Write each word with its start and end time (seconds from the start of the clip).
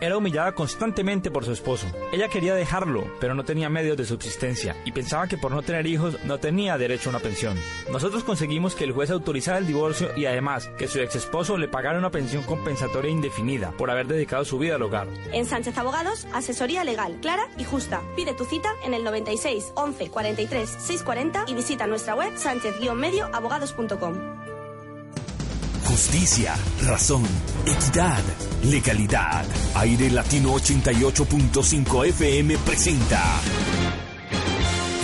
Era 0.00 0.16
humillada 0.16 0.52
constantemente 0.52 1.30
por 1.30 1.44
su 1.44 1.52
esposo. 1.52 1.86
Ella 2.12 2.28
quería 2.28 2.54
dejarlo, 2.54 3.04
pero 3.20 3.34
no 3.34 3.44
tenía 3.44 3.68
medios 3.68 3.96
de 3.96 4.04
subsistencia 4.04 4.76
y 4.84 4.92
pensaba 4.92 5.26
que 5.26 5.38
por 5.38 5.50
no 5.50 5.62
tener 5.62 5.86
hijos 5.86 6.22
no 6.24 6.38
tenía 6.38 6.78
derecho 6.78 7.08
a 7.08 7.10
una 7.10 7.18
pensión. 7.18 7.58
Nosotros 7.90 8.22
conseguimos 8.22 8.74
que 8.74 8.84
el 8.84 8.92
juez 8.92 9.10
autorizara 9.10 9.58
el 9.58 9.66
divorcio 9.66 10.10
y 10.16 10.26
además 10.26 10.70
que 10.78 10.86
su 10.86 11.00
ex 11.00 11.16
esposo 11.16 11.58
le 11.58 11.68
pagara 11.68 11.98
una 11.98 12.10
pensión 12.10 12.44
compensatoria 12.44 13.10
indefinida 13.10 13.72
por 13.72 13.90
haber 13.90 14.06
dedicado 14.06 14.44
su 14.44 14.58
vida 14.58 14.76
al 14.76 14.82
hogar. 14.82 15.08
En 15.32 15.46
Sánchez 15.46 15.76
Abogados, 15.78 16.26
asesoría 16.32 16.84
legal, 16.84 17.18
clara 17.20 17.48
y 17.58 17.64
justa. 17.64 18.02
Pide 18.14 18.34
tu 18.34 18.44
cita 18.44 18.70
en 18.84 18.94
el 18.94 19.02
96 19.02 19.72
11 19.74 20.10
43 20.10 20.68
640 20.68 21.44
y 21.48 21.54
visita 21.54 21.86
nuestra 21.86 22.14
web 22.14 22.32
sánchez-medioabogados.com. 22.36 24.47
Justicia, 25.98 26.54
razón, 26.86 27.24
equidad, 27.66 28.22
legalidad. 28.62 29.44
Aire 29.74 30.08
Latino 30.12 30.54
88.5 30.54 32.06
FM 32.06 32.56
presenta 32.58 33.40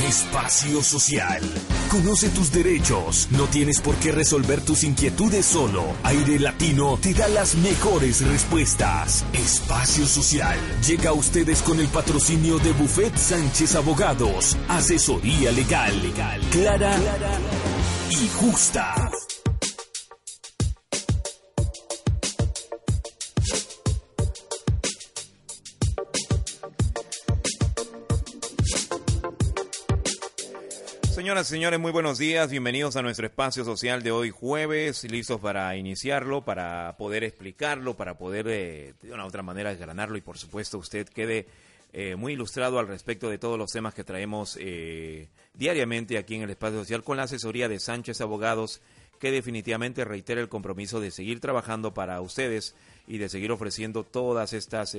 Espacio 0.06 0.84
Social. 0.84 1.42
Conoce 1.90 2.28
tus 2.28 2.52
derechos. 2.52 3.26
No 3.32 3.46
tienes 3.46 3.80
por 3.80 3.96
qué 3.96 4.12
resolver 4.12 4.60
tus 4.60 4.84
inquietudes 4.84 5.44
solo. 5.44 5.84
Aire 6.04 6.38
Latino 6.38 6.96
te 7.02 7.12
da 7.12 7.26
las 7.26 7.56
mejores 7.56 8.24
respuestas. 8.24 9.24
Espacio 9.32 10.06
Social. 10.06 10.56
Llega 10.86 11.10
a 11.10 11.14
ustedes 11.14 11.60
con 11.62 11.80
el 11.80 11.88
patrocinio 11.88 12.60
de 12.60 12.70
Buffet 12.70 13.16
Sánchez 13.16 13.74
Abogados. 13.74 14.56
Asesoría 14.68 15.50
legal, 15.50 16.00
legal, 16.00 16.40
clara 16.52 16.96
y 18.10 18.28
justa. 18.28 19.10
Señoras 31.14 31.46
y 31.46 31.50
señores, 31.50 31.78
muy 31.78 31.92
buenos 31.92 32.18
días. 32.18 32.50
Bienvenidos 32.50 32.96
a 32.96 33.02
nuestro 33.02 33.24
espacio 33.28 33.64
social 33.64 34.02
de 34.02 34.10
hoy 34.10 34.30
jueves. 34.30 35.04
Listos 35.04 35.40
para 35.40 35.76
iniciarlo, 35.76 36.44
para 36.44 36.96
poder 36.98 37.22
explicarlo, 37.22 37.96
para 37.96 38.18
poder 38.18 38.48
eh, 38.48 38.94
de 39.00 39.12
una 39.12 39.24
u 39.24 39.28
otra 39.28 39.44
manera 39.44 39.70
desgranarlo 39.70 40.16
y 40.16 40.22
por 40.22 40.38
supuesto 40.38 40.76
usted 40.76 41.08
quede 41.08 41.46
eh, 41.92 42.16
muy 42.16 42.32
ilustrado 42.32 42.80
al 42.80 42.88
respecto 42.88 43.30
de 43.30 43.38
todos 43.38 43.56
los 43.56 43.70
temas 43.70 43.94
que 43.94 44.02
traemos 44.02 44.58
eh, 44.60 45.28
diariamente 45.54 46.18
aquí 46.18 46.34
en 46.34 46.42
el 46.42 46.50
espacio 46.50 46.80
social 46.80 47.04
con 47.04 47.16
la 47.16 47.22
asesoría 47.22 47.68
de 47.68 47.78
Sánchez 47.78 48.20
Abogados 48.20 48.80
que 49.20 49.30
definitivamente 49.30 50.04
reitera 50.04 50.40
el 50.40 50.48
compromiso 50.48 50.98
de 50.98 51.12
seguir 51.12 51.38
trabajando 51.38 51.94
para 51.94 52.20
ustedes 52.22 52.74
y 53.06 53.18
de 53.18 53.28
seguir 53.28 53.52
ofreciendo 53.52 54.02
todas 54.02 54.52
estas... 54.52 54.96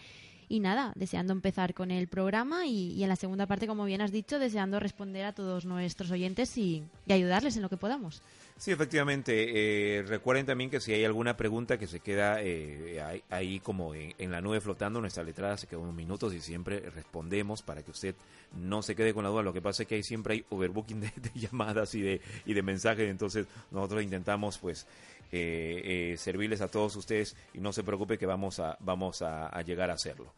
Y 0.50 0.60
nada, 0.60 0.92
deseando 0.96 1.34
empezar 1.34 1.74
con 1.74 1.90
el 1.92 2.08
programa 2.08 2.66
y, 2.66 3.02
en 3.02 3.10
la 3.10 3.16
segunda 3.16 3.48
parte, 3.48 3.66
como 3.68 3.86
bien 3.86 4.02
has 4.02 4.12
dicho, 4.12 4.40
deseando 4.40 4.80
responder 4.80 5.26
a 5.26 5.34
todos 5.34 5.66
nuestros 5.66 6.12
oyentes 6.12 6.58
y 6.58 6.84
ayudarles 7.08 7.56
en 7.56 7.62
lo 7.62 7.70
que 7.70 7.78
podamos. 7.78 8.22
Sí, 8.58 8.72
efectivamente. 8.72 9.98
Eh, 9.98 10.04
recuerden 10.04 10.46
también 10.46 10.70
que 10.70 10.80
si 10.80 10.94
hay 10.94 11.04
alguna 11.04 11.36
pregunta 11.36 11.78
que 11.78 11.88
se 11.88 12.00
queda 12.00 12.42
eh, 12.42 13.22
ahí, 13.30 13.60
como 13.60 13.94
en, 13.96 14.32
la 14.32 14.42
nube 14.42 14.62
flotando, 14.62 15.02
nuestra 15.02 15.24
letrada 15.24 15.58
se 15.58 15.68
queda 15.68 15.80
unos 15.80 15.96
minutos 15.96 16.34
y 16.34 16.40
siempre 16.40 16.80
respondemos 16.92 17.62
para 17.62 17.84
que 17.84 17.92
usted 17.92 18.16
no 18.56 18.82
se 18.82 18.96
quede 18.96 19.14
con 19.14 19.24
la 19.24 19.30
duda. 19.30 19.42
Lo 19.44 19.54
que 19.54 19.62
pasa 19.62 19.84
es 19.84 19.90
que 19.90 19.96
hay, 19.96 20.04
siempre 20.04 20.36
hay 20.36 20.46
overbooking 20.50 21.02
de, 21.02 21.12
llamadas 21.36 21.94
y 21.96 22.02
de, 22.02 22.22
y 22.46 22.54
de 22.54 22.62
mensajes, 22.62 23.10
entonces 23.10 23.48
nosotros 23.72 24.04
intentamos 24.04 24.58
pues 24.60 24.88
eh, 25.32 26.16
servirles 26.18 26.62
a 26.62 26.68
todos 26.68 26.96
ustedes 26.96 27.36
y 27.54 27.60
no 27.60 27.74
se 27.74 27.84
preocupe 27.84 28.18
que 28.18 28.28
vamos 28.28 28.60
a, 28.60 28.78
vamos 28.80 29.22
a 29.24 29.62
llegar 29.64 29.90
a 29.90 29.94
hacerlo. 29.94 30.32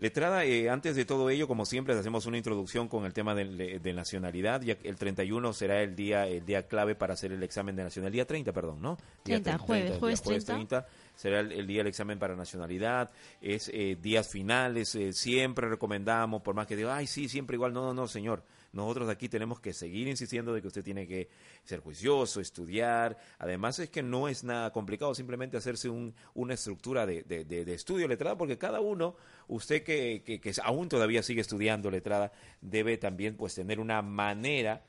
Letrada, 0.00 0.44
eh, 0.44 0.70
antes 0.70 0.94
de 0.94 1.04
todo 1.04 1.28
ello, 1.28 1.48
como 1.48 1.66
siempre, 1.66 1.92
hacemos 1.92 2.24
una 2.26 2.36
introducción 2.36 2.86
con 2.86 3.04
el 3.04 3.12
tema 3.12 3.34
de, 3.34 3.92
nacionalidad. 3.92 4.60
Ya 4.62 4.76
el 4.84 4.94
31 4.94 5.52
será 5.52 5.82
el 5.82 5.96
día 5.96 6.28
el 6.28 6.46
día 6.46 6.68
clave 6.68 6.94
para 6.94 7.14
hacer 7.14 7.32
el 7.32 7.42
examen 7.42 7.74
de 7.74 7.82
nacionalidad. 7.82 8.24
30, 8.24 8.52
perdón, 8.52 8.80
¿no? 8.80 8.96
30, 9.24 9.58
jueves, 9.58 9.98
jueves, 9.98 10.22
30. 10.22 10.86
será 11.16 11.40
el, 11.40 11.66
día 11.66 11.78
del 11.78 11.88
examen 11.88 12.16
para 12.16 12.36
nacionalidad. 12.36 13.10
Es 13.42 13.72
eh, 13.74 13.96
días 14.00 14.28
finales. 14.28 14.94
Eh, 14.94 15.12
siempre 15.12 15.68
recomendamos, 15.68 16.42
por 16.42 16.54
más 16.54 16.68
que 16.68 16.76
diga, 16.76 16.94
ay, 16.94 17.08
sí, 17.08 17.28
siempre 17.28 17.56
igual. 17.56 17.72
No, 17.72 17.82
no, 17.82 17.92
no, 17.92 18.06
señor 18.06 18.44
nosotros 18.72 19.08
aquí 19.08 19.28
tenemos 19.28 19.60
que 19.60 19.72
seguir 19.72 20.08
insistiendo 20.08 20.52
de 20.52 20.60
que 20.60 20.68
usted 20.68 20.84
tiene 20.84 21.06
que 21.06 21.28
ser 21.64 21.80
juicioso, 21.80 22.40
estudiar. 22.40 23.16
Además 23.38 23.78
es 23.78 23.88
que 23.90 24.02
no 24.02 24.28
es 24.28 24.44
nada 24.44 24.72
complicado 24.72 25.14
simplemente 25.14 25.56
hacerse 25.56 25.88
un, 25.88 26.14
una 26.34 26.54
estructura 26.54 27.06
de, 27.06 27.24
estudio 27.72 28.06
letrada, 28.08 28.36
porque 28.36 28.58
cada 28.58 28.80
uno, 28.80 29.16
usted 29.46 29.82
que, 29.82 30.22
que, 30.24 30.52
aún 30.62 30.88
todavía 30.88 31.22
sigue 31.22 31.40
estudiando 31.40 31.90
letrada, 31.90 32.32
debe 32.60 32.98
también 32.98 33.36
pues 33.36 33.54
tener 33.54 33.80
una 33.80 34.02
manera 34.02 34.84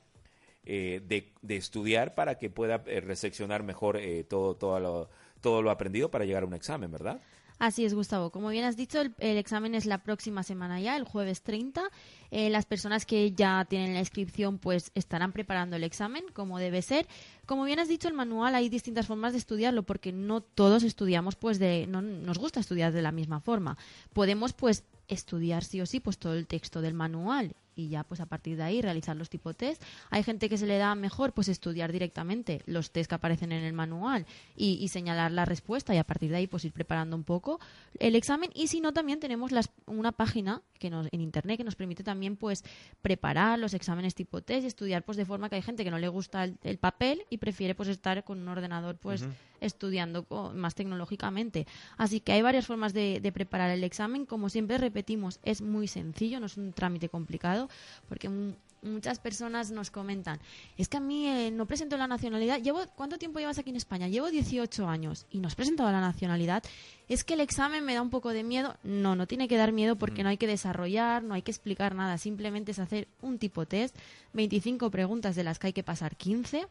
eh, 0.64 1.00
de, 1.06 1.32
de, 1.40 1.56
estudiar 1.56 2.14
para 2.14 2.36
que 2.36 2.50
pueda 2.50 2.82
eh, 2.86 3.00
reseccionar 3.00 3.62
mejor 3.62 3.96
eh, 3.96 4.24
todo, 4.24 4.56
todo, 4.56 4.78
lo, 4.78 5.08
todo 5.40 5.62
lo 5.62 5.70
aprendido 5.70 6.10
para 6.10 6.26
llegar 6.26 6.42
a 6.42 6.46
un 6.46 6.54
examen, 6.54 6.92
¿verdad? 6.92 7.22
Así 7.60 7.84
es, 7.84 7.92
Gustavo. 7.92 8.30
Como 8.30 8.48
bien 8.48 8.64
has 8.64 8.74
dicho, 8.74 9.02
el, 9.02 9.36
examen 9.36 9.74
es 9.74 9.84
la 9.84 9.98
próxima 9.98 10.42
semana 10.42 10.80
ya, 10.80 10.96
el 10.96 11.04
jueves 11.04 11.42
30. 11.42 11.82
Eh, 12.30 12.48
las 12.48 12.64
personas 12.64 13.04
que 13.04 13.32
ya 13.32 13.66
tienen 13.66 13.92
la 13.92 14.00
inscripción 14.00 14.56
pues 14.56 14.90
estarán 14.94 15.32
preparando 15.32 15.76
el 15.76 15.84
examen 15.84 16.24
como 16.32 16.58
debe 16.58 16.80
ser. 16.80 17.06
Como 17.44 17.64
bien 17.64 17.78
has 17.78 17.88
dicho, 17.88 18.08
el 18.08 18.14
manual 18.14 18.54
hay 18.54 18.70
distintas 18.70 19.06
formas 19.06 19.32
de 19.34 19.40
estudiarlo 19.40 19.82
porque 19.82 20.10
no 20.10 20.40
todos 20.40 20.84
estudiamos 20.84 21.36
pues 21.36 21.58
de 21.58 21.86
no 21.86 22.00
nos 22.00 22.38
gusta 22.38 22.60
estudiar 22.60 22.94
de 22.94 23.02
la 23.02 23.12
misma 23.12 23.40
forma. 23.40 23.76
Podemos 24.14 24.54
pues 24.54 24.84
estudiar 25.08 25.62
sí 25.62 25.82
o 25.82 25.86
sí 25.86 26.00
pues 26.00 26.16
todo 26.16 26.32
el 26.32 26.46
texto 26.46 26.80
del 26.80 26.94
manual 26.94 27.54
y 27.74 27.88
ya 27.88 28.04
pues 28.04 28.20
a 28.20 28.26
partir 28.26 28.56
de 28.56 28.62
ahí 28.62 28.82
realizar 28.82 29.16
los 29.16 29.30
tipo 29.30 29.54
test. 29.54 29.82
Hay 30.10 30.22
gente 30.22 30.48
que 30.48 30.58
se 30.58 30.66
le 30.66 30.78
da 30.78 30.94
mejor 30.94 31.32
pues 31.32 31.48
estudiar 31.48 31.92
directamente 31.92 32.62
los 32.66 32.90
test 32.90 33.08
que 33.08 33.14
aparecen 33.14 33.52
en 33.52 33.64
el 33.64 33.72
manual 33.72 34.26
y, 34.56 34.78
y 34.80 34.88
señalar 34.88 35.32
la 35.32 35.44
respuesta 35.44 35.94
y 35.94 35.98
a 35.98 36.04
partir 36.04 36.30
de 36.30 36.36
ahí 36.36 36.46
pues 36.46 36.64
ir 36.64 36.72
preparando 36.72 37.16
un 37.16 37.24
poco 37.24 37.60
el 37.98 38.14
examen 38.14 38.50
y 38.54 38.68
si 38.68 38.80
no 38.80 38.92
también 38.92 39.20
tenemos 39.20 39.52
las, 39.52 39.70
una 39.86 40.12
página 40.12 40.62
que 40.78 40.90
nos, 40.90 41.08
en 41.12 41.20
internet 41.20 41.58
que 41.58 41.64
nos 41.64 41.76
permite 41.76 42.02
también 42.02 42.36
pues 42.36 42.64
preparar 43.02 43.58
los 43.58 43.74
exámenes 43.74 44.14
tipo 44.14 44.40
test 44.42 44.64
y 44.64 44.66
estudiar 44.66 45.04
pues 45.04 45.16
de 45.16 45.24
forma 45.24 45.48
que 45.48 45.56
hay 45.56 45.62
gente 45.62 45.84
que 45.84 45.90
no 45.90 45.98
le 45.98 46.08
gusta 46.08 46.44
el, 46.44 46.58
el 46.62 46.78
papel 46.78 47.22
y 47.30 47.38
prefiere 47.38 47.74
pues 47.74 47.88
estar 47.88 48.24
con 48.24 48.40
un 48.40 48.48
ordenador 48.48 48.96
pues 48.96 49.24
estudiando 49.60 50.26
más 50.54 50.74
tecnológicamente. 50.74 51.66
Así 51.96 52.20
que 52.20 52.32
hay 52.32 52.42
varias 52.42 52.66
formas 52.66 52.92
de, 52.92 53.20
de 53.20 53.32
preparar 53.32 53.70
el 53.70 53.84
examen. 53.84 54.26
Como 54.26 54.48
siempre 54.48 54.78
repetimos, 54.78 55.38
es 55.42 55.60
muy 55.60 55.86
sencillo, 55.86 56.40
no 56.40 56.46
es 56.46 56.56
un 56.56 56.72
trámite 56.72 57.08
complicado, 57.08 57.59
porque 58.08 58.28
mu- 58.28 58.54
muchas 58.82 59.18
personas 59.18 59.70
nos 59.70 59.90
comentan, 59.90 60.40
es 60.78 60.88
que 60.88 60.96
a 60.96 61.00
mí 61.00 61.26
eh, 61.26 61.50
no 61.50 61.66
presento 61.66 61.98
la 61.98 62.06
nacionalidad. 62.06 62.60
Llevo 62.62 62.80
¿Cuánto 62.96 63.18
tiempo 63.18 63.38
llevas 63.38 63.58
aquí 63.58 63.68
en 63.70 63.76
España? 63.76 64.08
Llevo 64.08 64.30
18 64.30 64.88
años 64.88 65.26
y 65.30 65.38
no 65.40 65.48
has 65.48 65.54
presentado 65.54 65.90
la 65.92 66.00
nacionalidad. 66.00 66.62
Es 67.08 67.22
que 67.24 67.34
el 67.34 67.40
examen 67.40 67.84
me 67.84 67.92
da 67.94 68.00
un 68.00 68.08
poco 68.08 68.30
de 68.30 68.42
miedo. 68.42 68.76
No, 68.82 69.16
no 69.16 69.26
tiene 69.26 69.48
que 69.48 69.56
dar 69.58 69.72
miedo 69.72 69.96
porque 69.96 70.22
no 70.22 70.30
hay 70.30 70.38
que 70.38 70.46
desarrollar, 70.46 71.22
no 71.22 71.34
hay 71.34 71.42
que 71.42 71.50
explicar 71.50 71.94
nada. 71.94 72.16
Simplemente 72.16 72.70
es 72.70 72.78
hacer 72.78 73.06
un 73.20 73.38
tipo 73.38 73.66
test, 73.66 73.94
25 74.32 74.90
preguntas 74.90 75.36
de 75.36 75.44
las 75.44 75.58
que 75.58 75.66
hay 75.66 75.72
que 75.74 75.82
pasar 75.82 76.16
15 76.16 76.66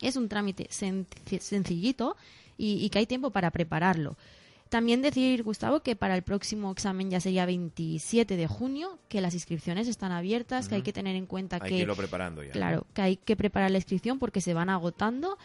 es 0.00 0.16
un 0.16 0.28
trámite 0.28 0.68
sen- 0.70 1.06
sencillito 1.38 2.16
y, 2.58 2.84
y 2.84 2.90
que 2.90 2.98
hay 2.98 3.06
tiempo 3.06 3.30
para 3.30 3.52
prepararlo. 3.52 4.16
También 4.72 5.02
decir, 5.02 5.42
Gustavo, 5.42 5.80
que 5.80 5.96
para 5.96 6.14
el 6.16 6.22
próximo 6.22 6.72
examen 6.72 7.10
ya 7.10 7.20
sería 7.20 7.44
27 7.44 8.36
de 8.36 8.46
junio, 8.46 8.98
que 9.10 9.20
las 9.20 9.34
inscripciones 9.34 9.86
están 9.86 10.12
abiertas, 10.12 10.66
que 10.66 10.76
hay 10.76 10.80
que 10.80 10.94
tener 10.94 11.14
en 11.14 11.26
cuenta 11.26 11.56
Hay 11.56 11.60
que, 11.60 11.68
que 11.68 11.82
irlo 11.82 11.94
preparando 11.94 12.42
ya. 12.42 12.52
claro, 12.52 12.86
que 12.94 13.02
hay 13.02 13.16
que 13.18 13.36
preparar 13.36 13.70
la 13.70 13.76
inscripción 13.76 14.18
porque 14.18 14.40
se 14.40 14.54
van 14.54 14.70
agotando. 14.70 15.36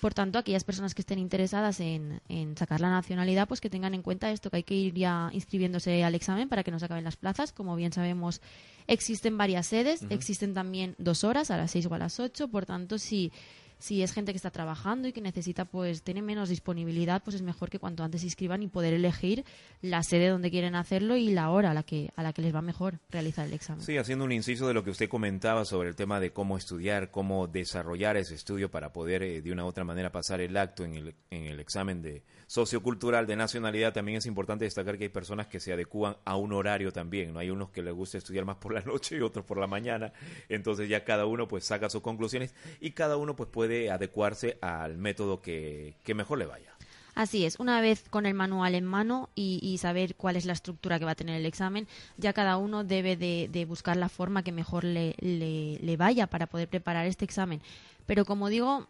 Por 0.00 0.14
tanto, 0.14 0.38
aquellas 0.38 0.62
personas 0.62 0.94
que 0.94 1.02
estén 1.02 1.18
interesadas 1.18 1.80
en, 1.80 2.20
en 2.28 2.56
sacar 2.56 2.80
la 2.80 2.90
nacionalidad, 2.90 3.48
pues 3.48 3.60
que 3.60 3.70
tengan 3.70 3.92
en 3.92 4.02
cuenta 4.02 4.30
esto, 4.30 4.50
que 4.50 4.58
hay 4.58 4.62
que 4.62 4.76
ir 4.76 4.94
ya 4.94 5.30
inscribiéndose 5.32 6.04
al 6.04 6.14
examen 6.14 6.48
para 6.48 6.62
que 6.62 6.70
no 6.70 6.78
se 6.78 6.84
acaben 6.84 7.02
las 7.02 7.16
plazas. 7.16 7.50
Como 7.50 7.74
bien 7.74 7.92
sabemos, 7.92 8.40
existen 8.86 9.36
varias 9.36 9.66
sedes, 9.66 10.04
existen 10.10 10.54
también 10.54 10.94
dos 10.98 11.24
horas, 11.24 11.50
a 11.50 11.56
las 11.56 11.72
seis 11.72 11.86
o 11.86 11.94
a 11.94 11.98
las 11.98 12.20
ocho. 12.20 12.46
Por 12.46 12.66
tanto, 12.66 12.98
si, 12.98 13.32
si 13.78 14.02
es 14.02 14.12
gente 14.12 14.32
que 14.32 14.36
está 14.36 14.50
trabajando 14.50 15.08
y 15.08 15.12
que 15.12 15.20
necesita, 15.20 15.64
pues, 15.64 16.02
tiene 16.02 16.22
menos 16.22 16.48
disponibilidad, 16.48 17.22
pues 17.22 17.36
es 17.36 17.42
mejor 17.42 17.70
que 17.70 17.78
cuanto 17.78 18.02
antes 18.02 18.22
se 18.22 18.26
inscriban 18.26 18.62
y 18.62 18.68
poder 18.68 18.94
elegir 18.94 19.44
la 19.82 20.02
sede 20.02 20.28
donde 20.28 20.50
quieren 20.50 20.74
hacerlo 20.74 21.16
y 21.16 21.30
la 21.30 21.50
hora 21.50 21.70
a 21.70 21.74
la 21.74 21.82
que, 21.82 22.10
a 22.16 22.22
la 22.22 22.32
que 22.32 22.42
les 22.42 22.54
va 22.54 22.62
mejor 22.62 23.00
realizar 23.10 23.46
el 23.46 23.52
examen. 23.52 23.84
Sí, 23.84 23.96
haciendo 23.98 24.24
un 24.24 24.32
inciso 24.32 24.66
de 24.68 24.74
lo 24.74 24.84
que 24.84 24.90
usted 24.90 25.08
comentaba 25.08 25.64
sobre 25.64 25.88
el 25.88 25.96
tema 25.96 26.20
de 26.20 26.32
cómo 26.32 26.56
estudiar, 26.56 27.10
cómo 27.10 27.46
desarrollar 27.46 28.16
ese 28.16 28.34
estudio 28.34 28.70
para 28.70 28.92
poder 28.92 29.22
eh, 29.22 29.42
de 29.42 29.52
una 29.52 29.64
u 29.64 29.68
otra 29.68 29.84
manera 29.84 30.10
pasar 30.10 30.40
el 30.40 30.56
acto 30.56 30.84
en 30.84 30.94
el, 30.94 31.14
en 31.30 31.44
el 31.44 31.60
examen 31.60 32.02
de 32.02 32.22
sociocultural 32.46 33.26
de 33.26 33.36
nacionalidad, 33.36 33.92
también 33.92 34.18
es 34.18 34.26
importante 34.26 34.64
destacar 34.64 34.96
que 34.98 35.04
hay 35.04 35.10
personas 35.10 35.46
que 35.48 35.60
se 35.60 35.72
adecúan 35.72 36.16
a 36.24 36.36
un 36.36 36.52
horario 36.52 36.92
también, 36.92 37.32
¿no? 37.32 37.40
Hay 37.40 37.50
unos 37.50 37.70
que 37.70 37.82
les 37.82 37.92
gusta 37.92 38.18
estudiar 38.18 38.44
más 38.44 38.56
por 38.56 38.72
la 38.72 38.80
noche 38.82 39.16
y 39.16 39.20
otros 39.20 39.44
por 39.44 39.58
la 39.58 39.66
mañana, 39.66 40.12
entonces 40.48 40.88
ya 40.88 41.04
cada 41.04 41.26
uno 41.26 41.48
pues 41.48 41.64
saca 41.64 41.90
sus 41.90 42.02
conclusiones 42.02 42.54
y 42.80 42.92
cada 42.92 43.16
uno 43.16 43.34
pues 43.36 43.48
puede 43.50 43.90
adecuarse 43.90 44.58
al 44.60 44.96
método 44.96 45.42
que, 45.42 45.96
que 46.04 46.14
mejor 46.14 46.38
le 46.38 46.46
vaya. 46.46 46.72
Así 47.16 47.46
es, 47.46 47.58
una 47.58 47.80
vez 47.80 48.04
con 48.10 48.26
el 48.26 48.34
manual 48.34 48.74
en 48.74 48.84
mano 48.84 49.30
y, 49.34 49.58
y 49.62 49.78
saber 49.78 50.16
cuál 50.16 50.36
es 50.36 50.44
la 50.44 50.52
estructura 50.52 50.98
que 50.98 51.06
va 51.06 51.12
a 51.12 51.14
tener 51.14 51.40
el 51.40 51.46
examen, 51.46 51.88
ya 52.18 52.34
cada 52.34 52.58
uno 52.58 52.84
debe 52.84 53.16
de, 53.16 53.64
buscar 53.66 53.96
la 53.96 54.10
forma 54.10 54.42
que 54.42 54.52
mejor 54.52 54.84
le- 54.84 55.14
le 55.18 55.96
vaya 55.96 56.26
para 56.26 56.46
poder 56.46 56.68
preparar 56.68 57.06
este 57.06 57.24
examen. 57.24 57.62
Pero 58.04 58.26
como 58.26 58.50
digo, 58.50 58.86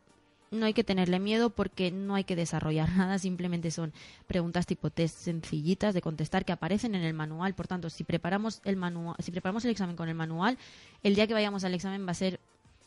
no 0.50 0.66
hay 0.66 0.72
que 0.74 0.84
tenerle 0.84 1.18
miedo 1.18 1.50
porque 1.50 1.90
no 1.90 2.14
hay 2.14 2.24
que 2.24 2.36
desarrollar 2.36 2.88
nada, 2.96 3.18
simplemente 3.18 3.70
son 3.70 3.92
preguntas 4.26 4.66
tipo 4.66 4.90
test 4.90 5.18
sencillitas 5.18 5.94
de 5.94 6.02
contestar 6.02 6.44
que 6.44 6.52
aparecen 6.52 6.94
en 6.94 7.02
el 7.02 7.14
manual. 7.14 7.54
Por 7.54 7.66
tanto, 7.66 7.90
si 7.90 8.04
preparamos 8.04 8.60
el 8.64 8.76
manual, 8.76 9.16
si 9.20 9.30
preparamos 9.30 9.64
el 9.64 9.70
examen 9.72 9.96
con 9.96 10.08
el 10.08 10.14
manual, 10.14 10.58
el 11.02 11.14
día 11.14 11.26
que 11.26 11.34
vayamos 11.34 11.64
al 11.64 11.74
examen 11.74 12.06
va 12.06 12.12
a 12.12 12.14
ser 12.14 12.40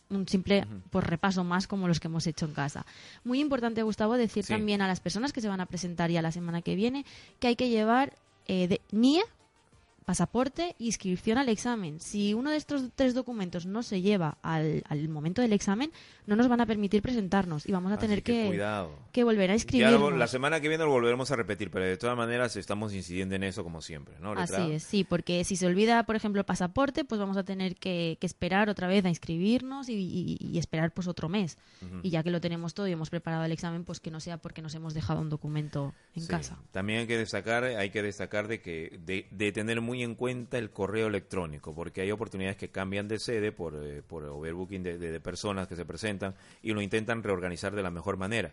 un 0.10 0.28
simple 0.28 0.66
pues, 0.90 1.06
repaso 1.06 1.44
más 1.44 1.68
como 1.68 1.88
los 1.88 2.00
que 2.00 2.08
hemos 2.08 2.26
hecho 2.26 2.46
en 2.46 2.54
casa. 2.54 2.84
Muy 3.24 3.40
importante, 3.40 3.84
Gustavo, 3.84 4.18
decir 4.18 4.44
Sí. 4.44 4.54
también 4.54 4.82
a 4.82 4.88
las 4.88 5.00
personas 5.00 5.32
que 5.34 5.42
se 5.42 5.48
van 5.48 5.62
a 5.62 5.68
presentar 5.68 6.10
ya 6.10 6.22
la 6.24 6.32
semana 6.32 6.64
que 6.64 6.74
viene 6.76 7.06
que 7.40 7.48
hay 7.48 7.56
que 7.56 7.70
llevar 7.70 8.14
eh, 8.48 8.68
de- 8.68 8.82
NIE, 8.92 9.22
pasaporte 10.10 10.76
inscripción 10.80 11.38
al 11.38 11.50
examen. 11.50 12.00
Si 12.00 12.34
uno 12.34 12.50
de 12.50 12.58
estos 12.58 12.90
tres 12.96 13.14
documentos 13.14 13.68
no 13.68 13.84
se 13.84 14.02
lleva 14.02 14.40
al, 14.42 14.82
al 14.90 15.08
momento 15.08 15.44
del 15.44 15.54
examen, 15.54 15.92
no 16.26 16.36
nos 16.36 16.48
van 16.48 16.62
a 16.62 16.66
permitir 16.66 17.04
presentarnos 17.04 17.68
y 17.70 17.72
vamos 17.72 17.92
a 17.92 17.96
Así 17.96 18.08
tener 18.08 18.24
que 18.24 18.50
que, 18.50 18.88
que 19.12 19.24
volver 19.24 19.52
a 19.52 19.54
inscribirnos. 19.54 20.18
la 20.18 20.26
semana 20.26 20.60
que 20.62 20.68
viene 20.68 20.84
lo 20.84 20.90
volveremos 20.90 21.30
a 21.30 21.36
repetir, 21.36 21.70
pero 21.70 21.86
de 21.86 21.96
todas 21.96 22.18
maneras 22.18 22.56
estamos 22.56 22.92
incidiendo 22.92 23.36
en 23.36 23.44
eso 23.44 23.64
como 23.64 23.84
siempre, 23.84 24.16
¿no? 24.20 24.32
Así 24.32 24.72
es, 24.72 24.82
sí, 24.82 25.04
porque 25.04 25.44
si 25.44 25.56
se 25.56 25.68
olvida, 25.68 26.02
por 26.08 26.16
ejemplo, 26.16 26.40
el 26.42 26.46
pasaporte, 26.46 27.06
pues 27.06 27.20
vamos 27.20 27.38
a 27.38 27.44
tener 27.44 27.76
que, 27.76 28.18
que 28.20 28.26
esperar 28.26 28.68
otra 28.68 28.88
vez 28.88 29.06
a 29.06 29.10
inscribirnos 29.10 29.90
y, 29.90 29.94
y- 29.94 30.38
y 30.42 30.58
esperar 30.58 30.92
pues 30.92 31.08
otro 31.08 31.30
mes. 31.30 31.60
Y 32.02 32.10
ya 32.10 32.24
que 32.24 32.32
lo 32.32 32.42
tenemos 32.42 32.74
todo 32.74 32.88
y 32.88 32.94
hemos 32.94 33.12
preparado 33.12 33.44
el 33.46 33.52
examen, 33.52 33.84
pues 33.84 34.00
que 34.00 34.10
no 34.10 34.20
sea 34.20 34.38
porque 34.38 34.64
nos 34.64 34.74
hemos 34.74 34.96
dejado 34.96 35.22
un 35.22 35.30
documento 35.30 35.94
en 36.16 36.24
Sí. 36.24 36.28
casa. 36.30 36.58
También 36.72 37.02
hay 37.02 37.08
que 37.08 37.18
destacar, 37.18 37.64
hay 37.64 37.92
que 37.92 38.02
destacar 38.02 38.48
de 38.48 38.60
que 38.60 39.00
de, 39.06 39.28
de 39.30 39.52
tener 39.52 39.82
muy 39.82 39.99
en 40.04 40.16
cuenta 40.16 40.58
el 40.58 40.70
correo 40.72 41.08
electrónico, 41.08 41.74
porque 41.76 42.02
hay 42.02 42.12
oportunidades 42.12 42.58
que 42.58 42.70
cambian 42.70 43.08
de 43.08 43.20
sede 43.20 43.52
por, 43.52 43.76
eh, 43.84 44.02
por 44.06 44.24
overbooking 44.24 44.84
de, 44.84 44.98
de- 44.98 45.12
de 45.12 45.20
personas 45.20 45.68
que 45.68 45.76
se 45.76 45.86
presentan 45.86 46.36
y 46.62 46.72
lo 46.74 46.82
intentan 46.82 47.24
reorganizar 47.24 47.76
de 47.76 47.84
la 47.84 47.92
mejor 47.92 48.18
manera. 48.18 48.52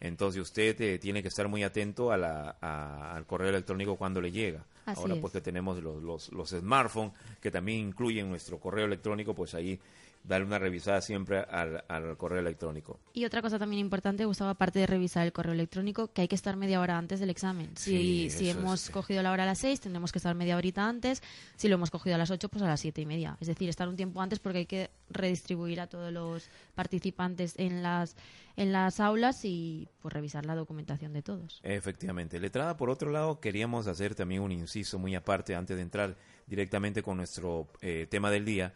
Entonces 0.00 0.40
usted 0.40 0.80
eh, 0.80 0.98
tiene 0.98 1.22
que 1.22 1.28
estar 1.28 1.48
muy 1.48 1.62
atento 1.64 2.12
a 2.12 2.16
la- 2.16 2.56
a- 2.60 3.14
al 3.16 3.26
correo 3.26 3.48
electrónico 3.48 3.96
cuando 3.96 4.20
le 4.20 4.30
llega. 4.30 4.64
Así 4.86 5.00
Ahora 5.02 5.14
es. 5.14 5.20
pues 5.20 5.32
que 5.32 5.40
tenemos 5.40 5.82
los, 5.82 6.02
los, 6.02 6.32
los 6.32 6.48
smartphones 6.50 7.12
que 7.42 7.50
también 7.50 7.80
incluyen 7.88 8.28
nuestro 8.30 8.58
correo 8.58 8.86
electrónico, 8.86 9.34
pues 9.34 9.54
ahí 9.54 9.78
darle 10.24 10.46
una 10.46 10.58
revisada 10.58 11.00
siempre 11.00 11.38
al, 11.38 11.84
al 11.88 12.16
correo 12.16 12.38
electrónico. 12.38 13.00
Y 13.12 13.24
otra 13.24 13.42
cosa 13.42 13.58
también 13.58 13.80
importante, 13.80 14.24
Gustavo, 14.24 14.50
aparte 14.50 14.78
de 14.78 14.86
revisar 14.86 15.24
el 15.26 15.32
correo 15.32 15.52
electrónico, 15.54 16.12
que 16.12 16.22
hay 16.22 16.28
que 16.28 16.34
estar 16.34 16.56
media 16.56 16.80
hora 16.80 16.98
antes 16.98 17.20
del 17.20 17.30
examen. 17.30 17.70
Si, 17.76 18.28
Sí, 18.28 18.30
si 18.30 18.50
hemos 18.50 18.84
es, 18.84 18.90
cogido 18.90 19.22
la 19.22 19.32
hora 19.32 19.44
a 19.44 19.46
las 19.46 19.58
6, 19.58 19.80
tendremos 19.80 20.12
que 20.12 20.18
estar 20.18 20.34
media 20.34 20.56
horita 20.56 20.88
antes. 20.88 21.22
Si 21.56 21.68
lo 21.68 21.74
hemos 21.74 21.90
cogido 21.90 22.14
a 22.14 22.18
las 22.18 22.30
8, 22.30 22.48
pues 22.48 22.62
a 22.62 22.66
las 22.66 22.80
siete 22.80 23.00
y 23.00 23.06
media. 23.06 23.36
Es 23.40 23.48
decir, 23.48 23.68
estar 23.68 23.88
un 23.88 23.96
tiempo 23.96 24.20
antes 24.20 24.38
porque 24.38 24.58
hay 24.58 24.66
que 24.66 24.90
redistribuir 25.10 25.80
a 25.80 25.86
todos 25.86 26.12
los 26.12 26.48
participantes 26.74 27.54
en 27.56 27.82
las, 27.82 28.16
en 28.56 28.72
las 28.72 29.00
aulas 29.00 29.44
y 29.44 29.88
pues 30.00 30.12
revisar 30.12 30.44
la 30.46 30.54
documentación 30.54 31.12
de 31.12 31.22
todos. 31.22 31.60
Efectivamente. 31.62 32.38
Letrada, 32.40 32.76
por 32.76 32.90
otro 32.90 33.10
lado, 33.10 33.40
queríamos 33.40 33.86
hacer 33.86 34.14
también 34.14 34.42
un 34.42 34.52
inciso 34.52 34.98
muy 34.98 35.14
aparte 35.14 35.54
antes 35.54 35.76
de 35.76 35.82
entrar 35.82 36.16
directamente 36.46 37.02
con 37.02 37.16
nuestro 37.16 37.68
eh, 37.80 38.06
tema 38.10 38.30
del 38.30 38.44
día. 38.44 38.72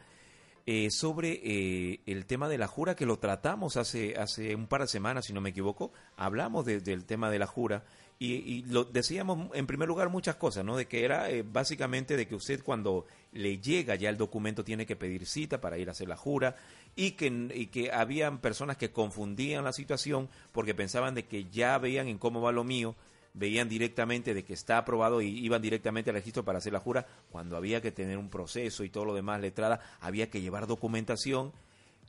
Eh, 0.67 0.91
sobre 0.91 1.41
eh, 1.43 2.01
el 2.07 2.25
tema 2.27 2.49
de 2.49 2.59
la 2.59 2.67
jura 2.69 2.95
que 2.95 3.07
lo 3.07 3.19
tratamos 3.19 3.77
hace 3.77 4.17
hace 4.17 4.55
un 4.55 4.67
par 4.67 4.83
de 4.83 4.87
semanas, 4.89 5.27
si 5.27 5.33
no 5.33 5.41
me 5.41 5.51
equivoco, 5.51 5.93
hablamos 6.17 6.65
de- 6.65 6.81
del 6.81 7.05
tema 7.05 7.31
de 7.31 7.39
la 7.41 7.47
jura 7.47 7.85
y, 8.19 8.35
y 8.35 8.63
lo 8.67 8.85
decíamos 8.85 9.51
en 9.55 9.67
primer 9.67 9.89
lugar 9.89 10.09
muchas 10.09 10.37
cosas, 10.37 10.65
¿no? 10.65 10.77
De 10.77 10.87
que 10.87 11.05
era 11.05 11.29
eh, 11.31 11.43
básicamente 11.43 12.17
de 12.17 12.29
que 12.29 12.37
usted 12.37 12.63
cuando 12.63 13.07
le 13.33 13.59
llega 13.59 13.97
ya 13.97 14.09
el 14.09 14.17
documento 14.17 14.63
tiene 14.63 14.87
que 14.87 14.95
pedir 14.95 15.27
cita 15.27 15.61
para 15.61 15.79
ir 15.79 15.89
a 15.89 15.93
hacer 15.93 16.07
la 16.07 16.17
jura 16.17 16.55
y 16.95 17.13
que 17.13 17.27
y 17.55 17.67
que 17.67 17.91
habían 17.91 18.39
personas 18.39 18.77
que 18.77 18.93
confundían 18.93 19.65
la 19.65 19.73
situación 19.73 20.29
porque 20.53 20.75
pensaban 20.75 21.15
de 21.17 21.25
que 21.25 21.47
ya 21.51 21.77
veían 21.79 22.07
en 22.07 22.19
cómo 22.19 22.41
va 22.41 22.53
lo 22.53 22.63
mío 22.63 22.95
veían 23.35 23.69
directamente 23.69 24.35
de 24.35 24.45
que 24.45 24.55
está 24.55 24.79
aprobado 24.79 25.23
y 25.23 25.29
iban 25.29 25.63
directamente 25.63 26.11
al 26.11 26.17
registro 26.17 26.45
para 26.45 26.59
hacer 26.59 26.73
la 26.73 26.81
jura, 26.81 27.07
cuando 27.31 27.57
había 27.57 27.81
que 27.81 27.93
tener 27.93 28.19
un 28.19 28.29
proceso 28.29 28.85
y 28.85 28.91
todo 28.91 29.05
lo 29.05 29.15
demás 29.15 29.41
letrada, 29.41 29.81
había 30.01 30.31
que 30.31 30.41
llevar 30.41 30.67
documentación 30.67 31.53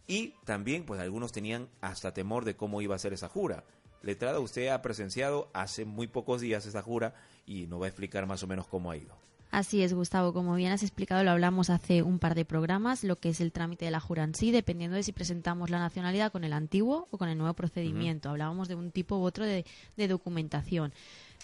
y 0.07 0.33
también 0.43 0.83
pues 0.83 0.99
algunos 0.99 1.31
tenían 1.31 1.69
hasta 1.81 2.13
temor 2.13 2.45
de 2.45 2.55
cómo 2.55 2.81
iba 2.81 2.95
a 2.95 2.99
ser 2.99 3.13
esa 3.13 3.29
jura. 3.29 3.63
Letrada, 4.01 4.39
usted 4.39 4.67
ha 4.67 4.81
presenciado 4.81 5.49
hace 5.53 5.85
muy 5.85 6.07
pocos 6.07 6.41
días 6.41 6.65
esa 6.65 6.81
jura 6.81 7.15
y 7.45 7.67
nos 7.67 7.81
va 7.81 7.85
a 7.85 7.89
explicar 7.89 8.25
más 8.25 8.43
o 8.43 8.47
menos 8.47 8.67
cómo 8.67 8.91
ha 8.91 8.97
ido. 8.97 9.15
Así 9.53 9.83
es, 9.83 9.93
Gustavo. 9.93 10.33
Como 10.33 10.55
bien 10.55 10.71
has 10.71 10.81
explicado, 10.81 11.23
lo 11.23 11.29
hablamos 11.29 11.69
hace 11.69 12.01
un 12.01 12.17
par 12.17 12.33
de 12.33 12.43
programas, 12.43 13.03
lo 13.03 13.17
que 13.17 13.29
es 13.29 13.39
el 13.39 13.51
trámite 13.51 13.85
de 13.85 13.91
la 13.91 13.99
jura 13.99 14.23
en 14.23 14.33
sí, 14.33 14.49
dependiendo 14.49 14.97
de 14.97 15.03
si 15.03 15.11
presentamos 15.11 15.69
la 15.69 15.77
nacionalidad 15.77 16.31
con 16.31 16.43
el 16.43 16.53
antiguo 16.53 17.07
o 17.11 17.19
con 17.19 17.29
el 17.29 17.37
nuevo 17.37 17.53
procedimiento. 17.53 18.31
Hablábamos 18.31 18.67
de 18.67 18.73
un 18.73 18.89
tipo 18.89 19.15
u 19.15 19.21
otro 19.21 19.45
de, 19.45 19.63
de 19.95 20.07
documentación. 20.07 20.91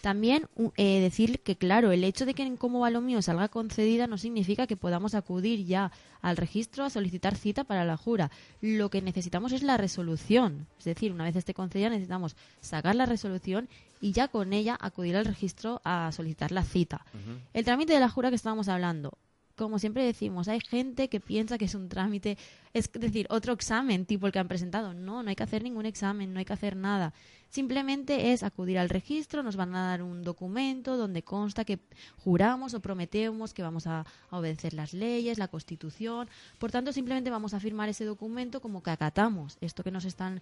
También 0.01 0.47
eh, 0.77 1.01
decir 1.01 1.41
que, 1.41 1.55
claro, 1.55 1.91
el 1.91 2.03
hecho 2.03 2.25
de 2.25 2.33
que 2.33 2.41
en 2.41 2.57
Cómo 2.57 2.79
va 2.79 2.89
lo 2.89 3.01
mío 3.01 3.21
salga 3.21 3.47
concedida 3.47 4.07
no 4.07 4.17
significa 4.17 4.65
que 4.65 4.75
podamos 4.75 5.13
acudir 5.13 5.65
ya 5.65 5.91
al 6.21 6.35
registro 6.35 6.85
a 6.85 6.89
solicitar 6.89 7.35
cita 7.35 7.63
para 7.63 7.85
la 7.85 7.95
jura. 7.95 8.31
Lo 8.59 8.89
que 8.89 9.03
necesitamos 9.03 9.51
es 9.51 9.61
la 9.61 9.77
resolución. 9.77 10.65
Es 10.79 10.85
decir, 10.85 11.11
una 11.11 11.25
vez 11.25 11.35
esté 11.35 11.53
concedida 11.53 11.89
necesitamos 11.89 12.35
sacar 12.61 12.95
la 12.95 13.05
resolución 13.05 13.69
y 13.99 14.11
ya 14.11 14.27
con 14.27 14.53
ella 14.53 14.77
acudir 14.79 15.15
al 15.15 15.25
registro 15.25 15.81
a 15.83 16.11
solicitar 16.11 16.51
la 16.51 16.63
cita. 16.63 17.05
El 17.53 17.65
trámite 17.65 17.93
de 17.93 17.99
la 17.99 18.09
jura 18.09 18.29
que 18.29 18.35
estábamos 18.35 18.69
hablando, 18.69 19.17
como 19.59 19.77
siempre 19.77 20.05
decimos, 20.05 20.47
hay 20.47 20.61
gente 20.61 21.09
que 21.09 21.19
piensa 21.19 21.57
que 21.57 21.65
es 21.65 21.75
un 21.75 21.89
trámite, 21.89 22.37
es 22.73 22.89
decir, 22.93 23.27
otro 23.29 23.51
examen 23.51 24.05
tipo 24.05 24.25
el 24.25 24.31
que 24.31 24.39
han 24.39 24.47
presentado. 24.47 24.93
No, 24.93 25.21
no 25.21 25.29
hay 25.29 25.35
que 25.35 25.43
hacer 25.43 25.63
ningún 25.63 25.85
examen, 25.85 26.33
no 26.33 26.39
hay 26.39 26.45
que 26.45 26.53
hacer 26.53 26.77
nada. 26.77 27.13
Simplemente 27.49 28.31
es 28.31 28.43
acudir 28.43 28.79
al 28.79 28.89
registro, 28.89 29.43
nos 29.43 29.57
van 29.57 29.75
a 29.75 29.87
dar 29.87 30.01
un 30.01 30.23
documento 30.23 30.95
donde 30.95 31.23
consta 31.23 31.65
que 31.65 31.79
juramos 32.17 32.73
o 32.73 32.79
prometemos 32.79 33.53
que 33.53 33.61
vamos 33.61 33.85
a, 33.85 34.05
obedecer 34.29 34.73
las 34.73 34.93
leyes, 34.93 35.37
la 35.37 35.49
Constitución. 35.49 36.29
Por 36.57 36.71
tanto, 36.71 36.93
simplemente 36.93 37.29
vamos 37.29 37.53
a 37.53 37.59
firmar 37.59 37.89
ese 37.89 38.05
documento 38.05 38.61
como 38.61 38.81
que 38.81 38.91
acatamos 38.91 39.57
esto 39.59 39.83
que 39.83 39.91
nos 39.91 40.05
están 40.05 40.41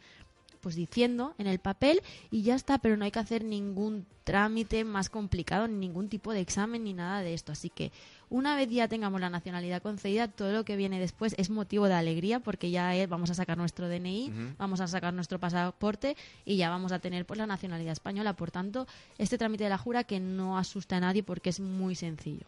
pues 0.58 0.76
diciendo 0.76 1.34
en 1.38 1.48
el 1.48 1.60
papel 1.60 2.02
y 2.32 2.42
ya 2.44 2.56
está, 2.56 2.78
pero 2.78 2.98
no 2.98 3.06
hay 3.06 3.12
que 3.12 3.20
hacer 3.20 3.44
ningún 3.44 4.06
trámite 4.24 4.84
más 4.84 5.10
complicado, 5.10 5.68
ni 5.68 5.78
ningún 5.78 6.10
tipo 6.10 6.34
de 6.34 6.42
examen 6.42 6.84
ni 6.84 6.94
nada 6.94 7.22
de 7.22 7.34
esto. 7.34 7.54
Así 7.54 7.70
que 7.70 7.92
una 8.30 8.56
vez 8.58 8.70
ya 8.70 8.90
tengamos 8.90 9.22
la 9.22 9.30
nacionalidad 9.30 9.82
concedida, 9.82 10.28
todo 10.28 10.52
lo 10.52 10.66
que 10.66 10.76
viene 10.76 11.00
después 11.00 11.34
es 11.38 11.50
motivo 11.50 11.88
de 11.88 11.94
alegría 11.94 12.42
porque 12.42 12.70
ya 12.70 12.92
vamos 13.08 13.30
a 13.30 13.36
sacar 13.36 13.58
nuestro 13.58 13.88
DNI, 13.88 14.56
vamos 14.58 14.82
a 14.82 14.88
sacar 14.88 15.14
nuestro 15.14 15.40
pasaporte 15.40 16.18
y 16.44 16.58
ya 16.58 16.70
vamos 16.70 16.92
a 16.92 17.00
tener 17.00 17.26
pues 17.26 17.38
la 17.38 17.48
nacionalidad 17.48 17.94
española. 17.94 18.36
Por 18.36 18.52
tanto, 18.52 18.86
este 19.18 19.38
trámite 19.38 19.64
de 19.64 19.70
la 19.70 19.78
jura 19.78 20.04
que 20.04 20.20
no 20.20 20.58
asusta 20.58 20.98
a 20.98 21.00
nadie 21.00 21.24
porque 21.24 21.50
es 21.50 21.62
muy 21.62 21.96
sencillo. 21.96 22.48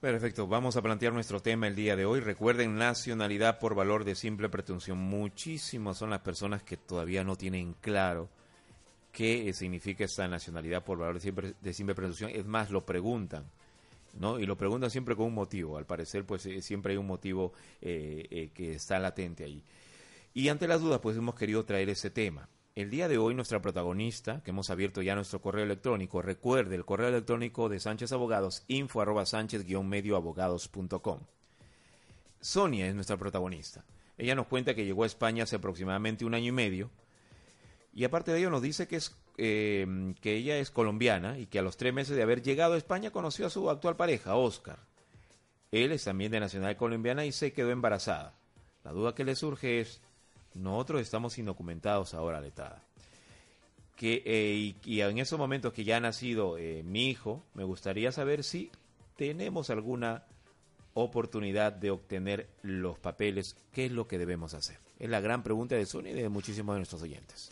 Perfecto, 0.00 0.46
vamos 0.46 0.76
a 0.76 0.82
plantear 0.82 1.12
nuestro 1.12 1.40
tema 1.40 1.66
el 1.66 1.74
día 1.74 1.96
de 1.96 2.04
hoy. 2.04 2.20
Recuerden, 2.20 2.76
nacionalidad 2.76 3.58
por 3.58 3.74
valor 3.74 4.04
de 4.04 4.14
simple 4.14 4.48
pretensión. 4.48 4.96
Muchísimas 4.96 5.98
son 5.98 6.10
las 6.10 6.20
personas 6.20 6.62
que 6.62 6.76
todavía 6.76 7.24
no 7.24 7.34
tienen 7.34 7.74
claro 7.80 8.28
qué 9.10 9.52
significa 9.52 10.04
esta 10.04 10.28
nacionalidad 10.28 10.84
por 10.84 10.98
valor 10.98 11.14
de 11.14 11.20
simple, 11.20 11.54
de 11.60 11.74
simple 11.74 11.96
pretensión. 11.96 12.30
Es 12.32 12.46
más, 12.46 12.70
lo 12.70 12.86
preguntan, 12.86 13.50
¿no? 14.20 14.38
Y 14.38 14.46
lo 14.46 14.56
preguntan 14.56 14.88
siempre 14.88 15.16
con 15.16 15.26
un 15.26 15.34
motivo. 15.34 15.76
Al 15.76 15.84
parecer, 15.84 16.24
pues 16.24 16.46
eh, 16.46 16.62
siempre 16.62 16.92
hay 16.92 16.96
un 16.96 17.08
motivo 17.08 17.52
eh, 17.82 18.24
eh, 18.30 18.50
que 18.54 18.74
está 18.74 19.00
latente 19.00 19.42
ahí. 19.42 19.64
Y 20.32 20.48
ante 20.48 20.68
las 20.68 20.80
dudas, 20.80 21.00
pues 21.00 21.16
hemos 21.16 21.34
querido 21.34 21.64
traer 21.64 21.88
ese 21.88 22.10
tema. 22.10 22.48
El 22.78 22.90
día 22.90 23.08
de 23.08 23.18
hoy 23.18 23.34
nuestra 23.34 23.60
protagonista, 23.60 24.40
que 24.44 24.52
hemos 24.52 24.70
abierto 24.70 25.02
ya 25.02 25.16
nuestro 25.16 25.40
correo 25.40 25.64
electrónico, 25.64 26.22
recuerde 26.22 26.76
el 26.76 26.84
correo 26.84 27.08
electrónico 27.08 27.68
de 27.68 27.80
Sánchez 27.80 28.12
Abogados, 28.12 28.62
info 28.68 29.00
arroba 29.00 29.26
sánchez-medioabogados.com. 29.26 31.18
Sonia 32.40 32.86
es 32.86 32.94
nuestra 32.94 33.16
protagonista. 33.16 33.84
Ella 34.16 34.36
nos 34.36 34.46
cuenta 34.46 34.76
que 34.76 34.84
llegó 34.84 35.02
a 35.02 35.06
España 35.06 35.42
hace 35.42 35.56
aproximadamente 35.56 36.24
un 36.24 36.34
año 36.34 36.50
y 36.50 36.52
medio 36.52 36.88
y 37.92 38.04
aparte 38.04 38.30
de 38.30 38.38
ello 38.38 38.50
nos 38.50 38.62
dice 38.62 38.86
que, 38.86 38.94
es, 38.94 39.12
eh, 39.38 40.14
que 40.20 40.36
ella 40.36 40.56
es 40.58 40.70
colombiana 40.70 41.36
y 41.36 41.46
que 41.46 41.58
a 41.58 41.62
los 41.62 41.76
tres 41.76 41.92
meses 41.92 42.14
de 42.14 42.22
haber 42.22 42.42
llegado 42.42 42.74
a 42.74 42.78
España 42.78 43.10
conoció 43.10 43.48
a 43.48 43.50
su 43.50 43.68
actual 43.70 43.96
pareja, 43.96 44.36
Oscar. 44.36 44.78
Él 45.72 45.90
es 45.90 46.04
también 46.04 46.30
de 46.30 46.38
nacionalidad 46.38 46.78
colombiana 46.78 47.26
y 47.26 47.32
se 47.32 47.52
quedó 47.52 47.72
embarazada. 47.72 48.38
La 48.84 48.92
duda 48.92 49.16
que 49.16 49.24
le 49.24 49.34
surge 49.34 49.80
es, 49.80 50.00
nosotros 50.58 51.00
estamos 51.00 51.38
indocumentados 51.38 52.14
ahora, 52.14 52.40
letada. 52.40 52.82
Que, 53.96 54.22
eh, 54.24 54.74
y, 54.84 55.00
en 55.00 55.18
esos 55.18 55.38
momentos 55.38 55.72
que 55.72 55.84
ya 55.84 55.96
ha 55.96 56.00
nacido 56.00 56.56
eh, 56.56 56.82
mi 56.84 57.08
hijo, 57.08 57.44
me 57.54 57.64
gustaría 57.64 58.12
saber 58.12 58.44
si 58.44 58.70
tenemos 59.16 59.70
alguna 59.70 60.24
oportunidad 60.94 61.72
de 61.72 61.90
obtener 61.90 62.48
los 62.62 62.98
papeles, 62.98 63.56
¿qué 63.72 63.86
es 63.86 63.92
lo 63.92 64.06
que 64.06 64.18
debemos 64.18 64.54
hacer? 64.54 64.78
Es 64.98 65.08
la 65.08 65.20
gran 65.20 65.42
pregunta 65.42 65.74
de 65.74 65.86
Sony 65.86 66.08
y 66.08 66.12
de 66.12 66.28
muchísimos 66.28 66.74
de 66.74 66.80
nuestros 66.80 67.02
oyentes. 67.02 67.50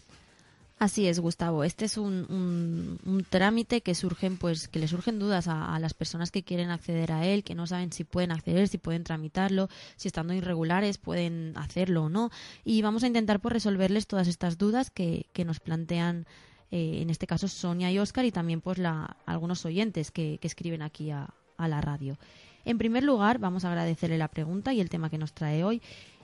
Así 0.79 1.07
es, 1.07 1.21
Gustavo. 1.21 1.65
Este 1.65 1.87
es 1.87 1.97
un, 1.97 2.99
un, 3.03 3.27
trámite 3.31 3.81
que 3.81 3.95
surgen, 3.95 4.37
pues, 4.37 4.69
que 4.69 4.79
le 4.79 4.89
surgen 4.89 5.19
dudas 5.19 5.49
a, 5.49 5.79
las 5.79 5.95
personas 5.95 6.31
que 6.31 6.43
quieren 6.43 6.69
acceder 6.69 7.13
a 7.13 7.25
él, 7.25 7.45
que 7.45 7.55
no 7.55 7.67
saben 7.67 7.93
si 7.93 8.05
pueden 8.05 8.31
acceder, 8.31 8.69
si 8.69 8.77
pueden 8.77 9.03
tramitarlo, 9.03 9.71
si 9.97 10.09
estando 10.09 10.35
irregulares 10.35 10.99
pueden 10.99 11.55
hacerlo 11.57 12.05
o 12.05 12.09
no. 12.11 12.31
Y 12.63 12.83
vamos 12.83 13.05
a 13.05 13.07
intentar 13.07 13.41
pues, 13.41 13.55
resolverles 13.55 14.07
todas 14.07 14.29
estas 14.29 14.59
dudas 14.59 14.91
que, 14.91 15.25
que 15.33 15.47
nos 15.47 15.61
plantean, 15.61 16.27
eh, 16.71 16.99
en 17.01 17.09
este 17.09 17.27
caso, 17.27 17.49
Sonia 17.49 17.91
y 17.91 17.99
Oscar, 17.99 18.27
y 18.27 18.31
también 18.31 18.61
pues 18.61 18.77
la, 18.77 19.17
algunos 19.25 19.65
oyentes 19.65 20.11
que, 20.11 20.37
que 20.43 20.47
escriben 20.47 20.83
aquí 20.83 21.11
a, 21.11 21.33
a 21.57 21.69
la 21.69 21.81
radio. 21.81 22.19
En 22.67 22.77
primer 22.77 23.03
lugar, 23.03 23.39
vamos 23.39 23.65
a 23.65 23.69
agradecerle 23.69 24.19
la 24.19 24.29
pregunta 24.29 24.75
y 24.75 24.81
el 24.81 24.91
tema 24.91 25.09
que 25.09 25.19
nos 25.19 25.33
trae 25.33 25.65
hoy 25.65 25.81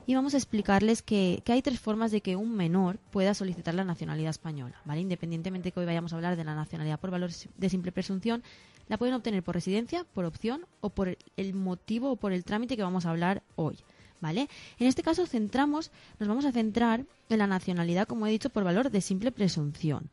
y 0.06 0.14
vamos 0.14 0.34
a 0.34 0.36
explicarles 0.36 1.02
que, 1.02 1.42
hay 1.46 1.62
tres 1.62 1.80
formas 1.80 2.10
de 2.10 2.20
que 2.20 2.36
un 2.36 2.56
menor 2.56 2.98
pueda 3.10 3.34
solicitar 3.34 3.74
la 3.74 3.84
nacionalidad 3.84 4.30
española, 4.30 4.80
¿vale? 4.84 5.00
Independientemente 5.00 5.68
de 5.68 5.72
que 5.72 5.80
hoy 5.80 5.86
vayamos 5.86 6.12
a 6.12 6.16
hablar 6.16 6.36
de 6.36 6.44
la 6.44 6.54
nacionalidad 6.54 6.98
por 6.98 7.10
valor 7.10 7.30
de 7.30 7.68
simple 7.68 7.92
presunción, 7.92 8.42
la 8.88 8.98
pueden 8.98 9.14
obtener 9.14 9.42
por 9.42 9.54
residencia, 9.54 10.04
por 10.12 10.24
opción 10.24 10.66
o 10.80 10.90
por 10.90 11.16
el 11.36 11.54
motivo 11.54 12.10
o 12.12 12.16
por 12.16 12.32
el 12.32 12.44
trámite 12.44 12.76
que 12.76 12.82
vamos 12.82 13.06
a 13.06 13.10
hablar 13.10 13.42
hoy, 13.54 13.78
¿vale? 14.20 14.48
En 14.78 14.86
este 14.86 15.02
caso 15.02 15.26
centramos, 15.26 15.92
nos 16.18 16.28
vamos 16.28 16.44
a 16.44 16.52
centrar 16.52 17.06
en 17.28 17.38
la 17.38 17.46
nacionalidad, 17.46 18.08
como 18.08 18.26
he 18.26 18.30
dicho, 18.30 18.50
por 18.50 18.64
valor 18.64 18.90
de 18.90 19.00
simple 19.00 19.30
presunción. 19.30 20.10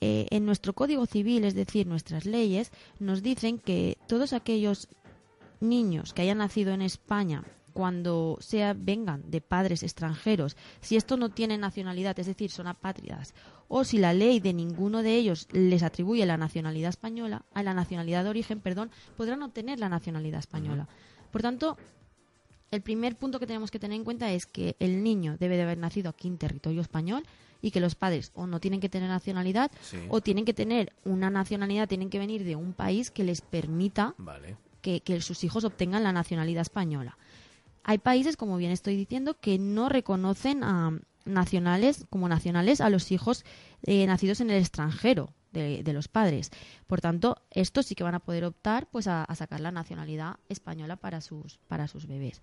Eh, 0.00 0.26
en 0.30 0.46
nuestro 0.46 0.72
Código 0.72 1.06
Civil, 1.06 1.44
es 1.44 1.54
decir, 1.54 1.86
nuestras 1.86 2.24
leyes, 2.24 2.72
nos 2.98 3.22
dicen 3.22 3.58
que 3.58 3.98
todos 4.08 4.32
aquellos 4.32 4.88
niños 5.60 6.12
que 6.12 6.22
hayan 6.22 6.38
nacido 6.38 6.72
en 6.72 6.82
España 6.82 7.44
cuando 7.72 8.38
sea 8.40 8.74
vengan 8.74 9.30
de 9.30 9.40
padres 9.40 9.82
extranjeros, 9.82 10.56
si 10.80 10.96
esto 10.96 11.16
no 11.16 11.30
tiene 11.30 11.58
nacionalidad, 11.58 12.18
es 12.18 12.26
decir, 12.26 12.50
son 12.50 12.66
apátridas, 12.66 13.34
o 13.68 13.84
si 13.84 13.98
la 13.98 14.12
ley 14.12 14.40
de 14.40 14.52
ninguno 14.52 15.02
de 15.02 15.16
ellos 15.16 15.48
les 15.52 15.82
atribuye 15.82 16.26
la 16.26 16.36
nacionalidad 16.36 16.90
española, 16.90 17.44
a 17.54 17.62
la 17.62 17.74
nacionalidad 17.74 18.24
de 18.24 18.30
origen, 18.30 18.60
perdón, 18.60 18.90
podrán 19.16 19.42
obtener 19.42 19.78
la 19.80 19.88
nacionalidad 19.88 20.40
española. 20.40 20.88
Por 21.30 21.42
tanto, 21.42 21.76
el 22.70 22.80
primer 22.82 23.16
punto 23.16 23.38
que 23.38 23.46
tenemos 23.46 23.70
que 23.70 23.78
tener 23.78 23.96
en 23.96 24.04
cuenta 24.04 24.32
es 24.32 24.46
que 24.46 24.76
el 24.78 25.02
niño 25.02 25.36
debe 25.38 25.56
de 25.56 25.62
haber 25.62 25.78
nacido 25.78 26.10
aquí 26.10 26.26
en 26.26 26.38
territorio 26.38 26.80
español 26.80 27.22
y 27.60 27.70
que 27.70 27.80
los 27.80 27.94
padres 27.94 28.32
o 28.34 28.46
no 28.46 28.60
tienen 28.60 28.80
que 28.80 28.88
tener 28.88 29.08
nacionalidad 29.08 29.70
o 30.08 30.20
tienen 30.20 30.44
que 30.44 30.54
tener 30.54 30.92
una 31.04 31.30
nacionalidad, 31.30 31.88
tienen 31.88 32.10
que 32.10 32.18
venir 32.18 32.44
de 32.44 32.56
un 32.56 32.72
país 32.72 33.10
que 33.10 33.24
les 33.24 33.40
permita 33.40 34.14
que, 34.80 35.00
que 35.00 35.20
sus 35.20 35.44
hijos 35.44 35.64
obtengan 35.64 36.02
la 36.02 36.12
nacionalidad 36.12 36.62
española. 36.62 37.16
Hay 37.84 37.98
países, 37.98 38.36
como 38.36 38.56
bien 38.56 38.70
estoy 38.70 38.96
diciendo, 38.96 39.38
que 39.40 39.58
no 39.58 39.88
reconocen 39.88 40.64
a 40.64 40.98
nacionales 41.24 42.04
como 42.10 42.28
nacionales 42.28 42.80
a 42.80 42.90
los 42.90 43.12
hijos 43.12 43.44
eh, 43.84 44.06
nacidos 44.06 44.40
en 44.40 44.50
el 44.50 44.60
extranjero 44.60 45.32
de, 45.52 45.92
los 45.92 46.08
padres. 46.08 46.50
Por 46.86 47.00
tanto, 47.00 47.42
estos 47.50 47.86
sí 47.86 47.94
que 47.94 48.04
van 48.04 48.14
a 48.14 48.20
poder 48.20 48.44
optar 48.44 48.88
pues 48.90 49.06
a, 49.06 49.26
sacar 49.34 49.60
la 49.60 49.70
nacionalidad 49.70 50.36
española 50.48 50.96
para 50.96 51.20
sus, 51.20 51.58
para 51.68 51.88
sus 51.88 52.06
bebés. 52.06 52.40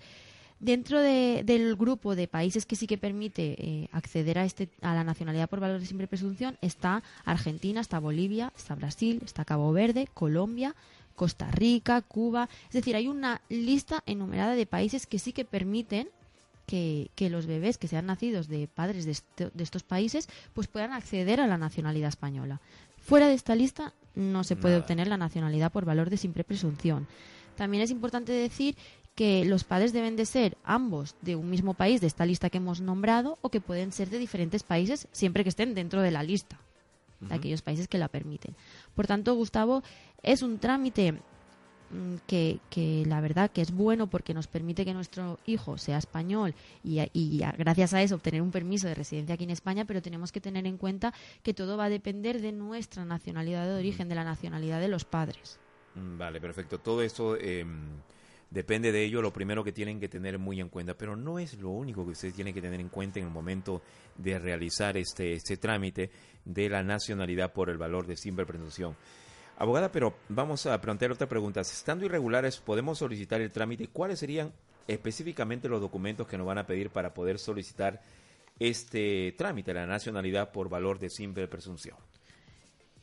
Dentro 0.60 1.00
del 1.00 1.75
grupo 1.77 2.15
de 2.15 2.27
países 2.27 2.65
que 2.65 2.75
sí 2.75 2.86
que 2.86 2.98
permite 2.98 3.55
eh, 3.58 3.89
acceder 3.93 4.38
a, 4.38 4.46
este, 4.46 4.69
a 4.81 4.93
la 4.93 5.05
nacionalidad 5.05 5.50
por 5.50 5.62
valor 5.62 5.79
de 5.79 5.86
simple 5.86 6.08
presunción 6.08 6.58
está 6.62 7.01
Argentina, 7.24 7.79
está 7.79 7.98
Bolivia, 7.98 8.51
está 8.55 8.75
Brasil, 8.75 9.22
está 9.24 9.46
Cabo 9.46 9.72
Verde, 9.72 10.08
Colombia, 10.13 10.75
Costa 11.19 11.51
Rica, 11.51 12.01
Cuba. 12.01 12.47
Es 12.67 12.75
decir, 12.75 12.95
hay 12.95 13.09
una 13.09 13.41
lista 13.49 14.03
enumerada 14.05 14.55
de 14.55 14.65
países 14.65 15.05
que 15.05 15.19
sí 15.19 15.33
que 15.33 15.43
permiten 15.43 16.07
que, 16.65 17.09
los 17.29 17.45
bebés 17.45 17.77
que 17.77 17.89
sean 17.89 18.05
nacidos 18.05 18.47
de 18.47 18.69
padres 18.69 19.03
de, 19.03 19.49
de, 19.53 19.63
estos 19.63 19.83
países 19.83 20.29
pues 20.53 20.67
puedan 20.67 20.93
acceder 20.93 21.41
a 21.41 21.47
la 21.47 21.57
nacionalidad 21.57 22.07
española. 22.07 22.61
Fuera 23.01 23.27
de 23.27 23.33
esta 23.33 23.53
lista 23.53 23.93
no 24.15 24.45
se 24.45 24.55
puede 24.55 24.77
obtener 24.77 25.09
la 25.09 25.17
nacionalidad 25.17 25.73
por 25.73 25.83
valor 25.83 26.09
de 26.09 26.15
simple 26.15 26.45
presunción. 26.45 27.05
También 27.57 27.83
es 27.83 27.91
importante 27.91 28.31
decir 28.31 28.77
que 29.13 29.43
los 29.43 29.65
padres 29.65 29.91
deben 29.91 30.15
de 30.15 30.25
ser 30.25 30.57
ambos 30.63 31.17
de 31.21 31.35
un 31.35 31.49
mismo 31.49 31.73
país 31.73 31.99
de 31.99 32.07
esta 32.07 32.25
lista 32.25 32.49
que 32.49 32.59
hemos 32.59 32.79
nombrado 32.79 33.38
o 33.41 33.49
que 33.49 33.59
pueden 33.59 33.91
ser 33.91 34.09
de 34.09 34.19
diferentes 34.19 34.63
países 34.63 35.09
siempre 35.11 35.43
que 35.43 35.49
estén 35.49 35.73
dentro 35.73 36.01
de 36.01 36.11
la 36.11 36.23
lista 36.23 36.61
de 37.19 37.35
aquellos 37.35 37.61
países 37.61 37.88
que 37.88 37.97
la 37.97 38.07
permiten. 38.07 38.55
Por 38.96 39.08
tanto, 39.08 39.36
Gustavo, 39.36 39.84
es 40.24 40.41
un 40.41 40.60
trámite 40.60 41.13
mm, 41.13 42.15
que, 42.27 42.60
que, 42.69 43.03
la 43.05 43.22
verdad 43.22 43.51
que 43.51 43.62
es 43.62 43.72
bueno 43.72 44.08
porque 44.08 44.34
nos 44.34 44.48
permite 44.48 44.86
que 44.86 44.93
nuestro 44.93 45.39
hijo 45.46 45.77
sea 45.77 45.98
español 45.98 46.53
y, 46.84 47.00
y, 47.13 47.43
gracias 47.58 47.93
a 47.93 48.01
eso 48.01 48.15
obtener 48.15 48.41
un 48.41 48.51
permiso 48.51 48.88
de 48.88 48.96
residencia 48.96 49.36
aquí 49.36 49.46
en 49.46 49.51
España, 49.51 49.86
pero 49.86 50.01
tenemos 50.01 50.31
que 50.31 50.41
tener 50.41 50.65
en 50.65 50.77
cuenta 50.77 51.13
que 51.43 51.53
todo 51.53 51.77
va 51.77 51.86
a 51.86 51.89
depender 51.89 52.41
de 52.41 52.51
nuestra 52.51 53.05
nacionalidad 53.05 53.65
de 53.65 53.75
origen, 53.75 54.10
de 54.10 54.15
la 54.15 54.24
nacionalidad 54.24 54.79
de 54.79 54.88
los 54.88 55.05
padres. 55.05 55.60
Mm, 55.96 56.17
vale, 56.17 56.41
perfecto. 56.41 56.79
Todo 56.79 57.01
esto 57.01 57.38
em, 57.38 58.01
depende 58.50 58.91
de 58.91 59.03
ello 59.03 59.22
lo 59.22 59.34
primero 59.34 59.63
que 59.63 59.72
tienen 59.72 60.00
que 60.00 60.10
tener 60.10 60.39
muy 60.39 60.60
en 60.60 60.70
cuenta, 60.70 60.96
pero 60.96 61.15
no 61.15 61.39
es 61.39 61.56
lo 61.60 61.70
único 61.70 62.06
que 62.06 62.12
ustedes 62.12 62.34
tienen 62.34 62.53
que 62.53 62.62
tener 62.62 62.79
en 62.79 62.89
cuenta 62.89 63.20
en 63.20 63.25
el 63.25 63.32
momento 63.32 63.82
de 64.18 64.39
realizar 64.39 64.98
este, 64.98 65.34
este 65.34 65.58
trámite 65.58 66.10
de 66.46 66.70
la 66.70 66.84
nacionalidad 66.84 67.53
por 67.53 67.70
el 67.70 67.77
valor 67.77 68.08
de 68.08 68.18
simple 68.18 68.46
presunción. 68.46 68.96
Abogada, 69.58 69.91
pero 69.91 70.15
vamos 70.29 70.65
a 70.65 70.79
plantear 70.79 71.12
otra 71.12 71.27
pregunta. 71.27 71.62
Estando 71.62 72.06
irregulares, 72.06 72.60
¿podemos 72.60 72.98
solicitar 72.98 73.41
el 73.41 73.51
trámite? 73.51 73.88
¿Cuáles 73.88 74.20
serían 74.20 74.53
específicamente 74.88 75.68
los 75.68 75.82
documentos 75.82 76.27
que 76.27 76.38
nos 76.38 76.48
van 76.48 76.58
a 76.58 76.65
pedir 76.65 76.89
para 76.89 77.13
poder 77.13 77.38
solicitar 77.39 78.01
este 78.58 79.34
trámite, 79.38 79.74
la 79.74 79.86
nacionalidad 79.86 80.51
por 80.51 80.70
valor 80.70 80.98
de 80.98 81.10
simple 81.10 81.48
presunción? 81.48 81.98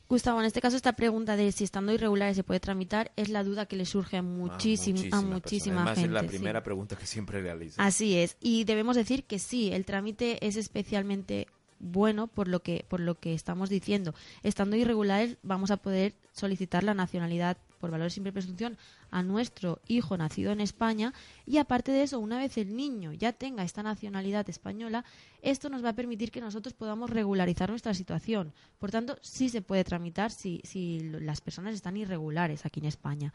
Gustavo, 0.09 0.39
en 0.39 0.45
este 0.45 0.61
caso 0.61 0.77
esta 0.77 0.93
pregunta 0.93 1.35
de 1.35 1.51
si 1.51 1.63
estando 1.63 1.91
irregulares 1.91 2.37
se 2.37 2.43
puede 2.43 2.59
tramitar 2.59 3.11
es 3.17 3.27
la 3.29 3.43
duda 3.43 3.65
que 3.65 3.75
le 3.75 3.85
surge 3.85 4.17
a, 4.17 4.21
muchísima, 4.21 4.99
a 5.11 5.21
muchísima 5.21 5.81
Además, 5.81 5.99
gente. 5.99 6.17
es 6.17 6.23
la 6.23 6.29
primera 6.29 6.63
pregunta 6.63 6.95
que 6.95 7.05
siempre 7.05 7.41
realiza. 7.41 7.83
Así 7.83 8.17
es, 8.17 8.37
y 8.39 8.63
debemos 8.63 8.95
decir 8.95 9.25
que 9.25 9.37
sí, 9.37 9.71
el 9.73 9.85
trámite 9.85 10.45
es 10.45 10.55
especialmente 10.55 11.47
bueno 11.79 12.27
por 12.27 12.47
lo 12.47 12.61
que 12.61 12.85
por 12.87 12.99
lo 12.99 13.19
que 13.19 13.33
estamos 13.33 13.69
diciendo. 13.69 14.13
Estando 14.43 14.75
irregulares 14.77 15.37
vamos 15.43 15.71
a 15.71 15.77
poder 15.77 16.13
solicitar 16.31 16.83
la 16.83 16.93
nacionalidad 16.93 17.57
por 17.79 17.91
valor 17.91 18.11
simple 18.11 18.31
presunción 18.31 18.77
a 19.11 19.23
nuestro 19.23 19.79
hijo 19.87 20.17
nacido 20.17 20.51
en 20.51 20.61
España 20.61 21.13
y 21.45 21.57
aparte 21.57 21.91
de 21.91 22.03
eso, 22.03 22.19
una 22.19 22.37
vez 22.37 22.57
el 22.57 22.75
niño 22.75 23.13
ya 23.13 23.33
tenga 23.33 23.63
esta 23.63 23.83
nacionalidad 23.83 24.49
española, 24.49 25.05
esto 25.41 25.69
nos 25.69 25.83
va 25.83 25.89
a 25.89 25.95
permitir 25.95 26.31
que 26.31 26.41
nosotros 26.41 26.73
podamos 26.73 27.09
regularizar 27.09 27.69
nuestra 27.69 27.93
situación. 27.93 28.53
Por 28.79 28.91
tanto, 28.91 29.17
sí 29.21 29.49
se 29.49 29.61
puede 29.61 29.83
tramitar 29.83 30.31
si, 30.31 30.61
si 30.63 30.99
las 30.99 31.41
personas 31.41 31.75
están 31.75 31.97
irregulares 31.97 32.65
aquí 32.65 32.79
en 32.79 32.87
España. 32.87 33.33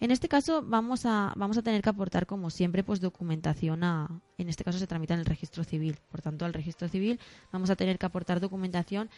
En 0.00 0.10
este 0.10 0.28
caso 0.28 0.62
vamos 0.62 1.04
a, 1.04 1.34
vamos 1.36 1.58
a 1.58 1.62
tener 1.62 1.82
que 1.82 1.90
aportar, 1.90 2.26
como 2.26 2.48
siempre, 2.48 2.82
pues 2.82 3.00
documentación 3.00 3.84
a, 3.84 4.22
en 4.38 4.48
este 4.48 4.64
caso 4.64 4.78
se 4.78 4.86
tramita 4.86 5.12
en 5.12 5.20
el 5.20 5.26
registro 5.26 5.62
civil. 5.62 5.98
Por 6.10 6.22
tanto, 6.22 6.46
al 6.46 6.54
registro 6.54 6.88
civil 6.88 7.20
vamos 7.52 7.68
a 7.68 7.76
tener 7.76 7.98
que 7.98 8.06
aportar 8.06 8.40
documentación 8.40 9.10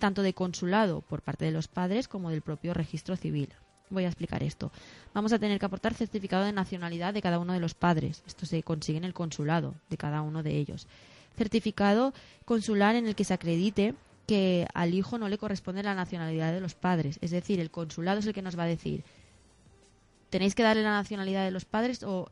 tanto 0.00 0.22
de 0.22 0.34
consulado 0.34 1.00
por 1.00 1.22
parte 1.22 1.44
de 1.44 1.52
los 1.52 1.68
padres 1.68 2.08
como 2.08 2.30
del 2.30 2.42
propio 2.42 2.74
registro 2.74 3.16
civil. 3.16 3.54
Voy 3.90 4.04
a 4.04 4.08
explicar 4.08 4.42
esto. 4.42 4.72
Vamos 5.14 5.32
a 5.32 5.38
tener 5.38 5.58
que 5.58 5.66
aportar 5.66 5.94
certificado 5.94 6.44
de 6.44 6.52
nacionalidad 6.52 7.14
de 7.14 7.22
cada 7.22 7.38
uno 7.38 7.52
de 7.52 7.60
los 7.60 7.74
padres. 7.74 8.22
Esto 8.26 8.46
se 8.46 8.62
consigue 8.62 8.98
en 8.98 9.04
el 9.04 9.14
consulado 9.14 9.74
de 9.88 9.96
cada 9.96 10.22
uno 10.22 10.42
de 10.42 10.56
ellos. 10.56 10.86
Certificado 11.36 12.12
consular 12.44 12.96
en 12.96 13.06
el 13.06 13.14
que 13.14 13.24
se 13.24 13.34
acredite 13.34 13.94
que 14.26 14.66
al 14.74 14.94
hijo 14.94 15.18
no 15.18 15.28
le 15.28 15.38
corresponde 15.38 15.82
la 15.82 15.94
nacionalidad 15.94 16.52
de 16.52 16.60
los 16.60 16.74
padres. 16.74 17.18
Es 17.20 17.30
decir, 17.30 17.60
el 17.60 17.70
consulado 17.70 18.18
es 18.18 18.26
el 18.26 18.34
que 18.34 18.42
nos 18.42 18.58
va 18.58 18.64
a 18.64 18.66
decir, 18.66 19.04
tenéis 20.30 20.54
que 20.54 20.62
darle 20.62 20.82
la 20.82 20.90
nacionalidad 20.90 21.44
de 21.44 21.50
los 21.50 21.64
padres 21.64 22.02
o 22.02 22.28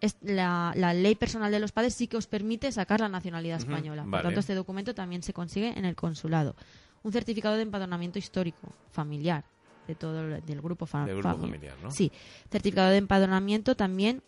es 0.00 0.16
la, 0.22 0.72
la, 0.76 0.94
ley 0.94 1.14
personal 1.14 1.52
de 1.52 1.60
los 1.60 1.72
padres 1.72 1.94
sí 1.94 2.06
que 2.06 2.16
os 2.16 2.26
permite 2.26 2.72
sacar 2.72 3.00
la 3.00 3.08
nacionalidad 3.08 3.58
española. 3.58 4.02
Por 4.02 4.10
vale. 4.10 4.24
tanto, 4.24 4.40
este 4.40 4.54
documento 4.54 4.94
también 4.94 5.22
se 5.22 5.32
consigue 5.32 5.78
en 5.78 5.84
el 5.84 5.94
consulado. 5.94 6.54
Un 7.02 7.12
certificado 7.12 7.56
de 7.56 7.62
empadronamiento 7.62 8.18
histórico, 8.18 8.72
familiar, 8.92 9.44
de 9.90 9.94
todo 9.96 10.20
el- 10.20 10.44
del 10.46 10.60
grupo, 10.62 10.86
fa- 10.86 11.04
Del 11.04 11.16
grupo 11.16 11.28
fami- 11.36 11.40
familiar, 11.40 11.76
¿no? 11.82 11.90
Sí, 11.90 12.10
certificado 12.50 12.90
de 12.90 12.96
empadronamiento 12.98 13.74
también 13.76 14.22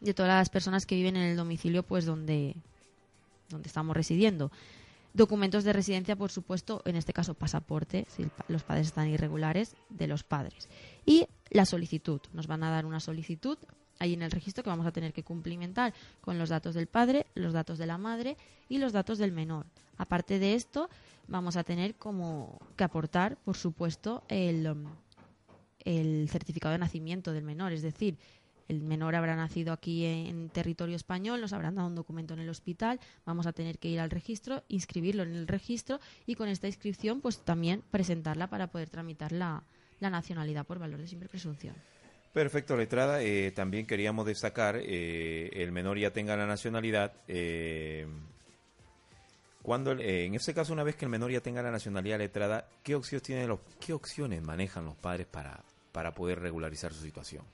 de 0.00 0.14
todas 0.14 0.30
las 0.38 0.48
personas 0.48 0.86
que 0.86 0.94
viven 0.94 1.16
en 1.16 1.22
el 1.24 1.36
domicilio 1.36 1.82
pues 1.82 2.04
donde, 2.06 2.56
donde 3.50 3.66
estamos 3.68 3.96
residiendo. 3.96 4.50
Documentos 5.14 5.64
de 5.64 5.72
residencia, 5.72 6.16
por 6.16 6.30
supuesto, 6.30 6.82
en 6.84 6.94
este 6.96 7.12
caso 7.12 7.34
pasaporte, 7.34 8.06
si 8.14 8.24
pa- 8.24 8.44
los 8.48 8.62
padres 8.62 8.88
están 8.88 9.08
irregulares, 9.08 9.74
de 9.88 10.06
los 10.06 10.22
padres. 10.22 10.68
Y 11.06 11.26
la 11.50 11.64
solicitud. 11.64 12.20
Nos 12.32 12.46
van 12.46 12.62
a 12.62 12.70
dar 12.70 12.84
una 12.86 13.00
solicitud 13.00 13.58
ahí 13.98 14.12
en 14.14 14.22
el 14.22 14.30
registro 14.30 14.62
que 14.62 14.70
vamos 14.70 14.86
a 14.86 14.92
tener 14.92 15.12
que 15.12 15.24
cumplimentar 15.24 15.92
con 16.20 16.38
los 16.38 16.50
datos 16.50 16.74
del 16.74 16.86
padre, 16.86 17.26
los 17.34 17.52
datos 17.52 17.78
de 17.78 17.86
la 17.86 17.98
madre 17.98 18.36
y 18.68 18.78
los 18.78 18.92
datos 18.92 19.18
del 19.18 19.32
menor. 19.32 19.66
Aparte 19.98 20.38
de 20.38 20.54
esto, 20.54 20.88
vamos 21.26 21.56
a 21.56 21.64
tener 21.64 21.94
como 21.96 22.58
que 22.76 22.84
aportar, 22.84 23.36
por 23.44 23.56
supuesto, 23.56 24.22
el, 24.28 24.66
um, 24.68 24.84
el 25.84 26.28
certificado 26.30 26.72
de 26.72 26.78
nacimiento 26.78 27.32
del 27.32 27.44
menor, 27.44 27.72
es 27.72 27.82
decir, 27.82 28.16
el 28.68 28.82
menor 28.82 29.14
habrá 29.14 29.34
nacido 29.34 29.72
aquí 29.72 30.04
en 30.04 30.50
territorio 30.50 30.94
español, 30.94 31.40
nos 31.40 31.54
habrán 31.54 31.74
dado 31.74 31.88
un 31.88 31.94
documento 31.94 32.34
en 32.34 32.40
el 32.40 32.50
hospital, 32.50 33.00
vamos 33.24 33.46
a 33.46 33.52
tener 33.52 33.78
que 33.78 33.88
ir 33.88 33.98
al 33.98 34.10
registro, 34.10 34.62
inscribirlo 34.68 35.22
en 35.22 35.34
el 35.34 35.48
registro 35.48 36.00
y 36.26 36.34
con 36.34 36.48
esta 36.48 36.66
inscripción 36.66 37.20
pues 37.22 37.38
también 37.38 37.82
presentarla 37.90 38.48
para 38.48 38.66
poder 38.66 38.90
tramitar 38.90 39.32
la, 39.32 39.62
la 40.00 40.10
nacionalidad 40.10 40.66
por 40.66 40.78
valor 40.78 41.00
de 41.00 41.08
simple 41.08 41.28
presunción. 41.30 41.74
Perfecto, 42.34 42.76
letrada. 42.76 43.22
Eh, 43.22 43.52
también 43.52 43.86
queríamos 43.86 44.26
destacar, 44.26 44.76
eh, 44.76 45.48
el 45.54 45.72
menor 45.72 45.98
ya 45.98 46.12
tenga 46.12 46.36
la 46.36 46.46
nacionalidad. 46.46 47.14
eh, 47.26 48.06
cuando, 49.62 49.92
el- 49.92 50.00
eh, 50.00 50.24
en 50.26 50.34
este 50.34 50.54
caso, 50.54 50.72
una 50.72 50.84
vez 50.84 50.96
que 50.96 51.04
el 51.04 51.10
menor 51.10 51.30
ya 51.30 51.40
tenga 51.40 51.62
la 51.62 51.70
nacionalidad 51.70 52.18
letrada, 52.18 52.68
¿qué 52.82 52.94
opciones, 52.94 53.22
tienen 53.22 53.48
los, 53.48 53.60
qué 53.80 53.92
opciones 53.92 54.42
manejan 54.42 54.84
los 54.84 54.96
padres 54.96 55.26
para, 55.26 55.62
para 55.92 56.14
poder 56.14 56.40
regularizar 56.40 56.92
su 56.92 57.02
situación? 57.02 57.44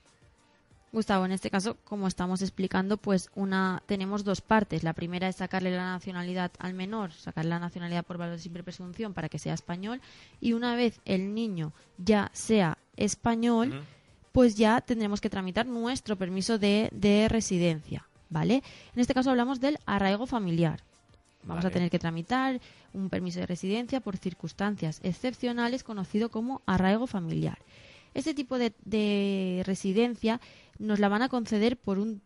Gustavo, 0.92 1.24
en 1.24 1.32
este 1.32 1.50
caso, 1.50 1.76
como 1.82 2.06
estamos 2.06 2.40
explicando, 2.40 2.98
pues 2.98 3.28
una 3.34 3.82
tenemos 3.86 4.22
dos 4.22 4.40
partes. 4.40 4.84
La 4.84 4.92
primera 4.92 5.26
es 5.28 5.34
sacarle 5.36 5.72
la 5.72 5.82
nacionalidad 5.92 6.52
al 6.60 6.72
menor, 6.74 7.12
sacarle 7.12 7.50
la 7.50 7.58
nacionalidad 7.58 8.04
por 8.04 8.16
valor 8.16 8.36
de 8.36 8.42
simple 8.42 8.62
presunción 8.62 9.12
para 9.12 9.28
que 9.28 9.40
sea 9.40 9.54
español 9.54 10.00
y 10.40 10.52
una 10.52 10.76
vez 10.76 11.00
el 11.04 11.34
niño 11.34 11.72
ya 11.98 12.30
sea 12.32 12.78
español, 12.96 13.84
pues 14.30 14.54
ya 14.54 14.80
tendremos 14.82 15.20
que 15.20 15.30
tramitar 15.30 15.66
nuestro 15.66 16.14
permiso 16.14 16.58
de, 16.58 16.88
de 16.92 17.28
residencia, 17.28 18.06
¿vale? 18.30 18.62
En 18.94 19.00
este 19.00 19.14
caso 19.14 19.30
hablamos 19.30 19.58
del 19.60 19.78
arraigo 19.86 20.26
familiar. 20.28 20.80
Vamos 21.44 21.64
Vale. 21.64 21.68
a 21.68 21.76
tener 21.76 21.90
que 21.90 21.98
tramitar 21.98 22.60
un 22.92 23.10
permiso 23.10 23.40
de 23.40 23.46
residencia 23.46 24.00
por 24.00 24.16
circunstancias 24.16 25.00
excepcionales 25.02 25.84
conocido 25.84 26.30
como 26.30 26.62
arraigo 26.66 27.06
familiar. 27.06 27.58
Este 28.14 28.34
tipo 28.34 28.58
de, 28.58 28.72
de 28.84 29.62
residencia 29.64 30.40
nos 30.78 31.00
la 31.00 31.08
van 31.08 31.22
a 31.22 31.28
conceder 31.28 31.76
por 31.76 31.98
un 31.98 32.22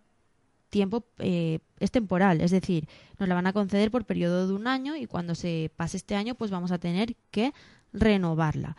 tiempo 0.69 1.05
eh, 1.19 1.61
es 1.81 1.91
temporal, 1.91 2.41
es 2.41 2.51
decir, 2.51 2.89
nos 3.19 3.29
la 3.29 3.35
van 3.35 3.47
a 3.47 3.53
conceder 3.53 3.91
por 3.91 4.05
periodo 4.05 4.47
de 4.47 4.55
un 4.55 4.67
año 4.67 4.97
y 4.97 5.07
cuando 5.07 5.35
se 5.35 5.71
pase 5.77 5.97
este 5.97 6.15
año 6.15 6.35
pues 6.35 6.51
vamos 6.51 6.73
a 6.73 6.79
tener 6.79 7.17
que 7.31 7.53
renovarla. 7.93 8.77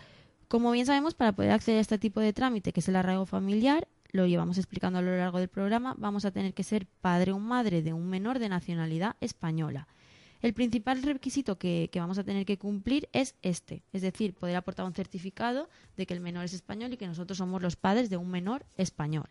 Como 0.47 0.71
bien 0.71 0.85
sabemos, 0.85 1.13
para 1.13 1.31
poder 1.33 1.51
acceder 1.51 1.77
a 1.77 1.81
este 1.81 1.99
tipo 1.99 2.19
de 2.19 2.33
trámite, 2.33 2.73
que 2.73 2.79
es 2.79 2.87
el 2.87 2.95
arraigo 2.95 3.25
familiar, 3.25 3.87
lo 4.11 4.25
llevamos 4.25 4.57
explicando 4.57 4.99
a 4.99 5.01
lo 5.01 5.15
largo 5.15 5.37
del 5.37 5.47
programa, 5.47 5.95
vamos 5.97 6.25
a 6.25 6.31
tener 6.31 6.53
que 6.53 6.63
ser 6.63 6.87
padre 7.01 7.31
o 7.31 7.39
madre 7.39 7.81
de 7.83 7.93
un 7.93 8.09
menor 8.09 8.39
de 8.39 8.49
nacionalidad 8.49 9.15
española. 9.21 9.87
El 10.41 10.53
principal 10.53 11.03
requisito 11.03 11.57
que, 11.57 11.89
vamos 11.95 12.17
a 12.17 12.23
tener 12.23 12.45
que 12.45 12.57
cumplir 12.57 13.09
es 13.11 13.35
este, 13.41 13.83
es 13.91 14.01
decir, 14.01 14.33
poder 14.33 14.55
aportar 14.55 14.85
un 14.85 14.93
certificado 14.93 15.69
de 15.97 16.05
que 16.05 16.13
el 16.13 16.21
menor 16.21 16.45
es 16.45 16.53
español 16.53 16.93
y 16.93 16.97
que 16.97 17.07
nosotros 17.07 17.37
somos 17.37 17.61
los 17.61 17.75
padres 17.75 18.09
de 18.09 18.15
un 18.15 18.31
menor 18.31 18.65
español. 18.77 19.27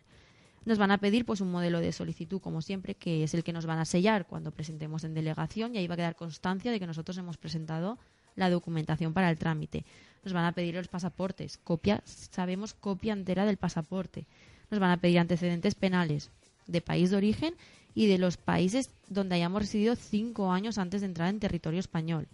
Nos 0.65 0.77
van 0.77 0.91
a 0.91 0.99
pedir 0.99 1.25
pues 1.25 1.41
un 1.41 1.51
modelo 1.51 1.79
de 1.79 1.91
solicitud, 1.93 2.39
como 2.39 2.61
siempre, 2.61 2.93
que 2.93 3.23
es 3.23 3.33
el 3.33 3.43
que 3.43 3.53
nos 3.53 3.65
van 3.65 3.79
a 3.79 3.85
sellar 3.85 4.27
cuando 4.27 4.51
presentemos 4.51 5.03
en 5.03 5.15
delegación 5.15 5.73
y 5.73 5.79
ahí 5.79 5.87
va 5.87 5.95
a 5.95 5.97
quedar 5.97 6.15
constancia 6.15 6.71
de 6.71 6.79
que 6.79 6.85
nosotros 6.85 7.17
hemos 7.17 7.37
presentado 7.37 7.97
la 8.35 8.51
documentación 8.51 9.13
para 9.13 9.31
el 9.31 9.39
trámite. 9.39 9.85
Nos 10.23 10.33
van 10.33 10.45
a 10.45 10.51
pedir 10.51 10.75
los 10.75 10.89
pasaportes, 10.89 11.57
copia, 11.57 12.03
sabemos 12.05 12.75
copia 12.75 13.13
entera 13.13 13.45
del 13.45 13.57
pasaporte. 13.57 14.27
Nos 14.69 14.79
van 14.79 14.91
a 14.91 14.97
pedir 14.97 15.17
antecedentes 15.17 15.73
penales 15.73 16.29
de 16.67 16.81
país 16.81 17.09
de 17.09 17.17
origen 17.17 17.55
y 17.99 18.07
de 18.07 18.17
los 18.17 18.37
países 18.37 18.91
donde 19.09 19.35
hayamos 19.35 19.61
residido 19.61 19.93
cinco 19.93 20.53
años 20.53 20.77
antes 20.77 21.01
de 21.01 21.07
entrar 21.07 21.27
en 21.27 21.41
territorio 21.41 21.81
español. 21.81 22.29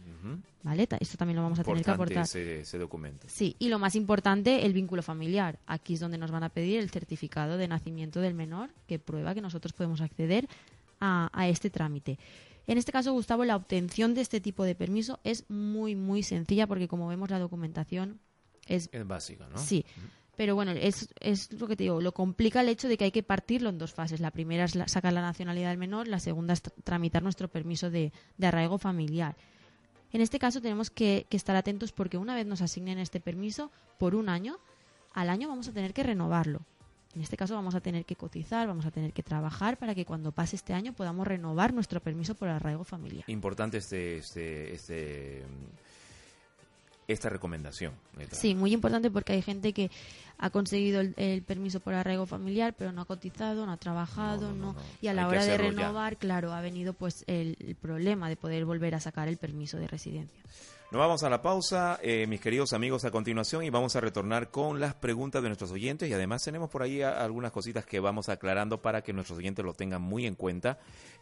¿Vale? 0.61 0.87
Esto 0.99 1.17
también 1.17 1.37
lo 1.37 1.41
vamos 1.41 1.57
a 1.57 1.63
tener 1.63 1.83
que 1.83 1.89
aportar. 1.89 2.23
ese, 2.23 2.59
ese 2.59 2.77
documento. 2.77 3.25
Sí, 3.27 3.55
y 3.57 3.69
lo 3.69 3.79
más 3.79 3.95
importante, 3.95 4.63
el 4.67 4.73
vínculo 4.73 5.01
familiar. 5.01 5.57
Aquí 5.65 5.95
es 5.95 5.99
donde 5.99 6.19
nos 6.19 6.29
van 6.29 6.43
a 6.43 6.49
pedir 6.49 6.79
el 6.79 6.91
certificado 6.91 7.57
de 7.57 7.67
nacimiento 7.67 8.21
del 8.21 8.35
menor 8.35 8.69
que 8.85 8.99
prueba 8.99 9.33
que 9.33 9.41
nosotros 9.41 9.73
podemos 9.73 10.01
acceder 10.01 10.47
a, 10.99 11.31
a 11.33 11.47
este 11.47 11.71
trámite. 11.71 12.19
En 12.67 12.77
este 12.77 12.91
caso, 12.91 13.13
Gustavo, 13.13 13.43
la 13.43 13.55
obtención 13.55 14.13
de 14.13 14.21
este 14.21 14.39
tipo 14.39 14.65
de 14.65 14.75
permiso 14.75 15.19
es 15.23 15.49
muy, 15.49 15.95
muy 15.95 16.21
sencilla 16.21 16.67
porque, 16.67 16.87
como 16.87 17.07
vemos, 17.07 17.31
la 17.31 17.39
documentación 17.39 18.19
es 18.67 18.87
Es 18.91 19.07
básica, 19.07 19.47
¿no? 19.47 19.57
Sí, 19.57 19.83
pero 20.37 20.55
bueno, 20.55 20.71
es, 20.71 21.09
es 21.19 21.51
lo 21.53 21.67
que 21.67 21.75
te 21.75 21.83
digo, 21.83 22.01
lo 22.01 22.13
complica 22.13 22.61
el 22.61 22.69
hecho 22.69 22.87
de 22.87 22.97
que 22.97 23.05
hay 23.05 23.11
que 23.11 23.23
partirlo 23.23 23.69
en 23.69 23.77
dos 23.77 23.93
fases. 23.93 24.19
La 24.19 24.31
primera 24.31 24.63
es 24.65 24.75
la- 24.75 24.87
sacar 24.87 25.13
la 25.13 25.21
nacionalidad 25.21 25.69
del 25.69 25.77
menor, 25.77 26.07
la 26.07 26.19
segunda 26.19 26.53
es 26.53 26.63
tr- 26.63 26.73
tramitar 26.83 27.23
nuestro 27.23 27.47
permiso 27.47 27.89
de, 27.89 28.11
de 28.37 28.47
arraigo 28.47 28.77
familiar. 28.77 29.35
En 30.11 30.21
este 30.21 30.39
caso 30.39 30.61
tenemos 30.61 30.89
que, 30.89 31.25
que 31.29 31.37
estar 31.37 31.55
atentos 31.55 31.91
porque 31.91 32.17
una 32.17 32.35
vez 32.35 32.45
nos 32.45 32.61
asignen 32.61 32.99
este 32.99 33.19
permiso 33.19 33.71
por 33.97 34.15
un 34.15 34.29
año, 34.29 34.57
al 35.13 35.29
año 35.29 35.47
vamos 35.49 35.67
a 35.67 35.73
tener 35.73 35.93
que 35.93 36.03
renovarlo. 36.03 36.61
En 37.15 37.21
este 37.21 37.37
caso 37.37 37.55
vamos 37.55 37.75
a 37.75 37.79
tener 37.79 38.03
que 38.03 38.17
cotizar, 38.17 38.67
vamos 38.67 38.85
a 38.85 38.91
tener 38.91 39.13
que 39.13 39.23
trabajar 39.23 39.77
para 39.77 39.95
que 39.95 40.03
cuando 40.05 40.33
pase 40.33 40.57
este 40.57 40.73
año 40.73 40.91
podamos 40.91 41.25
renovar 41.25 41.73
nuestro 41.73 42.01
permiso 42.01 42.35
por 42.35 42.49
arraigo 42.49 42.83
familiar. 42.83 43.23
Importante 43.27 43.77
este, 43.77 44.17
este, 44.17 44.73
este, 44.73 45.43
esta 47.07 47.29
recomendación. 47.29 47.93
Sí, 48.31 48.55
muy 48.55 48.73
importante 48.73 49.11
porque 49.11 49.33
hay 49.33 49.41
gente 49.41 49.73
que 49.73 49.91
ha 50.37 50.49
conseguido 50.49 50.99
el, 51.01 51.13
el 51.17 51.41
permiso 51.43 51.79
por 51.79 51.93
arraigo 51.93 52.25
familiar, 52.25 52.73
pero 52.77 52.91
no 52.91 53.01
ha 53.01 53.05
cotizado, 53.05 53.65
no 53.65 53.71
ha 53.71 53.77
trabajado, 53.77 54.49
No, 54.49 54.55
no, 54.55 54.55
no, 54.55 54.73
no, 54.73 54.79
no. 54.79 54.85
y 55.01 55.07
a 55.07 55.13
la 55.13 55.27
hora 55.27 55.43
de 55.45 55.51
ya. 55.51 55.57
renovar, 55.57 56.17
claro, 56.17 56.51
ha 56.53 56.61
venido 56.61 56.93
pues 56.93 57.23
el, 57.27 57.55
el 57.59 57.75
problema 57.75 58.27
de 58.29 58.35
poder 58.35 58.65
volver 58.65 58.95
a 58.95 58.99
sacar 58.99 59.27
el 59.27 59.37
permiso 59.37 59.77
de 59.77 59.87
residencia. 59.87 60.41
Nos 60.91 60.99
vamos 60.99 61.23
a 61.23 61.29
la 61.29 61.41
pausa, 61.41 61.99
eh, 62.03 62.25
mis 62.27 62.39
queridos 62.39 62.71
amigos, 62.73 63.05
a 63.05 63.11
continuación 63.11 63.63
y 63.63 63.69
vamos 63.69 63.95
a 63.95 64.01
retornar 64.01 64.49
con 64.51 64.79
las 64.79 64.93
preguntas 64.93 65.41
de 65.41 65.49
nuestros 65.49 65.71
oyentes 65.71 66.07
y 66.09 66.13
además 66.13 66.43
tenemos 66.43 66.69
por 66.69 66.83
ahí 66.83 67.01
a- 67.01 67.23
algunas 67.23 67.51
cositas 67.51 67.85
que 67.85 67.99
vamos 67.99 68.29
aclarando 68.29 68.81
para 68.81 69.01
que 69.01 69.11
nuestros 69.11 69.39
oyentes 69.39 69.65
lo 69.65 69.73
tengan 69.73 70.01
muy 70.01 70.25
en 70.27 70.35
cuenta 70.35 70.77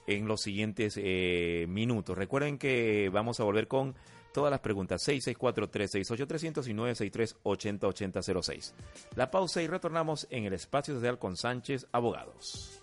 en 0.06 0.28
los 0.28 0.42
siguientes 0.42 0.96
eh, 0.98 1.66
minutos. 1.70 2.18
Recuerden 2.18 2.58
que 2.58 3.10
vamos 3.12 3.40
a 3.40 3.44
volver 3.46 3.68
con 3.68 3.96
todas 4.34 4.52
las 4.52 4.60
preguntas 4.60 5.08
664-368-300 5.08 6.68
y 6.68 6.74
963-808006. 6.74 8.74
La 9.16 9.32
pausa 9.32 9.62
y 9.62 9.68
retornamos 9.68 10.28
en 10.30 10.44
el 10.46 10.54
espacio 10.54 10.96
social 10.96 11.20
con 11.20 11.38
Sánchez 11.38 11.88
Abogados. 11.92 12.82